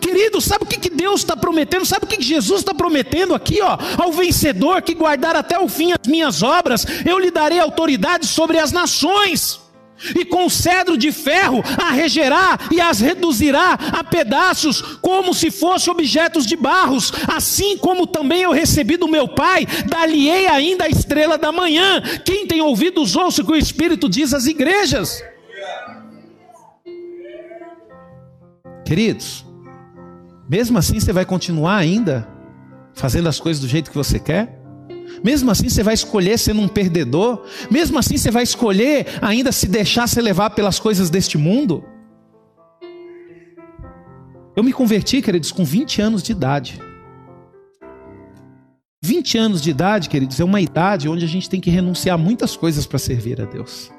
Querido, 0.00 0.40
sabe 0.40 0.64
o 0.64 0.66
que, 0.66 0.78
que 0.78 0.90
Deus 0.90 1.22
está 1.22 1.36
prometendo? 1.36 1.84
Sabe 1.84 2.04
o 2.04 2.08
que, 2.08 2.16
que 2.16 2.22
Jesus 2.22 2.60
está 2.60 2.72
prometendo 2.72 3.34
aqui, 3.34 3.60
ó? 3.60 3.76
Ao 3.98 4.12
vencedor 4.12 4.80
que 4.82 4.94
guardar 4.94 5.34
até 5.34 5.58
o 5.58 5.68
fim 5.68 5.92
as 5.92 6.06
minhas 6.06 6.42
obras, 6.42 6.86
eu 7.04 7.18
lhe 7.18 7.32
darei 7.32 7.58
autoridade 7.58 8.26
sobre 8.26 8.58
as 8.58 8.70
nações 8.70 9.61
e 10.18 10.24
com 10.24 10.48
cedro 10.48 10.96
de 10.96 11.12
ferro 11.12 11.62
a 11.78 11.90
regerá 11.90 12.58
e 12.70 12.80
as 12.80 13.00
reduzirá 13.00 13.72
a 13.74 14.04
pedaços, 14.04 14.80
como 15.00 15.34
se 15.34 15.50
fossem 15.50 15.92
objetos 15.92 16.46
de 16.46 16.56
barros, 16.56 17.12
assim 17.28 17.76
como 17.76 18.06
também 18.06 18.42
eu 18.42 18.52
recebi 18.52 18.96
do 18.96 19.08
meu 19.08 19.28
Pai, 19.28 19.66
dali-ei 19.86 20.46
ainda 20.46 20.84
a 20.84 20.88
estrela 20.88 21.38
da 21.38 21.52
manhã. 21.52 22.00
Quem 22.24 22.46
tem 22.46 22.60
ouvidos, 22.60 23.16
ouça 23.16 23.42
o 23.42 23.44
que 23.44 23.52
o 23.52 23.56
Espírito 23.56 24.08
diz 24.08 24.34
às 24.34 24.46
igrejas. 24.46 25.22
Queridos, 28.84 29.44
mesmo 30.48 30.76
assim 30.76 31.00
você 31.00 31.12
vai 31.12 31.24
continuar 31.24 31.76
ainda 31.76 32.28
fazendo 32.94 33.28
as 33.28 33.40
coisas 33.40 33.62
do 33.62 33.68
jeito 33.68 33.90
que 33.90 33.96
você 33.96 34.18
quer? 34.18 34.61
Mesmo 35.22 35.50
assim, 35.50 35.68
você 35.68 35.82
vai 35.82 35.94
escolher 35.94 36.38
sendo 36.38 36.60
um 36.60 36.68
perdedor. 36.68 37.44
Mesmo 37.70 37.98
assim, 37.98 38.16
você 38.16 38.30
vai 38.30 38.42
escolher 38.42 39.06
ainda 39.20 39.52
se 39.52 39.68
deixar 39.68 40.06
se 40.06 40.20
levar 40.20 40.50
pelas 40.50 40.80
coisas 40.80 41.10
deste 41.10 41.38
mundo. 41.38 41.84
Eu 44.54 44.62
me 44.62 44.72
converti, 44.72 45.22
queridos, 45.22 45.50
com 45.50 45.64
20 45.64 46.02
anos 46.02 46.22
de 46.22 46.32
idade. 46.32 46.78
20 49.02 49.38
anos 49.38 49.62
de 49.62 49.70
idade, 49.70 50.08
queridos, 50.08 50.38
é 50.38 50.44
uma 50.44 50.60
idade 50.60 51.08
onde 51.08 51.24
a 51.24 51.28
gente 51.28 51.50
tem 51.50 51.60
que 51.60 51.70
renunciar 51.70 52.16
muitas 52.16 52.56
coisas 52.56 52.86
para 52.86 52.98
servir 52.98 53.40
a 53.40 53.44
Deus. 53.44 53.90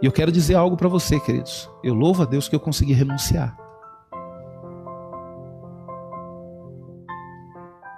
E 0.00 0.06
eu 0.06 0.10
quero 0.10 0.32
dizer 0.32 0.54
algo 0.54 0.76
para 0.76 0.88
você, 0.88 1.20
queridos. 1.20 1.70
Eu 1.84 1.94
louvo 1.94 2.22
a 2.22 2.26
Deus 2.26 2.48
que 2.48 2.56
eu 2.56 2.60
consegui 2.60 2.92
renunciar. 2.92 3.56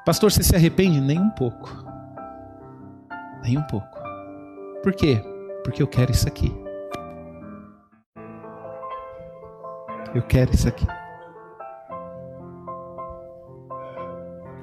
Pastor, 0.05 0.31
você 0.31 0.43
se 0.43 0.55
arrepende? 0.55 1.01
Nem 1.01 1.19
um 1.19 1.31
pouco. 1.31 1.85
Nem 3.43 3.57
um 3.57 3.63
pouco. 3.63 3.89
Por 4.83 4.93
quê? 4.93 5.23
Porque 5.65 5.83
eu 5.83 5.87
quero 5.87 6.13
isso 6.13 6.29
aqui. 6.29 6.55
Eu 10.15 10.23
quero 10.23 10.53
isso 10.53 10.69
aqui. 10.69 10.87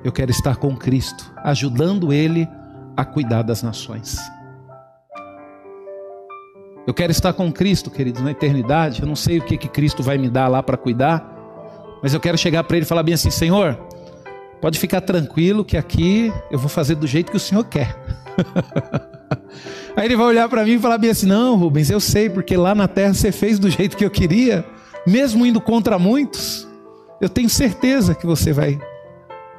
Eu 0.04 0.12
quero 0.12 0.30
estar 0.30 0.56
com 0.58 0.76
Cristo, 0.76 1.32
ajudando 1.38 2.14
Ele 2.14 2.48
a 2.96 3.04
cuidar 3.04 3.42
das 3.42 3.64
nações. 3.64 4.18
Eu 6.86 6.94
quero 6.94 7.12
estar 7.12 7.34
com 7.34 7.52
Cristo, 7.52 7.90
queridos, 7.90 8.22
na 8.22 8.32
eternidade. 8.32 9.02
Eu 9.02 9.08
não 9.08 9.16
sei 9.16 9.40
o 9.40 9.44
que, 9.44 9.58
que 9.58 9.68
Cristo 9.68 10.04
vai 10.04 10.18
me 10.18 10.30
dar 10.30 10.48
lá 10.48 10.62
para 10.62 10.78
cuidar, 10.78 11.24
mas 12.02 12.14
eu 12.14 12.20
quero 12.20 12.38
chegar 12.38 12.64
para 12.64 12.78
Ele 12.78 12.86
e 12.86 12.88
falar 12.88 13.04
bem 13.04 13.14
assim: 13.14 13.30
Senhor, 13.30 13.78
pode 14.62 14.80
ficar 14.80 15.02
tranquilo 15.02 15.66
que 15.66 15.76
aqui 15.76 16.32
eu 16.52 16.60
vou 16.60 16.70
fazer 16.70 16.96
do 16.96 17.08
jeito 17.08 17.32
que 17.32 17.38
o 17.38 17.40
Senhor 17.40 17.64
quer. 17.66 17.96
Aí 19.98 20.06
ele 20.06 20.16
vai 20.16 20.28
olhar 20.28 20.48
para 20.48 20.64
mim 20.64 20.74
e 20.74 20.80
falar 20.80 20.98
bem 20.98 21.10
assim: 21.10 21.26
Não, 21.26 21.58
Rubens, 21.58 21.90
eu 21.90 22.00
sei, 22.00 22.30
porque 22.30 22.56
lá 22.56 22.74
na 22.74 22.88
terra 22.88 23.14
você 23.14 23.32
fez 23.32 23.60
do 23.60 23.70
jeito 23.70 23.98
que 23.98 24.06
eu 24.06 24.10
queria, 24.10 24.64
mesmo 25.06 25.46
indo 25.46 25.60
contra 25.60 26.00
muitos. 26.00 26.68
Eu 27.20 27.28
tenho 27.28 27.50
certeza 27.50 28.16
que 28.16 28.26
você 28.26 28.54
vai 28.54 28.80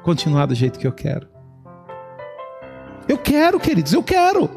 continuar 0.03 0.46
do 0.46 0.55
jeito 0.55 0.78
que 0.78 0.86
eu 0.86 0.92
quero. 0.92 1.28
Eu 3.09 3.18
quero, 3.18 3.61
queridos, 3.61 3.92
eu 3.92 4.03
quero. 4.03 4.48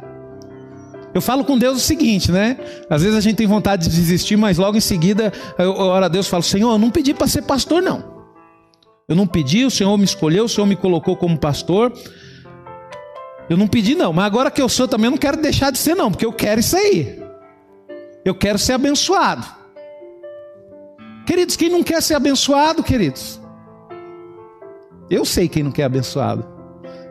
Eu 1.14 1.22
falo 1.22 1.46
com 1.46 1.58
Deus 1.58 1.78
o 1.78 1.80
seguinte, 1.80 2.32
né? 2.32 2.58
Às 2.89 3.02
vezes 3.02 3.18
a 3.18 3.22
gente 3.22 3.36
tem 3.36 3.48
vontade 3.48 3.88
de 3.88 3.96
desistir, 3.96 4.36
mas 4.36 4.58
logo 4.58 4.78
em 4.78 4.82
seguida 4.82 5.32
eu 5.58 5.72
oro 5.72 6.06
a 6.06 6.08
Deus 6.08 6.28
e 6.28 6.30
falo: 6.30 6.43
Senhor, 6.43 6.72
eu 6.72 6.78
não 6.78 6.89
pedi 6.89 7.14
para 7.14 7.28
ser 7.28 7.41
pastor, 7.43 7.82
não. 7.82 8.14
Eu 9.08 9.16
não 9.16 9.28
pedi, 9.28 9.64
o 9.64 9.70
Senhor 9.70 9.95
me 9.97 10.03
escolheu, 10.03 10.45
o 10.45 10.49
Senhor 10.49 10.66
me 10.66 10.76
colocou 10.76 11.16
como 11.16 11.38
pastor. 11.38 11.93
Eu 13.47 13.56
não 13.56 13.68
pedi, 13.68 13.93
não, 13.93 14.12
mas 14.12 14.26
agora 14.26 14.49
que 14.49 14.62
eu 14.62 14.68
sou 14.68 14.88
também 14.88 15.06
eu 15.06 15.12
não 15.12 15.18
quero 15.18 15.38
deixar 15.38 15.72
de 15.72 15.78
ser, 15.78 15.95
não, 15.95 16.10
porque 16.12 16.26
eu 16.26 16.34
quero 16.34 16.60
isso 16.60 16.76
aí. 16.76 17.22
Eu 18.24 18.34
quero 18.34 18.58
ser 18.58 18.74
abençoado. 18.74 19.45
Queridos, 21.28 21.56
quem 21.56 21.70
não 21.70 21.84
quer 21.84 22.01
ser 22.01 22.16
abençoado, 22.16 22.84
queridos? 22.84 23.39
Eu 25.08 25.24
sei 25.24 25.47
quem 25.47 25.62
não 25.62 25.72
quer 25.72 25.84
abençoado. 25.84 26.56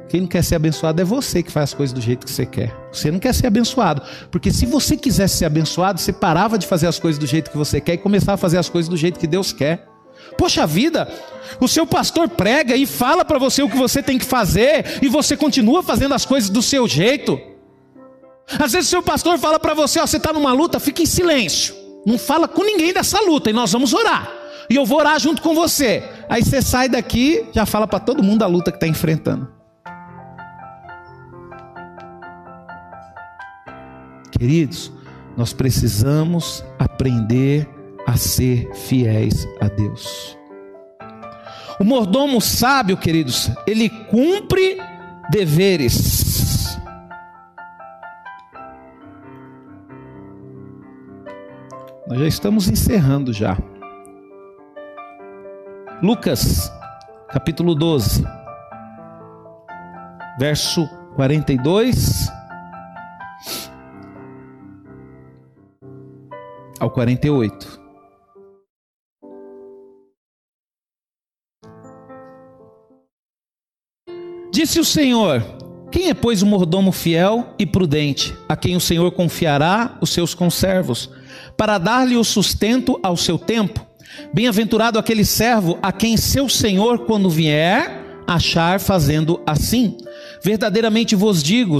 Quem 0.09 0.23
não 0.23 0.29
quer 0.29 0.43
ser 0.43 0.57
abençoado 0.57 1.01
é 1.01 1.05
você 1.05 1.43
que 1.43 1.51
faz 1.51 1.71
as 1.71 1.75
coisas 1.75 1.93
do 1.93 2.01
jeito 2.01 2.27
que 2.27 2.33
você 2.33 2.45
quer. 2.45 2.75
Você 2.93 3.11
não 3.11 3.21
quer 3.21 3.33
ser 3.33 3.47
abençoado. 3.47 4.03
Porque 4.31 4.53
se 4.53 4.67
você 4.67 4.97
quisesse 4.97 5.39
ser 5.39 5.45
abençoado, 5.45 6.01
você 6.01 6.13
parava 6.13 6.59
de 6.59 6.67
fazer 6.67 6.89
as 6.89 6.99
coisas 6.99 7.19
do 7.19 7.27
jeito 7.27 7.51
que 7.51 7.57
você 7.57 7.81
quer 7.81 7.95
e 7.95 7.99
começava 7.99 8.35
a 8.35 8.37
fazer 8.37 8.59
as 8.59 8.69
coisas 8.69 8.89
do 8.89 8.97
jeito 8.97 9.19
que 9.19 9.27
Deus 9.27 9.53
quer. 9.53 9.94
Poxa 10.37 10.67
vida, 10.67 11.09
o 11.61 11.69
seu 11.69 11.87
pastor 11.87 12.29
prega 12.29 12.77
e 12.77 12.87
fala 12.87 13.25
para 13.25 13.39
você 13.39 13.63
o 13.63 13.69
que 13.69 13.77
você 13.77 14.03
tem 14.03 14.19
que 14.19 14.25
fazer 14.25 14.99
e 15.03 15.09
você 15.09 15.37
continua 15.37 15.83
fazendo 15.83 16.15
as 16.15 16.25
coisas 16.25 16.51
do 16.51 16.63
seu 16.63 16.89
jeito. 16.89 17.41
Às 18.59 18.73
vezes 18.73 18.89
o 18.89 18.91
seu 18.91 19.03
pastor 19.03 19.39
fala 19.39 19.59
para 19.59 19.75
você, 19.75 20.01
ó, 20.01 20.07
você 20.07 20.17
está 20.17 20.33
numa 20.33 20.53
luta, 20.53 20.79
fica 20.81 21.03
em 21.03 21.07
silêncio. 21.07 21.75
Não 22.05 22.19
fala 22.19 22.47
com 22.47 22.63
ninguém 22.63 22.93
dessa 22.93 23.21
luta 23.21 23.51
e 23.51 23.53
nós 23.53 23.73
vamos 23.73 23.95
orar. 23.95 24.31
E 24.69 24.77
eu 24.77 24.85
vou 24.85 24.99
orar 24.99 25.19
junto 25.19 25.43
com 25.43 25.55
você. 25.55 26.03
Aí 26.29 26.43
você 26.43 26.61
sai 26.61 26.89
daqui, 26.89 27.47
já 27.53 27.65
fala 27.65 27.87
para 27.87 28.01
todo 28.01 28.23
mundo 28.23 28.43
a 28.43 28.47
luta 28.47 28.71
que 28.71 28.77
está 28.77 28.87
enfrentando. 28.87 29.49
Queridos, 34.31 34.93
nós 35.37 35.53
precisamos 35.53 36.65
aprender 36.79 37.69
a 38.07 38.17
ser 38.17 38.71
fiéis 38.75 39.47
a 39.61 39.69
Deus. 39.69 40.39
O 41.81 41.85
mordomo 41.85 42.41
sábio, 42.41 42.97
queridos, 42.97 43.51
ele 43.67 43.89
cumpre 43.89 44.79
deveres. 45.31 46.79
Nós 52.07 52.19
já 52.19 52.27
estamos 52.27 52.69
encerrando 52.69 53.33
já. 53.33 53.57
Lucas, 56.03 56.71
capítulo 57.29 57.75
12, 57.75 58.25
verso 60.39 60.87
42 61.17 62.31
ao 66.79 66.91
48. 66.91 67.84
Disse 74.55 74.79
o 74.79 74.85
Senhor: 74.85 75.45
Quem 75.91 76.11
é, 76.11 76.15
pois, 76.15 76.41
o 76.41 76.47
mordomo 76.47 76.93
fiel 76.93 77.57
e 77.59 77.67
prudente, 77.67 78.33
a 78.49 78.55
quem 78.55 78.77
o 78.77 78.81
Senhor 78.81 79.11
confiará 79.11 79.99
os 80.01 80.11
seus 80.11 80.33
conservos, 80.33 81.11
para 81.57 81.77
dar-lhe 81.77 82.17
o 82.17 82.23
sustento 82.23 83.01
ao 83.03 83.17
seu 83.17 83.37
tempo? 83.37 83.85
Bem-aventurado 84.33 84.97
aquele 84.97 85.25
servo 85.25 85.77
a 85.83 85.91
quem 85.91 86.17
seu 86.17 86.49
senhor, 86.49 87.01
quando 87.01 87.29
vier, 87.29 88.23
achar 88.29 88.79
fazendo 88.79 89.41
assim. 89.45 89.97
Verdadeiramente 90.41 91.17
vos 91.17 91.43
digo: 91.43 91.77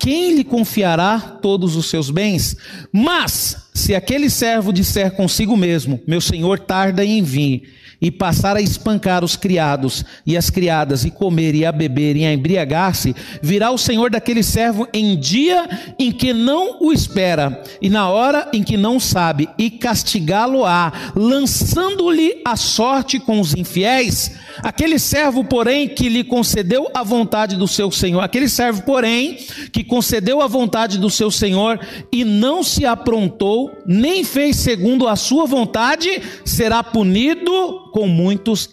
quem 0.00 0.34
lhe 0.34 0.42
confiará 0.42 1.20
todos 1.20 1.76
os 1.76 1.90
seus 1.90 2.10
bens? 2.10 2.56
Mas, 2.90 3.68
se 3.72 3.94
aquele 3.94 4.28
servo 4.28 4.72
disser 4.72 5.12
consigo 5.12 5.56
mesmo: 5.56 6.00
Meu 6.08 6.20
senhor 6.20 6.58
tarda 6.58 7.04
em 7.04 7.22
vir, 7.22 7.72
e 8.00 8.10
passar 8.10 8.56
a 8.56 8.62
espancar 8.62 9.24
os 9.24 9.36
criados 9.36 10.04
e 10.26 10.36
as 10.36 10.48
criadas, 10.48 11.04
e 11.04 11.10
comer 11.10 11.54
e 11.54 11.66
a 11.66 11.72
beber 11.72 12.16
e 12.16 12.24
a 12.24 12.32
embriagar-se, 12.32 13.14
virá 13.42 13.70
o 13.70 13.78
senhor 13.78 14.10
daquele 14.10 14.42
servo 14.42 14.88
em 14.92 15.18
dia 15.18 15.68
em 15.98 16.10
que 16.10 16.32
não 16.32 16.78
o 16.80 16.92
espera, 16.92 17.62
e 17.80 17.90
na 17.90 18.08
hora 18.08 18.48
em 18.52 18.62
que 18.62 18.76
não 18.76 18.98
sabe, 18.98 19.48
e 19.58 19.70
castigá-lo-á, 19.70 21.12
lançando-lhe 21.14 22.40
a 22.44 22.56
sorte 22.56 23.18
com 23.18 23.40
os 23.40 23.54
infiéis. 23.54 24.32
Aquele 24.62 24.98
servo, 24.98 25.44
porém, 25.44 25.88
que 25.88 26.08
lhe 26.08 26.24
concedeu 26.24 26.88
a 26.94 27.02
vontade 27.02 27.56
do 27.56 27.68
seu 27.68 27.90
senhor, 27.90 28.22
aquele 28.22 28.48
servo, 28.48 28.82
porém, 28.82 29.36
que 29.72 29.84
concedeu 29.84 30.40
a 30.40 30.46
vontade 30.46 30.98
do 30.98 31.10
seu 31.10 31.30
senhor 31.30 31.78
e 32.12 32.24
não 32.24 32.62
se 32.62 32.86
aprontou, 32.86 33.70
nem 33.86 34.24
fez 34.24 34.56
segundo 34.56 35.08
a 35.08 35.16
sua 35.16 35.46
vontade, 35.46 36.22
será 36.44 36.82
punido 36.82 37.89
com 37.90 38.06
muitos 38.06 38.70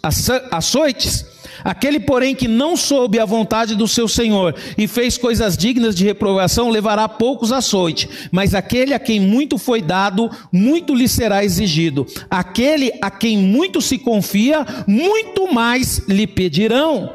açoites. 0.50 1.26
Aquele, 1.64 1.98
porém, 1.98 2.34
que 2.34 2.46
não 2.46 2.76
soube 2.76 3.18
a 3.18 3.24
vontade 3.24 3.74
do 3.74 3.88
seu 3.88 4.06
senhor 4.06 4.54
e 4.76 4.86
fez 4.86 5.18
coisas 5.18 5.56
dignas 5.56 5.94
de 5.94 6.04
reprovação, 6.04 6.70
levará 6.70 7.08
poucos 7.08 7.52
açoites. 7.52 8.28
Mas 8.30 8.54
aquele 8.54 8.94
a 8.94 8.98
quem 8.98 9.20
muito 9.20 9.58
foi 9.58 9.82
dado, 9.82 10.30
muito 10.52 10.94
lhe 10.94 11.08
será 11.08 11.44
exigido. 11.44 12.06
Aquele 12.30 12.92
a 13.02 13.10
quem 13.10 13.36
muito 13.36 13.80
se 13.80 13.98
confia, 13.98 14.64
muito 14.86 15.52
mais 15.52 15.98
lhe 16.08 16.26
pedirão. 16.26 17.14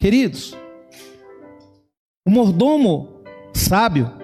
Queridos, 0.00 0.56
o 2.24 2.30
mordomo 2.30 3.22
sábio 3.52 4.17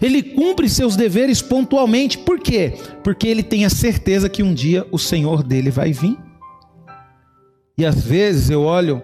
ele 0.00 0.22
cumpre 0.22 0.68
seus 0.68 0.96
deveres 0.96 1.42
pontualmente. 1.42 2.18
Por 2.18 2.38
quê? 2.38 2.74
Porque 3.02 3.26
ele 3.26 3.42
tem 3.42 3.64
a 3.64 3.70
certeza 3.70 4.28
que 4.28 4.42
um 4.42 4.54
dia 4.54 4.86
o 4.90 4.98
Senhor 4.98 5.42
dele 5.42 5.70
vai 5.70 5.92
vir. 5.92 6.18
E 7.78 7.84
às 7.84 8.02
vezes 8.02 8.50
eu 8.50 8.62
olho 8.62 9.02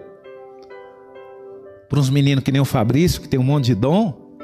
para 1.89 1.99
uns 1.99 2.09
meninos 2.09 2.43
que 2.43 2.51
nem 2.51 2.61
o 2.61 2.65
Fabrício, 2.65 3.21
que 3.21 3.27
tem 3.27 3.39
um 3.39 3.43
monte 3.43 3.65
de 3.65 3.75
dom. 3.75 4.37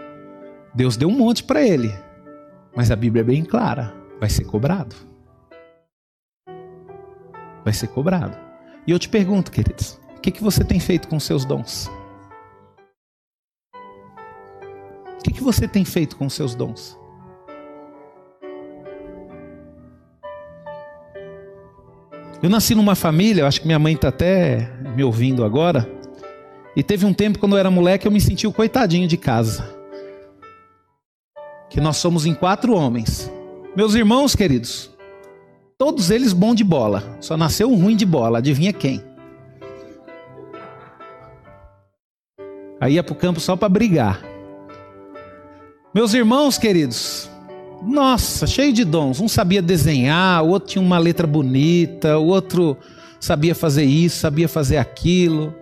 Deus 0.74 0.98
deu 0.98 1.08
um 1.10 1.18
monte 1.18 1.44
para 1.44 1.62
ele. 1.62 1.94
Mas 2.76 2.90
a 2.90 2.96
Bíblia 2.96 3.22
é 3.22 3.26
bem 3.26 3.44
clara: 3.44 3.94
vai 4.20 4.30
ser 4.30 4.46
cobrado. 4.46 4.96
Vai 7.64 7.74
ser 7.74 7.88
cobrado. 7.88 8.38
E 8.86 8.92
eu 8.92 9.00
te 9.00 9.08
pergunto, 9.08 9.52
queridos, 9.52 10.00
o 10.18 10.20
que, 10.20 10.32
que 10.32 10.44
você 10.44 10.64
tem 10.64 10.80
feito 10.80 11.08
com 11.08 11.20
seus 11.20 11.46
dons? 11.46 11.90
O 15.24 15.30
que, 15.32 15.32
que 15.32 15.44
você 15.44 15.68
tem 15.68 15.86
feito 15.86 16.18
com 16.18 16.30
seus 16.30 16.54
dons? 16.54 17.00
Eu 22.42 22.50
nasci 22.50 22.76
numa 22.76 22.94
família, 22.94 23.48
acho 23.48 23.62
que 23.62 23.66
minha 23.66 23.80
mãe 23.80 23.94
está 23.94 24.10
até 24.10 24.70
me 24.96 25.04
ouvindo 25.04 25.46
agora. 25.46 25.90
E 26.76 26.84
teve 26.84 27.06
um 27.06 27.14
tempo 27.14 27.40
quando 27.40 27.54
eu 27.54 27.60
era 27.60 27.72
moleque, 27.72 28.06
eu 28.06 28.12
me 28.12 28.20
senti 28.20 28.46
o 28.46 28.52
coitadinho 28.52 29.08
de 29.08 29.16
casa. 29.16 29.74
Que 31.70 31.80
nós 31.80 31.96
somos 31.96 32.26
em 32.26 32.34
quatro 32.34 32.76
homens. 32.76 33.32
Meus 33.76 33.96
irmãos 33.96 34.36
queridos, 34.36 34.94
Todos 35.78 36.12
eles 36.12 36.32
bom 36.34 36.56
de 36.56 36.64
bola. 36.64 37.18
Só 37.20 37.36
nasceu 37.36 37.70
um 37.70 37.76
ruim 37.76 37.96
de 37.96 38.06
bola. 38.06 38.38
Adivinha 38.38 38.72
quem? 38.72 39.04
Aí 42.80 42.94
ia 42.94 43.04
para 43.04 43.14
o 43.14 43.18
campo 43.18 43.40
só 43.40 43.56
para 43.56 43.70
brigar. 43.70 44.33
Meus 45.94 46.12
irmãos 46.16 46.58
queridos, 46.58 47.30
nossa, 47.84 48.48
cheio 48.48 48.74
de 48.74 48.84
dons. 48.84 49.20
Um 49.20 49.28
sabia 49.28 49.62
desenhar, 49.62 50.44
o 50.44 50.48
outro 50.50 50.70
tinha 50.70 50.82
uma 50.82 50.98
letra 50.98 51.28
bonita, 51.28 52.18
o 52.18 52.26
outro 52.26 52.76
sabia 53.20 53.54
fazer 53.54 53.84
isso, 53.84 54.18
sabia 54.18 54.50
fazer 54.50 54.78
aquilo. 54.78 55.54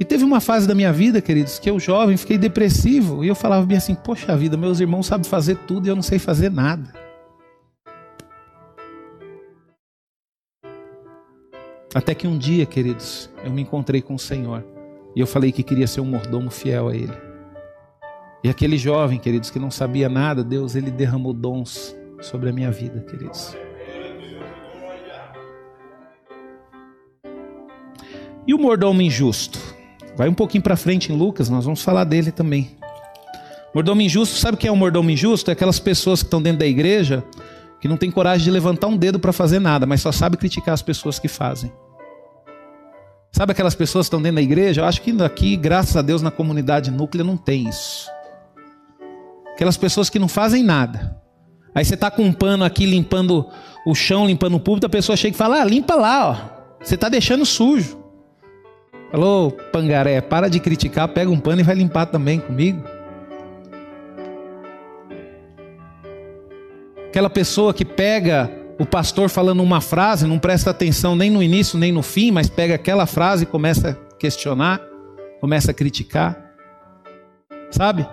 E 0.00 0.04
teve 0.04 0.24
uma 0.24 0.40
fase 0.40 0.66
da 0.66 0.74
minha 0.74 0.90
vida, 0.94 1.20
queridos, 1.20 1.58
que 1.58 1.68
eu 1.68 1.78
jovem 1.78 2.16
fiquei 2.16 2.38
depressivo 2.38 3.22
e 3.22 3.28
eu 3.28 3.34
falava 3.34 3.66
bem 3.66 3.76
assim: 3.76 3.94
Poxa 3.94 4.34
vida, 4.34 4.56
meus 4.56 4.80
irmãos 4.80 5.06
sabem 5.06 5.28
fazer 5.28 5.56
tudo 5.66 5.86
e 5.86 5.90
eu 5.90 5.94
não 5.94 6.02
sei 6.02 6.18
fazer 6.18 6.50
nada. 6.50 6.90
Até 11.94 12.14
que 12.14 12.26
um 12.26 12.38
dia, 12.38 12.64
queridos, 12.64 13.28
eu 13.44 13.52
me 13.52 13.60
encontrei 13.60 14.00
com 14.00 14.14
o 14.14 14.18
Senhor 14.18 14.64
e 15.14 15.20
eu 15.20 15.26
falei 15.26 15.52
que 15.52 15.62
queria 15.62 15.86
ser 15.86 16.00
um 16.00 16.06
mordomo 16.06 16.50
fiel 16.50 16.88
a 16.88 16.96
Ele. 16.96 17.31
E 18.44 18.48
aquele 18.48 18.76
jovem, 18.76 19.18
queridos, 19.18 19.50
que 19.50 19.58
não 19.58 19.70
sabia 19.70 20.08
nada, 20.08 20.42
Deus, 20.42 20.74
ele 20.74 20.90
derramou 20.90 21.32
dons 21.32 21.94
sobre 22.20 22.50
a 22.50 22.52
minha 22.52 22.70
vida, 22.70 23.00
queridos. 23.00 23.56
E 28.46 28.52
o 28.52 28.58
mordomo 28.58 29.00
injusto? 29.00 29.60
Vai 30.16 30.28
um 30.28 30.34
pouquinho 30.34 30.62
para 30.62 30.76
frente 30.76 31.12
em 31.12 31.16
Lucas, 31.16 31.48
nós 31.48 31.64
vamos 31.64 31.82
falar 31.82 32.04
dele 32.04 32.32
também. 32.32 32.76
Mordomo 33.72 34.02
injusto, 34.02 34.36
sabe 34.36 34.56
o 34.56 34.58
que 34.58 34.66
é 34.66 34.72
um 34.72 34.76
mordomo 34.76 35.10
injusto? 35.10 35.50
É 35.50 35.52
aquelas 35.52 35.78
pessoas 35.78 36.20
que 36.20 36.26
estão 36.26 36.42
dentro 36.42 36.58
da 36.58 36.66
igreja 36.66 37.24
que 37.80 37.88
não 37.88 37.96
tem 37.96 38.10
coragem 38.10 38.44
de 38.44 38.50
levantar 38.50 38.86
um 38.86 38.96
dedo 38.96 39.18
para 39.18 39.32
fazer 39.32 39.58
nada, 39.58 39.86
mas 39.86 40.00
só 40.00 40.12
sabe 40.12 40.36
criticar 40.36 40.74
as 40.74 40.82
pessoas 40.82 41.18
que 41.18 41.26
fazem. 41.26 41.72
Sabe 43.32 43.52
aquelas 43.52 43.74
pessoas 43.74 44.04
que 44.04 44.08
estão 44.08 44.22
dentro 44.22 44.36
da 44.36 44.42
igreja? 44.42 44.82
Eu 44.82 44.84
acho 44.84 45.00
que 45.00 45.10
aqui, 45.22 45.56
graças 45.56 45.96
a 45.96 46.02
Deus, 46.02 46.22
na 46.22 46.30
comunidade 46.30 46.90
núclea 46.90 47.24
não 47.24 47.36
tem 47.36 47.68
isso. 47.68 48.08
Aquelas 49.54 49.76
pessoas 49.76 50.08
que 50.10 50.18
não 50.18 50.28
fazem 50.28 50.62
nada. 50.62 51.16
Aí 51.74 51.84
você 51.84 51.94
está 51.94 52.10
com 52.10 52.22
um 52.22 52.32
pano 52.32 52.64
aqui 52.64 52.84
limpando 52.84 53.48
o 53.86 53.94
chão, 53.94 54.26
limpando 54.26 54.56
o 54.56 54.60
púlpito, 54.60 54.86
a 54.86 54.90
pessoa 54.90 55.16
chega 55.16 55.34
e 55.34 55.38
fala: 55.38 55.60
ah, 55.60 55.64
limpa 55.64 55.94
lá, 55.94 56.30
ó. 56.30 56.62
Você 56.82 56.94
está 56.94 57.08
deixando 57.08 57.46
sujo. 57.46 58.02
Falou, 59.10 59.50
pangaré, 59.72 60.20
para 60.20 60.48
de 60.48 60.58
criticar, 60.58 61.06
pega 61.08 61.30
um 61.30 61.38
pano 61.38 61.60
e 61.60 61.64
vai 61.64 61.74
limpar 61.74 62.06
também 62.06 62.40
comigo. 62.40 62.82
Aquela 67.08 67.28
pessoa 67.28 67.74
que 67.74 67.84
pega 67.84 68.50
o 68.78 68.86
pastor 68.86 69.28
falando 69.28 69.62
uma 69.62 69.82
frase, 69.82 70.26
não 70.26 70.38
presta 70.38 70.70
atenção 70.70 71.14
nem 71.14 71.30
no 71.30 71.42
início 71.42 71.78
nem 71.78 71.92
no 71.92 72.02
fim, 72.02 72.30
mas 72.30 72.48
pega 72.48 72.74
aquela 72.74 73.04
frase 73.04 73.44
e 73.44 73.46
começa 73.46 73.90
a 73.90 74.16
questionar, 74.16 74.80
começa 75.40 75.70
a 75.70 75.74
criticar. 75.74 76.52
Sabe? 77.70 78.08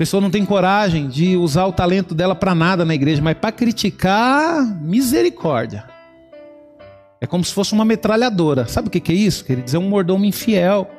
Pessoa 0.00 0.18
não 0.18 0.30
tem 0.30 0.46
coragem 0.46 1.08
de 1.08 1.36
usar 1.36 1.66
o 1.66 1.74
talento 1.74 2.14
dela 2.14 2.34
para 2.34 2.54
nada 2.54 2.86
na 2.86 2.94
igreja, 2.94 3.20
mas 3.20 3.36
para 3.36 3.52
criticar, 3.52 4.64
misericórdia. 4.80 5.84
É 7.20 7.26
como 7.26 7.44
se 7.44 7.52
fosse 7.52 7.74
uma 7.74 7.84
metralhadora. 7.84 8.66
Sabe 8.66 8.88
o 8.88 8.90
que 8.90 9.12
é 9.12 9.14
isso, 9.14 9.44
queridos? 9.44 9.74
É 9.74 9.78
um 9.78 9.90
mordomo 9.90 10.24
infiel. 10.24 10.90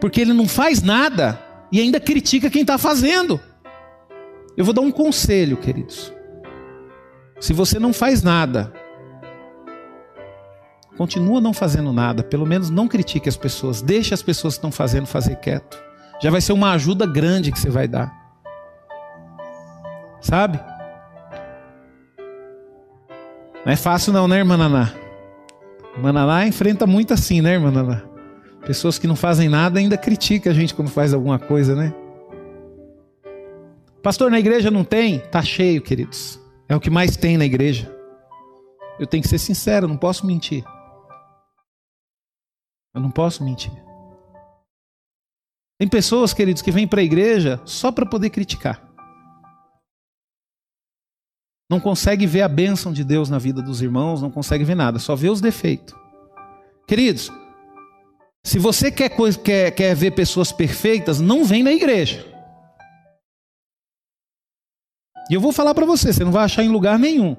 Porque 0.00 0.22
ele 0.22 0.32
não 0.32 0.48
faz 0.48 0.80
nada 0.80 1.38
e 1.70 1.82
ainda 1.82 2.00
critica 2.00 2.48
quem 2.48 2.62
está 2.62 2.78
fazendo. 2.78 3.38
Eu 4.56 4.64
vou 4.64 4.72
dar 4.72 4.80
um 4.80 4.90
conselho, 4.90 5.58
queridos. 5.58 6.10
Se 7.38 7.52
você 7.52 7.78
não 7.78 7.92
faz 7.92 8.22
nada, 8.22 8.72
continua 10.96 11.42
não 11.42 11.52
fazendo 11.52 11.92
nada, 11.92 12.22
pelo 12.22 12.46
menos 12.46 12.70
não 12.70 12.88
critique 12.88 13.28
as 13.28 13.36
pessoas, 13.36 13.82
deixe 13.82 14.14
as 14.14 14.22
pessoas 14.22 14.54
que 14.54 14.60
estão 14.60 14.72
fazendo 14.72 15.06
fazer 15.06 15.36
quieto. 15.36 15.78
Já 16.22 16.30
vai 16.30 16.40
ser 16.40 16.54
uma 16.54 16.72
ajuda 16.72 17.04
grande 17.04 17.52
que 17.52 17.60
você 17.60 17.68
vai 17.68 17.86
dar. 17.86 18.25
Sabe? 20.20 20.58
Não 23.64 23.72
é 23.72 23.76
fácil 23.76 24.12
não, 24.12 24.28
né, 24.28 24.38
irmã 24.38 24.56
Naná? 24.56 24.92
Irmã 25.96 26.12
Naná 26.12 26.46
enfrenta 26.46 26.86
muito 26.86 27.12
assim, 27.12 27.40
né, 27.40 27.54
irmã 27.54 27.70
Naná? 27.70 28.02
Pessoas 28.64 28.98
que 28.98 29.06
não 29.06 29.16
fazem 29.16 29.48
nada 29.48 29.78
ainda 29.78 29.96
criticam 29.96 30.52
a 30.52 30.54
gente 30.54 30.74
quando 30.74 30.88
faz 30.88 31.14
alguma 31.14 31.38
coisa, 31.38 31.74
né? 31.74 31.94
Pastor, 34.02 34.30
na 34.30 34.38
igreja 34.38 34.70
não 34.70 34.84
tem? 34.84 35.18
Tá 35.18 35.42
cheio, 35.42 35.82
queridos. 35.82 36.40
É 36.68 36.76
o 36.76 36.80
que 36.80 36.90
mais 36.90 37.16
tem 37.16 37.36
na 37.36 37.44
igreja. 37.44 37.92
Eu 38.98 39.06
tenho 39.06 39.22
que 39.22 39.28
ser 39.28 39.38
sincero, 39.38 39.88
não 39.88 39.96
posso 39.96 40.26
mentir. 40.26 40.64
Eu 42.94 43.00
não 43.00 43.10
posso 43.10 43.44
mentir. 43.44 43.72
Tem 45.78 45.88
pessoas, 45.88 46.32
queridos, 46.32 46.62
que 46.62 46.70
vêm 46.70 46.86
para 46.86 47.00
a 47.00 47.04
igreja 47.04 47.60
só 47.64 47.92
para 47.92 48.06
poder 48.06 48.30
criticar. 48.30 48.85
Não 51.68 51.80
consegue 51.80 52.26
ver 52.26 52.42
a 52.42 52.48
bênção 52.48 52.92
de 52.92 53.02
Deus 53.02 53.28
na 53.28 53.38
vida 53.38 53.60
dos 53.60 53.82
irmãos, 53.82 54.22
não 54.22 54.30
consegue 54.30 54.64
ver 54.64 54.76
nada, 54.76 54.98
só 54.98 55.16
vê 55.16 55.28
os 55.28 55.40
defeitos. 55.40 55.94
Queridos, 56.86 57.30
se 58.44 58.58
você 58.60 58.92
quer, 58.92 59.10
quer, 59.42 59.72
quer 59.72 59.94
ver 59.96 60.12
pessoas 60.12 60.52
perfeitas, 60.52 61.20
não 61.20 61.44
vem 61.44 61.64
na 61.64 61.72
igreja. 61.72 62.24
E 65.28 65.34
eu 65.34 65.40
vou 65.40 65.50
falar 65.52 65.74
para 65.74 65.84
você, 65.84 66.12
você 66.12 66.24
não 66.24 66.30
vai 66.30 66.44
achar 66.44 66.62
em 66.62 66.68
lugar 66.68 66.96
nenhum. 66.96 67.36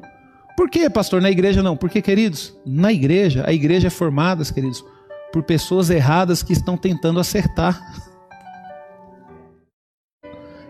Por 0.57 0.69
que, 0.69 0.89
pastor? 0.89 1.21
Na 1.21 1.31
igreja 1.31 1.63
não. 1.63 1.77
Porque, 1.77 2.01
queridos, 2.01 2.53
na 2.65 2.91
igreja, 2.91 3.45
a 3.47 3.53
igreja 3.53 3.87
é 3.87 3.91
formada, 3.91 4.43
queridos, 4.43 4.83
por 5.31 5.43
pessoas 5.43 5.89
erradas 5.89 6.43
que 6.43 6.51
estão 6.51 6.75
tentando 6.75 7.19
acertar. 7.19 7.79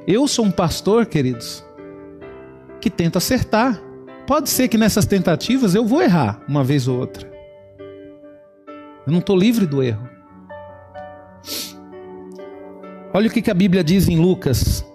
Eu 0.06 0.28
sou 0.28 0.46
um 0.46 0.52
pastor, 0.52 1.06
queridos, 1.06 1.64
que 2.90 3.18
acertar. 3.18 3.82
Pode 4.26 4.50
ser 4.50 4.68
que 4.68 4.78
nessas 4.78 5.06
tentativas 5.06 5.74
eu 5.74 5.86
vou 5.86 6.02
errar 6.02 6.42
uma 6.48 6.64
vez 6.64 6.88
ou 6.88 7.00
outra. 7.00 7.30
Eu 9.06 9.12
não 9.12 9.20
estou 9.20 9.38
livre 9.38 9.66
do 9.66 9.82
erro. 9.82 10.08
Olha 13.14 13.28
o 13.28 13.32
que 13.32 13.50
a 13.50 13.54
Bíblia 13.54 13.84
diz 13.84 14.08
em 14.08 14.18
Lucas 14.20 14.86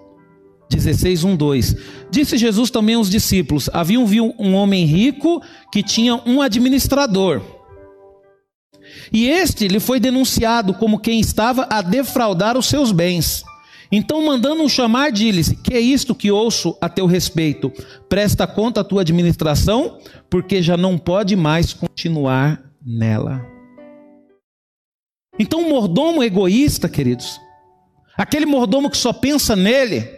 16, 0.69 1.23
1, 1.23 1.35
2. 1.35 1.75
Disse 2.09 2.37
Jesus 2.37 2.69
também 2.69 2.95
aos 2.95 3.09
discípulos: 3.09 3.69
Havia 3.73 3.99
um 3.99 4.53
homem 4.53 4.85
rico 4.85 5.41
que 5.71 5.83
tinha 5.83 6.15
um 6.25 6.41
administrador. 6.41 7.41
E 9.11 9.27
este 9.27 9.67
lhe 9.67 9.79
foi 9.79 9.99
denunciado 9.99 10.73
como 10.73 10.99
quem 10.99 11.19
estava 11.19 11.67
a 11.69 11.81
defraudar 11.81 12.57
os 12.57 12.65
seus 12.65 12.91
bens. 12.91 13.43
Então, 13.95 14.25
mandando-o 14.25 14.67
chamar, 14.67 15.11
disse: 15.11 15.55
Que 15.55 15.75
é 15.75 15.79
isto 15.79 16.15
que 16.15 16.31
ouço 16.31 16.75
a 16.81 16.89
teu 16.89 17.05
respeito? 17.05 17.71
Presta 18.09 18.47
conta 18.47 18.81
a 18.81 18.83
tua 18.83 19.01
administração, 19.01 19.99
porque 20.31 20.63
já 20.63 20.75
não 20.75 20.97
pode 20.97 21.35
mais 21.35 21.73
continuar 21.73 22.59
nela. 22.83 23.45
Então, 25.37 25.61
o 25.61 25.69
mordomo 25.69 26.23
egoísta, 26.23 26.89
queridos, 26.89 27.39
aquele 28.17 28.47
mordomo 28.47 28.89
que 28.89 28.97
só 28.97 29.13
pensa 29.13 29.55
nele, 29.55 30.09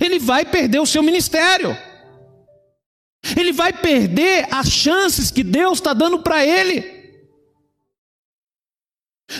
ele 0.00 0.18
vai 0.18 0.46
perder 0.46 0.80
o 0.80 0.86
seu 0.86 1.02
ministério. 1.02 1.76
Ele 3.36 3.52
vai 3.52 3.74
perder 3.74 4.48
as 4.50 4.70
chances 4.70 5.30
que 5.30 5.44
Deus 5.44 5.76
está 5.76 5.92
dando 5.92 6.20
para 6.20 6.46
ele. 6.46 6.99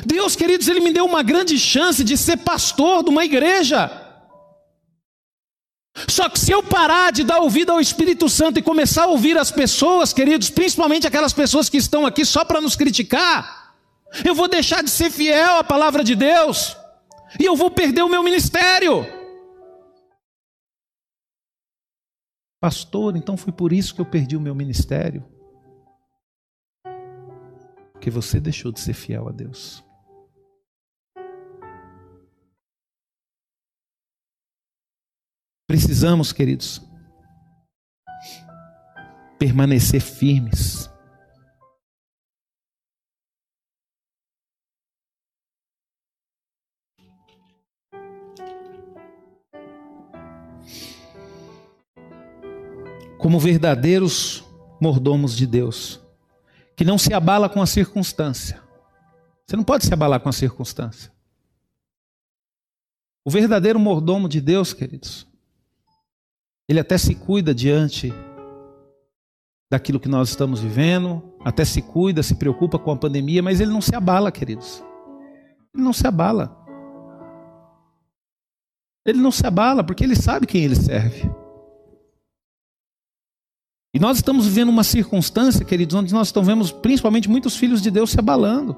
Deus, 0.05 0.36
queridos, 0.36 0.68
Ele 0.68 0.80
me 0.80 0.93
deu 0.93 1.05
uma 1.05 1.22
grande 1.22 1.59
chance 1.59 2.05
de 2.05 2.16
ser 2.16 2.38
pastor 2.38 3.03
de 3.03 3.11
uma 3.11 3.24
igreja. 3.24 3.91
Só 6.09 6.28
que 6.28 6.38
se 6.38 6.53
eu 6.53 6.62
parar 6.62 7.11
de 7.11 7.24
dar 7.24 7.41
ouvido 7.41 7.72
ao 7.72 7.80
Espírito 7.80 8.28
Santo 8.28 8.59
e 8.59 8.62
começar 8.62 9.05
a 9.05 9.09
ouvir 9.09 9.36
as 9.36 9.51
pessoas, 9.51 10.12
queridos, 10.12 10.49
principalmente 10.49 11.07
aquelas 11.07 11.32
pessoas 11.32 11.68
que 11.68 11.76
estão 11.76 12.07
aqui 12.07 12.24
só 12.24 12.45
para 12.45 12.61
nos 12.61 12.76
criticar, 12.76 13.74
eu 14.24 14.34
vou 14.34 14.49
deixar 14.49 14.82
de 14.82 14.91
ser 14.91 15.11
fiel 15.11 15.59
à 15.59 15.64
palavra 15.64 16.05
de 16.05 16.14
Deus 16.14 16.76
e 17.38 17.45
eu 17.45 17.57
vou 17.57 17.70
perder 17.70 18.03
o 18.03 18.09
meu 18.09 18.22
ministério. 18.22 19.07
Pastor, 22.61 23.16
então 23.16 23.36
foi 23.36 23.53
por 23.53 23.72
isso 23.72 23.95
que 23.95 24.01
eu 24.01 24.07
perdi 24.07 24.36
o 24.36 24.41
meu 24.41 24.55
ministério. 24.55 25.24
Porque 28.01 28.09
você 28.11 28.41
deixou 28.41 28.73
de 28.73 28.81
ser 28.81 28.95
fiel 28.95 29.29
a 29.29 29.31
Deus. 29.31 29.85
Precisamos, 35.69 36.33
queridos, 36.33 36.81
permanecer 39.39 40.01
firmes. 40.01 40.89
como 53.19 53.39
verdadeiros 53.39 54.43
mordomos 54.81 55.37
de 55.37 55.47
Deus, 55.47 56.00
que 56.81 56.85
não 56.87 56.97
se 56.97 57.12
abala 57.12 57.47
com 57.47 57.61
a 57.61 57.66
circunstância. 57.66 58.59
Você 59.47 59.55
não 59.55 59.62
pode 59.62 59.85
se 59.85 59.93
abalar 59.93 60.18
com 60.18 60.31
a 60.31 60.33
circunstância. 60.33 61.12
O 63.22 63.31
verdadeiro 63.31 63.78
mordomo 63.78 64.26
de 64.26 64.41
Deus, 64.41 64.72
queridos, 64.72 65.28
ele 66.66 66.81
até 66.81 66.97
se 66.97 67.14
cuida 67.14 67.55
diante 67.55 68.11
daquilo 69.70 70.01
que 70.01 70.09
nós 70.09 70.31
estamos 70.31 70.61
vivendo, 70.61 71.22
até 71.45 71.66
se 71.66 71.83
cuida, 71.83 72.22
se 72.22 72.37
preocupa 72.37 72.78
com 72.78 72.93
a 72.93 72.97
pandemia, 72.97 73.43
mas 73.43 73.61
ele 73.61 73.72
não 73.72 73.83
se 73.83 73.95
abala, 73.95 74.33
queridos. 74.33 74.83
Ele 75.74 75.85
não 75.85 75.93
se 75.93 76.07
abala. 76.07 76.64
Ele 79.05 79.18
não 79.20 79.31
se 79.31 79.47
abala 79.47 79.85
porque 79.85 80.03
ele 80.03 80.16
sabe 80.16 80.47
quem 80.47 80.64
ele 80.64 80.76
serve. 80.76 81.31
E 83.93 83.99
nós 83.99 84.18
estamos 84.18 84.47
vivendo 84.47 84.68
uma 84.68 84.84
circunstância, 84.84 85.64
queridos, 85.64 85.97
onde 85.97 86.14
nós 86.14 86.28
estamos 86.28 86.47
vendo 86.47 86.74
principalmente 86.80 87.28
muitos 87.28 87.57
filhos 87.57 87.82
de 87.82 87.91
Deus 87.91 88.11
se 88.11 88.18
abalando. 88.18 88.76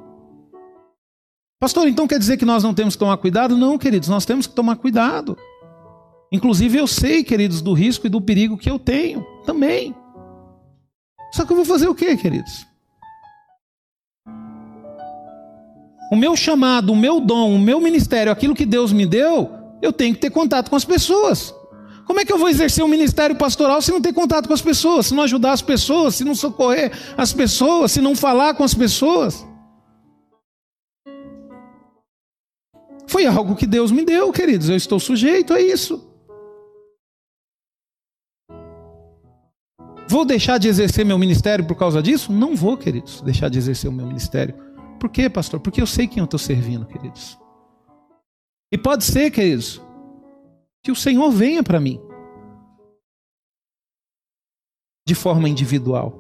Pastor, 1.61 1.87
então 1.87 2.09
quer 2.09 2.19
dizer 2.19 2.39
que 2.39 2.45
nós 2.45 2.65
não 2.65 2.73
temos 2.73 2.95
que 2.97 3.01
tomar 3.01 3.19
cuidado? 3.19 3.57
Não, 3.57 3.79
queridos, 3.79 4.09
nós 4.09 4.25
temos 4.25 4.47
que 4.47 4.55
tomar 4.55 4.77
cuidado. 4.77 5.37
Inclusive 6.33 6.79
eu 6.79 6.87
sei, 6.87 7.23
queridos, 7.23 7.61
do 7.61 7.75
risco 7.75 8.07
e 8.07 8.11
do 8.11 8.21
perigo 8.21 8.57
que 8.57 8.71
eu 8.71 8.79
tenho 8.79 9.25
também. 9.45 9.95
Só 11.33 11.45
que 11.45 11.53
eu 11.53 11.57
vou 11.57 11.65
fazer 11.65 11.89
o 11.89 11.95
quê, 11.95 12.17
queridos? 12.17 12.67
O 16.11 16.17
meu 16.17 16.35
chamado, 16.35 16.93
o 16.93 16.97
meu 16.97 17.21
dom, 17.21 17.55
o 17.55 17.59
meu 17.59 17.81
ministério, 17.81 18.33
aquilo 18.33 18.55
que 18.55 18.67
Deus 18.67 18.93
me 18.93 19.07
deu, 19.07 19.51
eu 19.81 19.93
tenho 19.93 20.15
que 20.15 20.21
ter 20.21 20.31
contato 20.31 20.71
com 20.71 20.77
as 20.77 20.85
pessoas. 20.85 21.55
Como 22.07 22.21
é 22.21 22.25
que 22.25 22.33
eu 22.33 22.39
vou 22.39 22.49
exercer 22.49 22.85
um 22.85 22.89
ministério 22.89 23.37
pastoral 23.37 23.81
se 23.81 23.91
não 23.91 24.01
ter 24.01 24.13
contato 24.13 24.47
com 24.47 24.55
as 24.55 24.63
pessoas, 24.63 25.07
se 25.07 25.15
não 25.15 25.23
ajudar 25.23 25.53
as 25.53 25.63
pessoas, 25.63 26.17
se 26.17 26.25
não 26.25 26.35
socorrer 26.35 26.93
as 27.17 27.33
pessoas, 27.33 27.93
se 27.93 28.01
não 28.01 28.15
falar 28.15 28.55
com 28.55 28.65
as 28.65 28.75
pessoas? 28.75 29.47
Foi 33.07 33.27
algo 33.27 33.55
que 33.55 33.67
Deus 33.67 33.91
me 33.91 34.05
deu, 34.05 34.33
queridos. 34.33 34.69
Eu 34.69 34.77
estou 34.77 34.99
sujeito 34.99 35.53
a 35.53 35.61
isso. 35.61 36.09
Vou 40.09 40.25
deixar 40.25 40.59
de 40.59 40.69
exercer 40.69 41.05
meu 41.05 41.19
ministério 41.19 41.65
por 41.65 41.75
causa 41.75 42.03
disso? 42.03 42.33
Não 42.33 42.55
vou, 42.55 42.77
queridos, 42.77 43.23
deixar 43.23 43.49
de 43.49 43.59
exercer 43.59 43.89
o 43.89 43.93
meu 43.93 44.07
ministério. 44.07 44.55
Por 44.99 45.09
quê, 45.09 45.29
pastor? 45.29 45.59
Porque 45.61 45.81
eu 45.81 45.87
sei 45.87 46.07
quem 46.07 46.19
eu 46.19 46.27
estou 46.27 46.39
servindo, 46.39 46.87
queridos. 46.87 47.39
E 48.71 48.79
pode 48.79 49.05
ser, 49.05 49.31
queridos, 49.31 49.81
que 50.83 50.91
o 50.91 50.97
Senhor 50.97 51.31
venha 51.31 51.63
para 51.63 51.79
mim 51.79 52.01
de 55.07 55.15
forma 55.15 55.49
individual. 55.49 56.19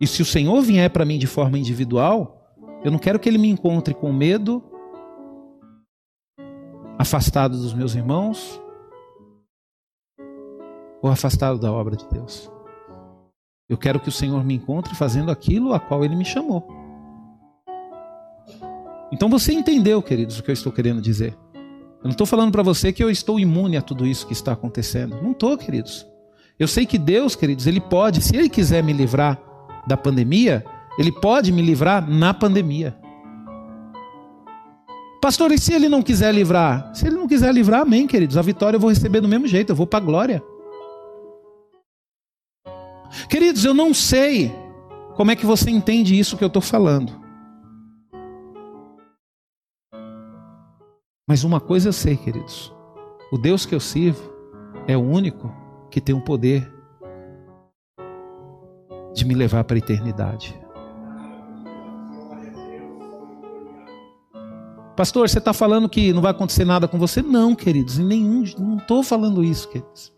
E 0.00 0.06
se 0.06 0.22
o 0.22 0.24
Senhor 0.24 0.60
vier 0.62 0.90
para 0.90 1.04
mim 1.04 1.18
de 1.18 1.26
forma 1.26 1.58
individual, 1.58 2.54
eu 2.84 2.90
não 2.90 2.98
quero 2.98 3.18
que 3.18 3.28
ele 3.28 3.38
me 3.38 3.48
encontre 3.48 3.94
com 3.94 4.12
medo, 4.12 4.62
afastado 6.98 7.56
dos 7.56 7.74
meus 7.74 7.94
irmãos, 7.94 8.60
ou 11.00 11.10
afastado 11.10 11.58
da 11.58 11.72
obra 11.72 11.96
de 11.96 12.08
Deus. 12.08 12.50
Eu 13.68 13.76
quero 13.76 14.00
que 14.00 14.08
o 14.08 14.12
Senhor 14.12 14.44
me 14.44 14.54
encontre 14.54 14.94
fazendo 14.94 15.30
aquilo 15.30 15.74
a 15.74 15.80
qual 15.80 16.04
ele 16.04 16.16
me 16.16 16.24
chamou. 16.24 16.66
Então 19.12 19.28
você 19.28 19.52
entendeu, 19.52 20.02
queridos, 20.02 20.38
o 20.38 20.42
que 20.42 20.50
eu 20.50 20.54
estou 20.54 20.72
querendo 20.72 21.00
dizer. 21.00 21.36
Eu 21.98 22.04
não 22.04 22.12
estou 22.12 22.26
falando 22.26 22.52
para 22.52 22.62
você 22.62 22.92
que 22.92 23.02
eu 23.02 23.10
estou 23.10 23.40
imune 23.40 23.76
a 23.76 23.82
tudo 23.82 24.06
isso 24.06 24.26
que 24.26 24.32
está 24.32 24.52
acontecendo. 24.52 25.20
Não 25.20 25.32
estou, 25.32 25.58
queridos. 25.58 26.06
Eu 26.58 26.68
sei 26.68 26.86
que 26.86 26.96
Deus, 26.96 27.34
queridos, 27.34 27.66
Ele 27.66 27.80
pode, 27.80 28.22
se 28.22 28.36
Ele 28.36 28.48
quiser 28.48 28.82
me 28.82 28.92
livrar 28.92 29.40
da 29.86 29.96
pandemia, 29.96 30.64
Ele 30.96 31.10
pode 31.10 31.50
me 31.50 31.60
livrar 31.60 32.08
na 32.08 32.32
pandemia. 32.32 32.96
Pastor, 35.20 35.50
e 35.50 35.58
se 35.58 35.72
Ele 35.74 35.88
não 35.88 36.00
quiser 36.00 36.32
livrar? 36.32 36.94
Se 36.94 37.06
Ele 37.06 37.16
não 37.16 37.26
quiser 37.26 37.52
livrar, 37.52 37.82
amém, 37.82 38.06
queridos. 38.06 38.36
A 38.36 38.42
vitória 38.42 38.76
eu 38.76 38.80
vou 38.80 38.90
receber 38.90 39.20
do 39.20 39.28
mesmo 39.28 39.48
jeito, 39.48 39.70
eu 39.70 39.76
vou 39.76 39.86
para 39.86 39.98
a 39.98 40.06
glória. 40.06 40.42
Queridos, 43.28 43.64
eu 43.64 43.74
não 43.74 43.92
sei 43.92 44.54
como 45.16 45.32
é 45.32 45.36
que 45.36 45.46
você 45.46 45.68
entende 45.70 46.16
isso 46.16 46.36
que 46.36 46.44
eu 46.44 46.48
estou 46.48 46.62
falando. 46.62 47.27
Mas 51.28 51.44
uma 51.44 51.60
coisa 51.60 51.90
eu 51.90 51.92
sei, 51.92 52.16
queridos: 52.16 52.72
o 53.30 53.36
Deus 53.36 53.66
que 53.66 53.74
eu 53.74 53.80
sirvo 53.80 54.32
é 54.86 54.96
o 54.96 55.02
único 55.02 55.52
que 55.90 56.00
tem 56.00 56.14
o 56.14 56.24
poder 56.24 56.72
de 59.14 59.26
me 59.26 59.34
levar 59.34 59.64
para 59.64 59.76
a 59.76 59.78
eternidade. 59.78 60.58
Pastor, 64.96 65.28
você 65.28 65.38
está 65.38 65.52
falando 65.52 65.88
que 65.88 66.12
não 66.12 66.22
vai 66.22 66.30
acontecer 66.32 66.64
nada 66.64 66.88
com 66.88 66.98
você? 66.98 67.22
Não, 67.22 67.54
queridos, 67.54 67.98
em 67.98 68.04
nenhum, 68.04 68.42
não 68.58 68.78
estou 68.78 69.02
falando 69.02 69.44
isso, 69.44 69.68
queridos. 69.68 70.12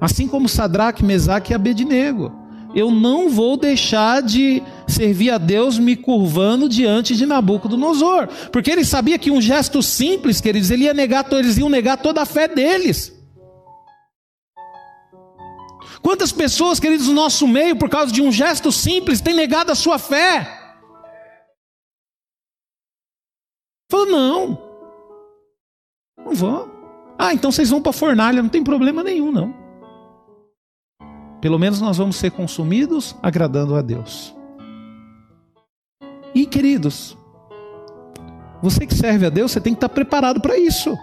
Assim 0.00 0.26
como 0.26 0.48
Sadraque, 0.48 1.04
Mesaque 1.04 1.52
e 1.52 1.54
Abednego 1.54 2.44
eu 2.74 2.90
não 2.90 3.30
vou 3.30 3.56
deixar 3.56 4.20
de 4.20 4.62
servir 4.86 5.30
a 5.30 5.38
Deus 5.38 5.78
me 5.78 5.96
curvando 5.96 6.68
diante 6.68 7.16
de 7.16 7.26
Nabucodonosor, 7.26 8.28
porque 8.52 8.70
ele 8.70 8.84
sabia 8.84 9.18
que 9.18 9.30
um 9.30 9.40
gesto 9.40 9.82
simples, 9.82 10.40
queridos, 10.40 10.70
ele 10.70 10.84
ia 10.84 10.94
negar, 10.94 11.26
eles 11.32 11.56
iam 11.56 11.68
negar 11.68 11.96
toda 11.96 12.22
a 12.22 12.26
fé 12.26 12.48
deles. 12.48 13.12
Quantas 16.02 16.32
pessoas, 16.32 16.78
queridos, 16.78 17.08
no 17.08 17.14
nosso 17.14 17.48
meio, 17.48 17.76
por 17.76 17.88
causa 17.88 18.12
de 18.12 18.20
um 18.20 18.30
gesto 18.30 18.70
simples, 18.70 19.22
têm 19.22 19.34
negado 19.34 19.72
a 19.72 19.74
sua 19.74 19.98
fé? 19.98 20.46
Falou, 23.90 24.06
não, 24.06 24.62
não 26.18 26.34
vou. 26.34 26.68
Ah, 27.18 27.32
então 27.32 27.50
vocês 27.50 27.70
vão 27.70 27.80
para 27.80 27.90
a 27.90 27.94
fornalha, 27.94 28.42
não 28.42 28.50
tem 28.50 28.62
problema 28.62 29.02
nenhum, 29.02 29.32
não. 29.32 29.54
Pelo 31.40 31.58
menos 31.58 31.80
nós 31.80 31.96
vamos 31.96 32.16
ser 32.16 32.30
consumidos 32.32 33.14
agradando 33.22 33.74
a 33.74 33.82
Deus. 33.82 34.34
E 36.34 36.46
queridos, 36.46 37.16
você 38.60 38.86
que 38.86 38.94
serve 38.94 39.26
a 39.26 39.30
Deus, 39.30 39.52
você 39.52 39.60
tem 39.60 39.72
que 39.72 39.76
estar 39.76 39.88
preparado 39.88 40.40
para 40.40 40.58
isso. 40.58 40.96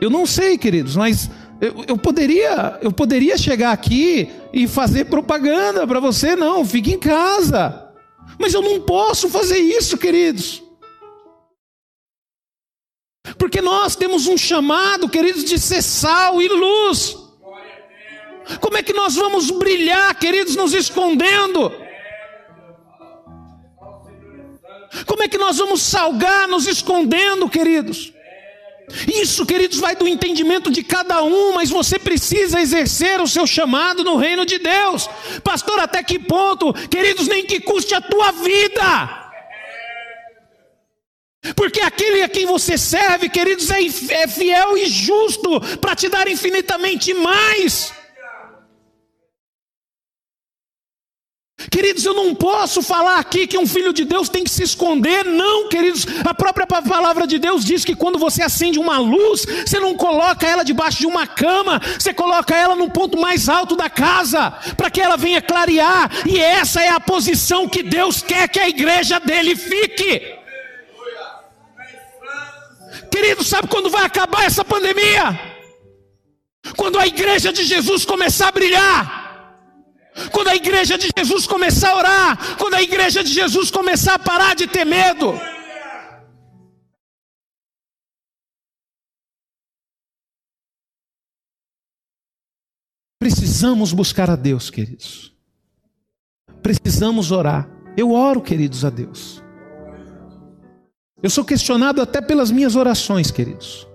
Eu 0.00 0.10
não 0.10 0.26
sei, 0.26 0.58
queridos, 0.58 0.96
mas 0.96 1.30
eu, 1.60 1.84
eu, 1.86 1.96
poderia, 1.96 2.78
eu 2.82 2.90
poderia 2.90 3.38
chegar 3.38 3.70
aqui 3.70 4.28
e 4.52 4.66
fazer 4.66 5.04
propaganda 5.04 5.86
para 5.86 6.00
você, 6.00 6.34
não, 6.34 6.64
fique 6.64 6.92
em 6.92 6.98
casa. 6.98 7.88
Mas 8.36 8.52
eu 8.52 8.62
não 8.62 8.80
posso 8.80 9.28
fazer 9.28 9.58
isso, 9.58 9.96
queridos. 9.96 10.60
Porque 13.38 13.60
nós 13.60 13.94
temos 13.94 14.26
um 14.26 14.36
chamado, 14.36 15.08
queridos, 15.08 15.44
de 15.44 15.56
ser 15.58 15.82
sal 15.82 16.42
e 16.42 16.48
luz. 16.48 17.21
Como 18.60 18.76
é 18.76 18.82
que 18.82 18.92
nós 18.92 19.14
vamos 19.14 19.50
brilhar, 19.50 20.14
queridos, 20.18 20.56
nos 20.56 20.72
escondendo? 20.74 21.72
Como 25.06 25.22
é 25.22 25.28
que 25.28 25.38
nós 25.38 25.58
vamos 25.58 25.82
salgar 25.82 26.46
nos 26.46 26.66
escondendo, 26.66 27.48
queridos? 27.48 28.12
Isso, 29.06 29.46
queridos, 29.46 29.78
vai 29.78 29.96
do 29.96 30.06
entendimento 30.06 30.70
de 30.70 30.82
cada 30.82 31.22
um, 31.22 31.54
mas 31.54 31.70
você 31.70 31.98
precisa 31.98 32.60
exercer 32.60 33.20
o 33.20 33.26
seu 33.26 33.46
chamado 33.46 34.04
no 34.04 34.16
reino 34.16 34.44
de 34.44 34.58
Deus. 34.58 35.08
Pastor, 35.42 35.78
até 35.78 36.02
que 36.02 36.18
ponto? 36.18 36.72
Queridos, 36.88 37.26
nem 37.26 37.44
que 37.44 37.60
custe 37.60 37.94
a 37.94 38.00
tua 38.00 38.32
vida. 38.32 39.22
Porque 41.56 41.80
aquele 41.80 42.22
a 42.22 42.28
quem 42.28 42.46
você 42.46 42.76
serve, 42.76 43.28
queridos, 43.28 43.70
é, 43.70 43.80
é 44.10 44.28
fiel 44.28 44.76
e 44.76 44.86
justo 44.86 45.60
para 45.78 45.96
te 45.96 46.08
dar 46.08 46.28
infinitamente 46.28 47.14
mais. 47.14 47.92
Queridos, 51.72 52.04
eu 52.04 52.12
não 52.12 52.34
posso 52.34 52.82
falar 52.82 53.18
aqui 53.18 53.46
que 53.46 53.56
um 53.56 53.66
filho 53.66 53.94
de 53.94 54.04
Deus 54.04 54.28
tem 54.28 54.44
que 54.44 54.50
se 54.50 54.62
esconder, 54.62 55.24
não, 55.24 55.70
queridos. 55.70 56.06
A 56.22 56.34
própria 56.34 56.66
palavra 56.66 57.26
de 57.26 57.38
Deus 57.38 57.64
diz 57.64 57.82
que 57.82 57.96
quando 57.96 58.18
você 58.18 58.42
acende 58.42 58.78
uma 58.78 58.98
luz, 58.98 59.46
você 59.46 59.80
não 59.80 59.94
coloca 59.94 60.46
ela 60.46 60.64
debaixo 60.64 60.98
de 60.98 61.06
uma 61.06 61.26
cama, 61.26 61.80
você 61.98 62.12
coloca 62.12 62.54
ela 62.54 62.76
no 62.76 62.90
ponto 62.90 63.18
mais 63.18 63.48
alto 63.48 63.74
da 63.74 63.88
casa, 63.88 64.50
para 64.76 64.90
que 64.90 65.00
ela 65.00 65.16
venha 65.16 65.40
clarear, 65.40 66.10
e 66.28 66.38
essa 66.38 66.82
é 66.82 66.90
a 66.90 67.00
posição 67.00 67.66
que 67.66 67.82
Deus 67.82 68.20
quer 68.20 68.48
que 68.48 68.60
a 68.60 68.68
igreja 68.68 69.18
dele 69.18 69.56
fique. 69.56 70.20
Querido, 73.10 73.42
sabe 73.42 73.68
quando 73.68 73.88
vai 73.88 74.04
acabar 74.04 74.44
essa 74.44 74.62
pandemia? 74.62 75.40
Quando 76.76 76.98
a 76.98 77.06
igreja 77.06 77.50
de 77.50 77.64
Jesus 77.64 78.04
começar 78.04 78.48
a 78.48 78.52
brilhar. 78.52 79.21
Quando 80.30 80.48
a 80.48 80.54
igreja 80.54 80.98
de 80.98 81.08
Jesus 81.16 81.46
começar 81.46 81.90
a 81.90 81.96
orar, 81.96 82.56
quando 82.58 82.74
a 82.74 82.82
igreja 82.82 83.24
de 83.24 83.32
Jesus 83.32 83.70
começar 83.70 84.14
a 84.14 84.18
parar 84.18 84.54
de 84.54 84.66
ter 84.66 84.84
medo. 84.84 85.32
Precisamos 93.18 93.92
buscar 93.92 94.28
a 94.28 94.36
Deus, 94.36 94.68
queridos. 94.68 95.32
Precisamos 96.60 97.30
orar. 97.30 97.68
Eu 97.96 98.10
oro, 98.10 98.42
queridos, 98.42 98.84
a 98.84 98.90
Deus. 98.90 99.42
Eu 101.22 101.30
sou 101.30 101.44
questionado 101.44 102.02
até 102.02 102.20
pelas 102.20 102.50
minhas 102.50 102.74
orações, 102.74 103.30
queridos. 103.30 103.86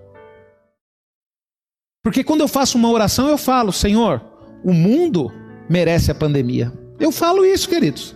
Porque 2.02 2.24
quando 2.24 2.40
eu 2.40 2.48
faço 2.48 2.78
uma 2.78 2.90
oração, 2.90 3.28
eu 3.28 3.36
falo, 3.36 3.70
Senhor, 3.70 4.24
o 4.64 4.72
mundo 4.72 5.30
merece 5.68 6.10
a 6.10 6.14
pandemia. 6.14 6.72
Eu 6.98 7.12
falo 7.12 7.44
isso, 7.44 7.68
queridos. 7.68 8.14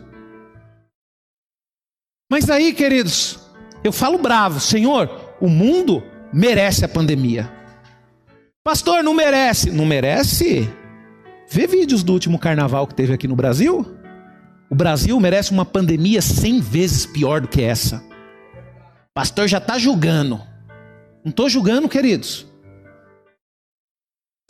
Mas 2.30 2.48
aí, 2.48 2.72
queridos, 2.72 3.38
eu 3.84 3.92
falo 3.92 4.18
bravo, 4.18 4.58
Senhor, 4.58 5.36
o 5.40 5.48
mundo 5.48 6.02
merece 6.32 6.84
a 6.84 6.88
pandemia. 6.88 7.50
Pastor, 8.64 9.02
não 9.02 9.12
merece. 9.12 9.70
Não 9.70 9.84
merece? 9.84 10.68
Vê 11.50 11.66
vídeos 11.66 12.02
do 12.02 12.12
último 12.12 12.38
carnaval 12.38 12.86
que 12.86 12.94
teve 12.94 13.12
aqui 13.12 13.28
no 13.28 13.36
Brasil. 13.36 13.86
O 14.70 14.74
Brasil 14.74 15.18
merece 15.20 15.50
uma 15.50 15.66
pandemia 15.66 16.22
cem 16.22 16.60
vezes 16.60 17.04
pior 17.04 17.40
do 17.40 17.48
que 17.48 17.60
essa. 17.60 18.02
Pastor 19.12 19.46
já 19.46 19.58
está 19.58 19.78
julgando. 19.78 20.40
Não 21.24 21.30
estou 21.30 21.48
julgando, 21.48 21.88
queridos. 21.88 22.46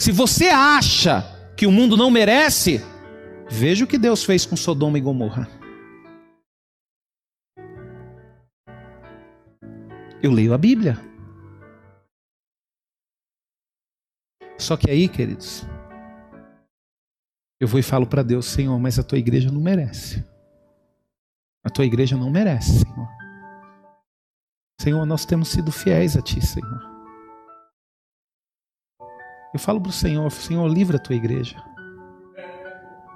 Se 0.00 0.12
você 0.12 0.48
acha 0.48 1.24
que 1.56 1.66
o 1.66 1.72
mundo 1.72 1.96
não 1.96 2.10
merece, 2.10 2.84
veja 3.52 3.84
o 3.84 3.88
que 3.88 3.98
Deus 3.98 4.24
fez 4.24 4.46
com 4.46 4.56
Sodoma 4.56 4.96
e 4.96 5.00
Gomorra. 5.00 5.46
Eu 10.22 10.32
leio 10.32 10.54
a 10.54 10.58
Bíblia. 10.58 10.96
Só 14.58 14.76
que 14.76 14.90
aí, 14.90 15.08
queridos, 15.08 15.64
eu 17.60 17.68
vou 17.68 17.78
e 17.78 17.82
falo 17.82 18.06
para 18.06 18.22
Deus, 18.22 18.46
Senhor, 18.46 18.78
mas 18.78 18.98
a 18.98 19.02
tua 19.02 19.18
igreja 19.18 19.50
não 19.50 19.60
merece. 19.60 20.24
A 21.64 21.70
tua 21.70 21.84
igreja 21.84 22.16
não 22.16 22.30
merece, 22.30 22.80
Senhor. 22.80 23.08
Senhor, 24.80 25.04
nós 25.04 25.24
temos 25.24 25.48
sido 25.48 25.70
fiéis 25.70 26.16
a 26.16 26.22
Ti, 26.22 26.40
Senhor. 26.44 26.92
Eu 29.52 29.60
falo 29.60 29.80
para 29.80 29.90
o 29.90 29.92
Senhor, 29.92 30.30
Senhor, 30.30 30.66
livra 30.68 30.96
a 30.96 31.00
tua 31.00 31.14
igreja. 31.14 31.71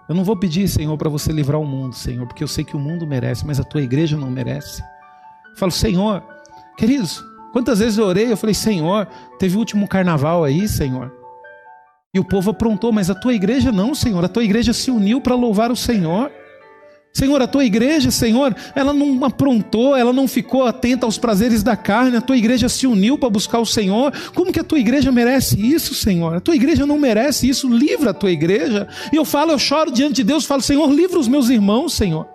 Eu 0.08 0.14
não 0.14 0.24
vou 0.24 0.36
pedir, 0.36 0.68
Senhor, 0.68 0.96
para 0.96 1.10
você 1.10 1.32
livrar 1.32 1.60
o 1.60 1.66
mundo, 1.66 1.94
Senhor, 1.94 2.26
porque 2.26 2.42
eu 2.42 2.48
sei 2.48 2.64
que 2.64 2.76
o 2.76 2.80
mundo 2.80 3.06
merece, 3.06 3.44
mas 3.44 3.58
a 3.58 3.64
tua 3.64 3.82
igreja 3.82 4.16
não 4.16 4.30
merece. 4.30 4.80
Eu 5.50 5.56
falo, 5.56 5.72
Senhor, 5.72 6.22
queridos, 6.76 7.24
quantas 7.52 7.80
vezes 7.80 7.98
eu 7.98 8.06
orei, 8.06 8.30
eu 8.30 8.36
falei, 8.36 8.54
Senhor, 8.54 9.06
teve 9.38 9.56
o 9.56 9.58
último 9.58 9.88
carnaval 9.88 10.44
aí, 10.44 10.68
Senhor. 10.68 11.12
E 12.14 12.20
o 12.20 12.24
povo 12.24 12.50
aprontou, 12.50 12.92
mas 12.92 13.10
a 13.10 13.14
tua 13.14 13.34
igreja 13.34 13.72
não, 13.72 13.94
Senhor. 13.94 14.24
A 14.24 14.28
tua 14.28 14.44
igreja 14.44 14.72
se 14.72 14.90
uniu 14.90 15.20
para 15.20 15.34
louvar 15.34 15.70
o 15.70 15.76
Senhor. 15.76 16.30
Senhor, 17.16 17.40
a 17.40 17.46
tua 17.46 17.64
igreja, 17.64 18.10
Senhor, 18.10 18.54
ela 18.74 18.92
não 18.92 19.24
aprontou, 19.24 19.96
ela 19.96 20.12
não 20.12 20.28
ficou 20.28 20.64
atenta 20.64 21.06
aos 21.06 21.16
prazeres 21.16 21.62
da 21.62 21.74
carne, 21.74 22.18
a 22.18 22.20
tua 22.20 22.36
igreja 22.36 22.68
se 22.68 22.86
uniu 22.86 23.16
para 23.16 23.30
buscar 23.30 23.58
o 23.58 23.64
Senhor. 23.64 24.12
Como 24.34 24.52
que 24.52 24.60
a 24.60 24.62
tua 24.62 24.78
igreja 24.78 25.10
merece 25.10 25.58
isso, 25.58 25.94
Senhor? 25.94 26.34
A 26.34 26.40
tua 26.40 26.54
igreja 26.54 26.84
não 26.84 26.98
merece 26.98 27.48
isso, 27.48 27.70
livra 27.70 28.10
a 28.10 28.14
tua 28.14 28.30
igreja. 28.30 28.86
E 29.10 29.16
eu 29.16 29.24
falo, 29.24 29.52
eu 29.52 29.58
choro 29.58 29.90
diante 29.90 30.16
de 30.16 30.24
Deus, 30.24 30.44
falo, 30.44 30.60
Senhor, 30.60 30.92
livra 30.92 31.18
os 31.18 31.26
meus 31.26 31.48
irmãos, 31.48 31.94
Senhor. 31.94 32.28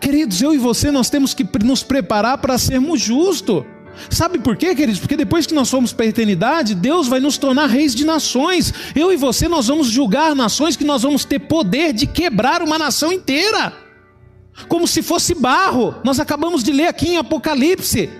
Queridos, 0.00 0.40
eu 0.40 0.54
e 0.54 0.58
você, 0.58 0.92
nós 0.92 1.10
temos 1.10 1.34
que 1.34 1.44
nos 1.64 1.82
preparar 1.82 2.38
para 2.38 2.56
sermos 2.58 3.00
justos. 3.00 3.64
Sabe 4.10 4.38
por 4.38 4.56
quê, 4.56 4.74
queridos? 4.74 5.00
Porque 5.00 5.16
depois 5.16 5.46
que 5.46 5.54
nós 5.54 5.70
formos 5.70 5.92
para 5.92 6.06
a 6.06 6.08
eternidade, 6.08 6.74
Deus 6.74 7.08
vai 7.08 7.20
nos 7.20 7.38
tornar 7.38 7.66
reis 7.66 7.94
de 7.94 8.04
nações. 8.04 8.72
Eu 8.94 9.12
e 9.12 9.16
você, 9.16 9.48
nós 9.48 9.66
vamos 9.66 9.88
julgar 9.88 10.34
nações 10.34 10.76
que 10.76 10.84
nós 10.84 11.02
vamos 11.02 11.24
ter 11.24 11.38
poder 11.40 11.92
de 11.92 12.06
quebrar 12.06 12.62
uma 12.62 12.78
nação 12.78 13.12
inteira. 13.12 13.72
Como 14.68 14.86
se 14.88 15.02
fosse 15.02 15.34
barro. 15.34 15.94
Nós 16.04 16.18
acabamos 16.18 16.62
de 16.62 16.72
ler 16.72 16.86
aqui 16.86 17.10
em 17.10 17.16
Apocalipse. 17.16 18.10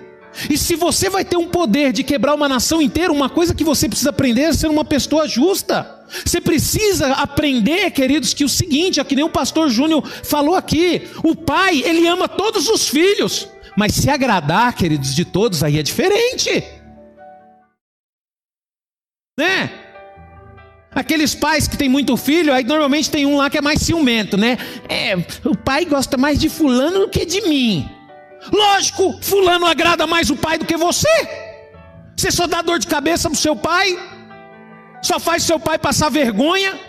E 0.48 0.56
se 0.56 0.76
você 0.76 1.08
vai 1.10 1.24
ter 1.24 1.36
um 1.36 1.48
poder 1.48 1.92
de 1.92 2.04
quebrar 2.04 2.34
uma 2.34 2.48
nação 2.48 2.80
inteira, 2.80 3.12
uma 3.12 3.28
coisa 3.28 3.54
que 3.54 3.64
você 3.64 3.88
precisa 3.88 4.10
aprender 4.10 4.42
é 4.42 4.52
ser 4.52 4.68
uma 4.68 4.84
pessoa 4.84 5.26
justa. 5.26 5.98
Você 6.24 6.40
precisa 6.40 7.12
aprender, 7.14 7.90
queridos, 7.90 8.32
que 8.32 8.44
o 8.44 8.48
seguinte, 8.48 9.00
é 9.00 9.04
que 9.04 9.16
nem 9.16 9.24
o 9.24 9.30
pastor 9.30 9.68
Júnior 9.68 10.06
falou 10.06 10.54
aqui: 10.54 11.02
o 11.24 11.34
pai, 11.34 11.82
ele 11.84 12.06
ama 12.06 12.28
todos 12.28 12.68
os 12.68 12.88
filhos. 12.88 13.48
Mas 13.78 13.94
se 13.94 14.10
agradar, 14.10 14.74
queridos, 14.74 15.14
de 15.14 15.24
todos, 15.24 15.62
aí 15.62 15.78
é 15.78 15.84
diferente. 15.84 16.64
Né? 19.38 19.70
Aqueles 20.90 21.32
pais 21.32 21.68
que 21.68 21.76
têm 21.76 21.88
muito 21.88 22.16
filho, 22.16 22.52
aí 22.52 22.64
normalmente 22.64 23.08
tem 23.08 23.24
um 23.24 23.36
lá 23.36 23.48
que 23.48 23.56
é 23.56 23.60
mais 23.60 23.80
ciumento, 23.80 24.36
né? 24.36 24.58
É, 24.88 25.14
o 25.44 25.56
pai 25.56 25.84
gosta 25.84 26.16
mais 26.16 26.40
de 26.40 26.48
fulano 26.48 26.98
do 26.98 27.08
que 27.08 27.24
de 27.24 27.40
mim. 27.42 27.88
Lógico, 28.52 29.16
fulano 29.22 29.64
agrada 29.64 30.08
mais 30.08 30.28
o 30.28 30.34
pai 30.34 30.58
do 30.58 30.66
que 30.66 30.76
você. 30.76 31.08
Você 32.16 32.32
só 32.32 32.48
dá 32.48 32.60
dor 32.60 32.80
de 32.80 32.88
cabeça 32.88 33.30
pro 33.30 33.38
seu 33.38 33.54
pai, 33.54 33.96
só 35.00 35.20
faz 35.20 35.44
seu 35.44 35.60
pai 35.60 35.78
passar 35.78 36.10
vergonha. 36.10 36.87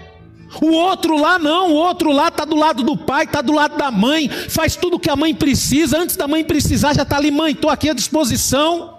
O 0.61 0.71
outro 0.71 1.15
lá 1.17 1.37
não, 1.37 1.71
o 1.71 1.75
outro 1.75 2.11
lá 2.11 2.29
está 2.29 2.43
do 2.43 2.55
lado 2.55 2.81
do 2.81 2.97
pai, 2.97 3.25
está 3.25 3.41
do 3.41 3.53
lado 3.53 3.77
da 3.77 3.91
mãe, 3.91 4.27
faz 4.27 4.75
tudo 4.75 4.95
o 4.95 4.99
que 4.99 5.09
a 5.09 5.15
mãe 5.15 5.33
precisa, 5.33 5.99
antes 5.99 6.15
da 6.15 6.27
mãe 6.27 6.43
precisar 6.43 6.93
já 6.95 7.03
está 7.03 7.17
ali, 7.17 7.29
mãe, 7.29 7.51
estou 7.51 7.69
aqui 7.69 7.89
à 7.89 7.93
disposição. 7.93 8.97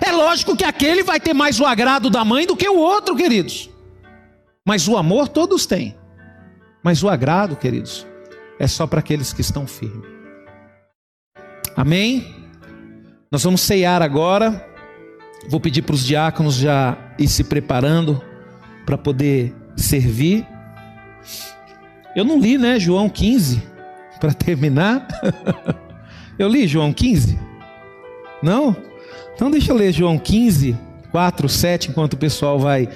É 0.00 0.12
lógico 0.12 0.56
que 0.56 0.64
aquele 0.64 1.02
vai 1.02 1.20
ter 1.20 1.34
mais 1.34 1.60
o 1.60 1.66
agrado 1.66 2.10
da 2.10 2.24
mãe 2.24 2.46
do 2.46 2.56
que 2.56 2.68
o 2.68 2.76
outro, 2.76 3.16
queridos. 3.16 3.70
Mas 4.66 4.86
o 4.86 4.96
amor 4.96 5.28
todos 5.28 5.66
têm. 5.66 5.96
Mas 6.82 7.02
o 7.02 7.08
agrado, 7.08 7.56
queridos, 7.56 8.06
é 8.58 8.66
só 8.66 8.86
para 8.86 9.00
aqueles 9.00 9.32
que 9.32 9.40
estão 9.40 9.66
firmes. 9.66 10.06
Amém? 11.76 12.34
Nós 13.30 13.44
vamos 13.44 13.60
ceiar 13.60 14.02
agora. 14.02 14.64
Vou 15.48 15.60
pedir 15.60 15.82
para 15.82 15.94
os 15.94 16.04
diáconos 16.04 16.56
já 16.56 16.96
ir 17.18 17.28
se 17.28 17.44
preparando 17.44 18.22
para 18.84 18.98
poder 18.98 19.54
servir. 19.80 20.46
Eu 22.14 22.24
não 22.24 22.38
li, 22.38 22.58
né, 22.58 22.78
João 22.78 23.08
15, 23.08 23.62
para 24.20 24.32
terminar. 24.32 25.06
eu 26.38 26.48
li 26.48 26.66
João 26.66 26.92
15? 26.92 27.38
Não? 28.42 28.76
Então 29.34 29.50
deixa 29.50 29.72
eu 29.72 29.76
ler 29.76 29.92
João 29.92 30.18
15, 30.18 30.76
4, 31.10 31.48
7, 31.48 31.90
enquanto 31.90 32.14
o 32.14 32.18
pessoal 32.18 32.58
vai 32.58 32.88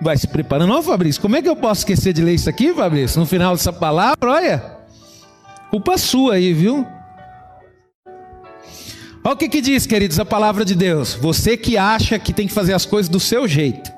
vai 0.00 0.16
se 0.16 0.26
preparando. 0.26 0.72
Ó, 0.72 0.82
Fabrício, 0.82 1.20
como 1.20 1.36
é 1.36 1.42
que 1.42 1.48
eu 1.48 1.56
posso 1.56 1.80
esquecer 1.82 2.12
de 2.12 2.22
ler 2.22 2.34
isso 2.34 2.48
aqui, 2.48 2.72
Fabrício? 2.72 3.20
No 3.20 3.26
final 3.26 3.54
dessa 3.54 3.72
palavra, 3.72 4.30
olha. 4.30 4.80
Culpa 5.70 5.98
sua 5.98 6.34
aí, 6.34 6.52
viu? 6.52 6.86
Olha 9.22 9.34
o 9.34 9.36
que, 9.36 9.48
que 9.48 9.60
diz, 9.60 9.86
queridos, 9.86 10.18
a 10.18 10.24
palavra 10.24 10.64
de 10.64 10.74
Deus. 10.74 11.14
Você 11.14 11.56
que 11.56 11.76
acha 11.76 12.18
que 12.18 12.32
tem 12.32 12.46
que 12.46 12.54
fazer 12.54 12.72
as 12.72 12.86
coisas 12.86 13.08
do 13.08 13.20
seu 13.20 13.46
jeito. 13.46 13.90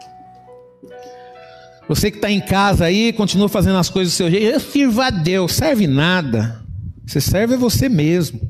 Você 1.89 2.11
que 2.11 2.17
está 2.17 2.31
em 2.31 2.41
casa 2.41 2.87
aí, 2.87 3.13
continua 3.13 3.49
fazendo 3.49 3.79
as 3.79 3.89
coisas 3.89 4.13
do 4.13 4.17
seu 4.17 4.31
jeito. 4.31 4.45
Eu 4.45 4.61
sirvo 4.61 5.01
a 5.01 5.11
Deus, 5.11 5.53
serve 5.53 5.87
nada. 5.87 6.61
Você 7.07 7.21
serve 7.21 7.55
a 7.55 7.59
você 7.59 7.89
mesmo. 7.89 8.41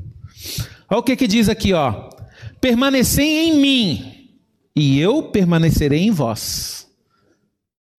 Olha 0.89 0.99
o 0.99 1.03
que, 1.03 1.15
que 1.15 1.27
diz 1.27 1.47
aqui, 1.47 1.73
ó. 1.73 2.09
Permanecei 2.59 3.49
em 3.49 3.59
mim, 3.59 4.29
e 4.75 4.99
eu 4.99 5.23
permanecerei 5.23 5.99
em 5.99 6.11
vós. 6.11 6.87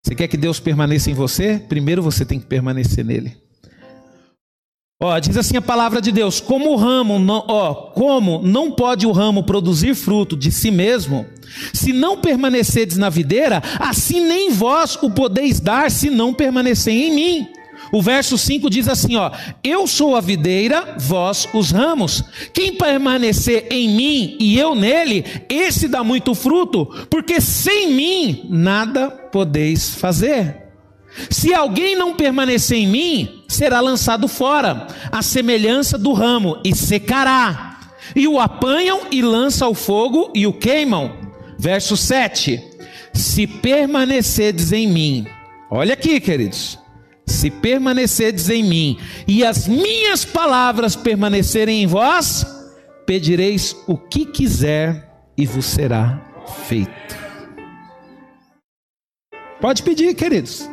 Você 0.02 0.14
quer 0.14 0.26
que 0.26 0.36
Deus 0.36 0.58
permaneça 0.58 1.10
em 1.10 1.14
você? 1.14 1.58
Primeiro 1.68 2.02
você 2.02 2.24
tem 2.24 2.40
que 2.40 2.46
permanecer 2.46 3.04
nele. 3.04 3.36
Ó, 5.04 5.18
diz 5.18 5.36
assim 5.36 5.58
a 5.58 5.62
palavra 5.62 6.00
de 6.00 6.10
Deus: 6.10 6.40
como 6.40 6.72
o 6.72 6.76
ramo, 6.76 7.18
não, 7.18 7.44
ó, 7.46 7.74
como 7.74 8.40
não 8.42 8.70
pode 8.70 9.06
o 9.06 9.12
ramo 9.12 9.42
produzir 9.42 9.94
fruto 9.94 10.34
de 10.34 10.50
si 10.50 10.70
mesmo, 10.70 11.26
se 11.74 11.92
não 11.92 12.16
permanecerdes 12.16 12.96
na 12.96 13.10
videira, 13.10 13.62
assim 13.78 14.26
nem 14.26 14.50
vós 14.50 14.96
o 15.02 15.10
podeis 15.10 15.60
dar 15.60 15.90
se 15.90 16.08
não 16.08 16.32
permanecer 16.32 16.94
em 16.94 17.14
mim. 17.14 17.48
O 17.92 18.00
verso 18.00 18.38
5 18.38 18.70
diz 18.70 18.88
assim, 18.88 19.16
ó: 19.16 19.30
Eu 19.62 19.86
sou 19.86 20.16
a 20.16 20.22
videira, 20.22 20.96
vós 20.98 21.46
os 21.52 21.70
ramos. 21.70 22.24
Quem 22.54 22.74
permanecer 22.74 23.66
em 23.70 23.90
mim 23.90 24.38
e 24.40 24.58
eu 24.58 24.74
nele, 24.74 25.22
esse 25.50 25.86
dá 25.86 26.02
muito 26.02 26.34
fruto, 26.34 26.86
porque 27.10 27.42
sem 27.42 27.92
mim 27.92 28.46
nada 28.48 29.10
podeis 29.10 29.90
fazer. 29.96 30.63
Se 31.30 31.54
alguém 31.54 31.96
não 31.96 32.14
permanecer 32.14 32.78
em 32.78 32.86
mim, 32.86 33.44
será 33.48 33.80
lançado 33.80 34.26
fora, 34.28 34.86
a 35.10 35.22
semelhança 35.22 35.96
do 35.96 36.12
ramo, 36.12 36.58
e 36.64 36.74
secará. 36.74 37.78
E 38.14 38.28
o 38.28 38.38
apanham 38.38 39.02
e 39.10 39.22
lançam 39.22 39.68
ao 39.68 39.74
fogo 39.74 40.30
e 40.34 40.46
o 40.46 40.52
queimam. 40.52 41.12
Verso 41.58 41.96
7: 41.96 42.62
Se 43.12 43.46
permanecerdes 43.46 44.72
em 44.72 44.86
mim, 44.86 45.26
olha 45.70 45.94
aqui, 45.94 46.20
queridos. 46.20 46.78
Se 47.26 47.50
permanecerdes 47.50 48.50
em 48.50 48.62
mim 48.62 48.98
e 49.26 49.44
as 49.44 49.66
minhas 49.66 50.26
palavras 50.26 50.94
permanecerem 50.94 51.82
em 51.82 51.86
vós, 51.86 52.44
pedireis 53.06 53.74
o 53.86 53.96
que 53.96 54.26
quiser 54.26 55.10
e 55.36 55.46
vos 55.46 55.64
será 55.64 56.20
feito. 56.66 57.16
Pode 59.60 59.82
pedir, 59.82 60.14
queridos. 60.14 60.68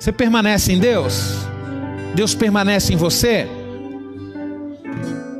Você 0.00 0.10
permanece 0.12 0.72
em 0.72 0.78
Deus? 0.78 1.46
Deus 2.14 2.34
permanece 2.34 2.94
em 2.94 2.96
você? 2.96 3.46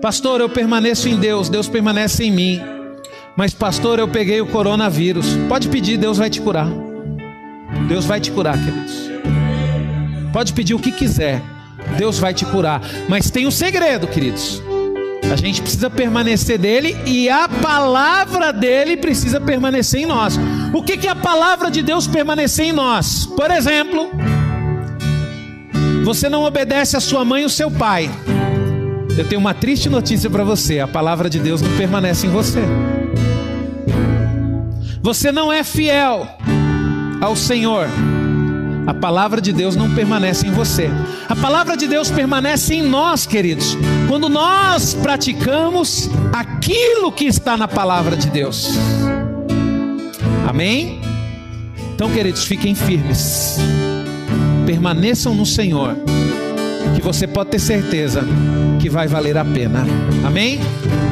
Pastor, 0.02 0.42
eu 0.42 0.50
permaneço 0.50 1.08
em 1.08 1.16
Deus, 1.16 1.48
Deus 1.48 1.66
permanece 1.66 2.24
em 2.24 2.30
mim. 2.30 2.60
Mas, 3.34 3.54
pastor, 3.54 3.98
eu 3.98 4.06
peguei 4.06 4.38
o 4.42 4.46
coronavírus. 4.46 5.34
Pode 5.48 5.66
pedir, 5.68 5.96
Deus 5.96 6.18
vai 6.18 6.28
te 6.28 6.42
curar. 6.42 6.68
Deus 7.88 8.04
vai 8.04 8.20
te 8.20 8.30
curar, 8.30 8.62
queridos. 8.62 9.10
Pode 10.30 10.52
pedir 10.52 10.74
o 10.74 10.78
que 10.78 10.92
quiser, 10.92 11.40
Deus 11.96 12.18
vai 12.18 12.34
te 12.34 12.44
curar. 12.44 12.82
Mas 13.08 13.30
tem 13.30 13.46
um 13.46 13.50
segredo, 13.50 14.06
queridos. 14.06 14.62
A 15.32 15.36
gente 15.36 15.62
precisa 15.62 15.88
permanecer 15.88 16.58
dele 16.58 16.94
e 17.06 17.30
a 17.30 17.48
palavra 17.48 18.52
dele 18.52 18.94
precisa 18.98 19.40
permanecer 19.40 20.02
em 20.02 20.06
nós. 20.06 20.38
O 20.74 20.82
que, 20.82 20.98
que 20.98 21.08
a 21.08 21.14
palavra 21.14 21.70
de 21.70 21.82
Deus 21.82 22.06
permanecer 22.06 22.66
em 22.66 22.72
nós? 22.72 23.24
Por 23.24 23.50
exemplo, 23.50 24.10
você 26.04 26.28
não 26.28 26.44
obedece 26.44 26.96
a 26.96 27.00
sua 27.00 27.24
mãe 27.24 27.42
e 27.42 27.46
o 27.46 27.50
seu 27.50 27.70
pai. 27.70 28.10
Eu 29.16 29.28
tenho 29.28 29.40
uma 29.40 29.52
triste 29.52 29.88
notícia 29.88 30.30
para 30.30 30.44
você: 30.44 30.80
a 30.80 30.88
palavra 30.88 31.28
de 31.28 31.38
Deus 31.38 31.60
não 31.60 31.70
permanece 31.76 32.26
em 32.26 32.30
você. 32.30 32.62
Você 35.02 35.32
não 35.32 35.52
é 35.52 35.64
fiel 35.64 36.28
ao 37.20 37.34
Senhor. 37.34 37.86
A 38.86 38.94
palavra 38.94 39.40
de 39.40 39.52
Deus 39.52 39.76
não 39.76 39.94
permanece 39.94 40.46
em 40.46 40.50
você. 40.50 40.90
A 41.28 41.36
palavra 41.36 41.76
de 41.76 41.86
Deus 41.86 42.10
permanece 42.10 42.74
em 42.74 42.82
nós, 42.82 43.26
queridos, 43.26 43.76
quando 44.08 44.28
nós 44.28 44.94
praticamos 44.94 46.10
aquilo 46.32 47.12
que 47.12 47.26
está 47.26 47.56
na 47.56 47.68
palavra 47.68 48.16
de 48.16 48.28
Deus. 48.28 48.70
Amém? 50.48 51.00
Então, 51.94 52.10
queridos, 52.10 52.44
fiquem 52.44 52.74
firmes. 52.74 53.58
Permaneçam 54.66 55.34
no 55.34 55.46
Senhor, 55.46 55.96
que 56.94 57.02
você 57.02 57.26
pode 57.26 57.50
ter 57.50 57.58
certeza 57.58 58.22
que 58.80 58.88
vai 58.88 59.06
valer 59.06 59.36
a 59.36 59.44
pena. 59.44 59.84
Amém? 60.24 60.60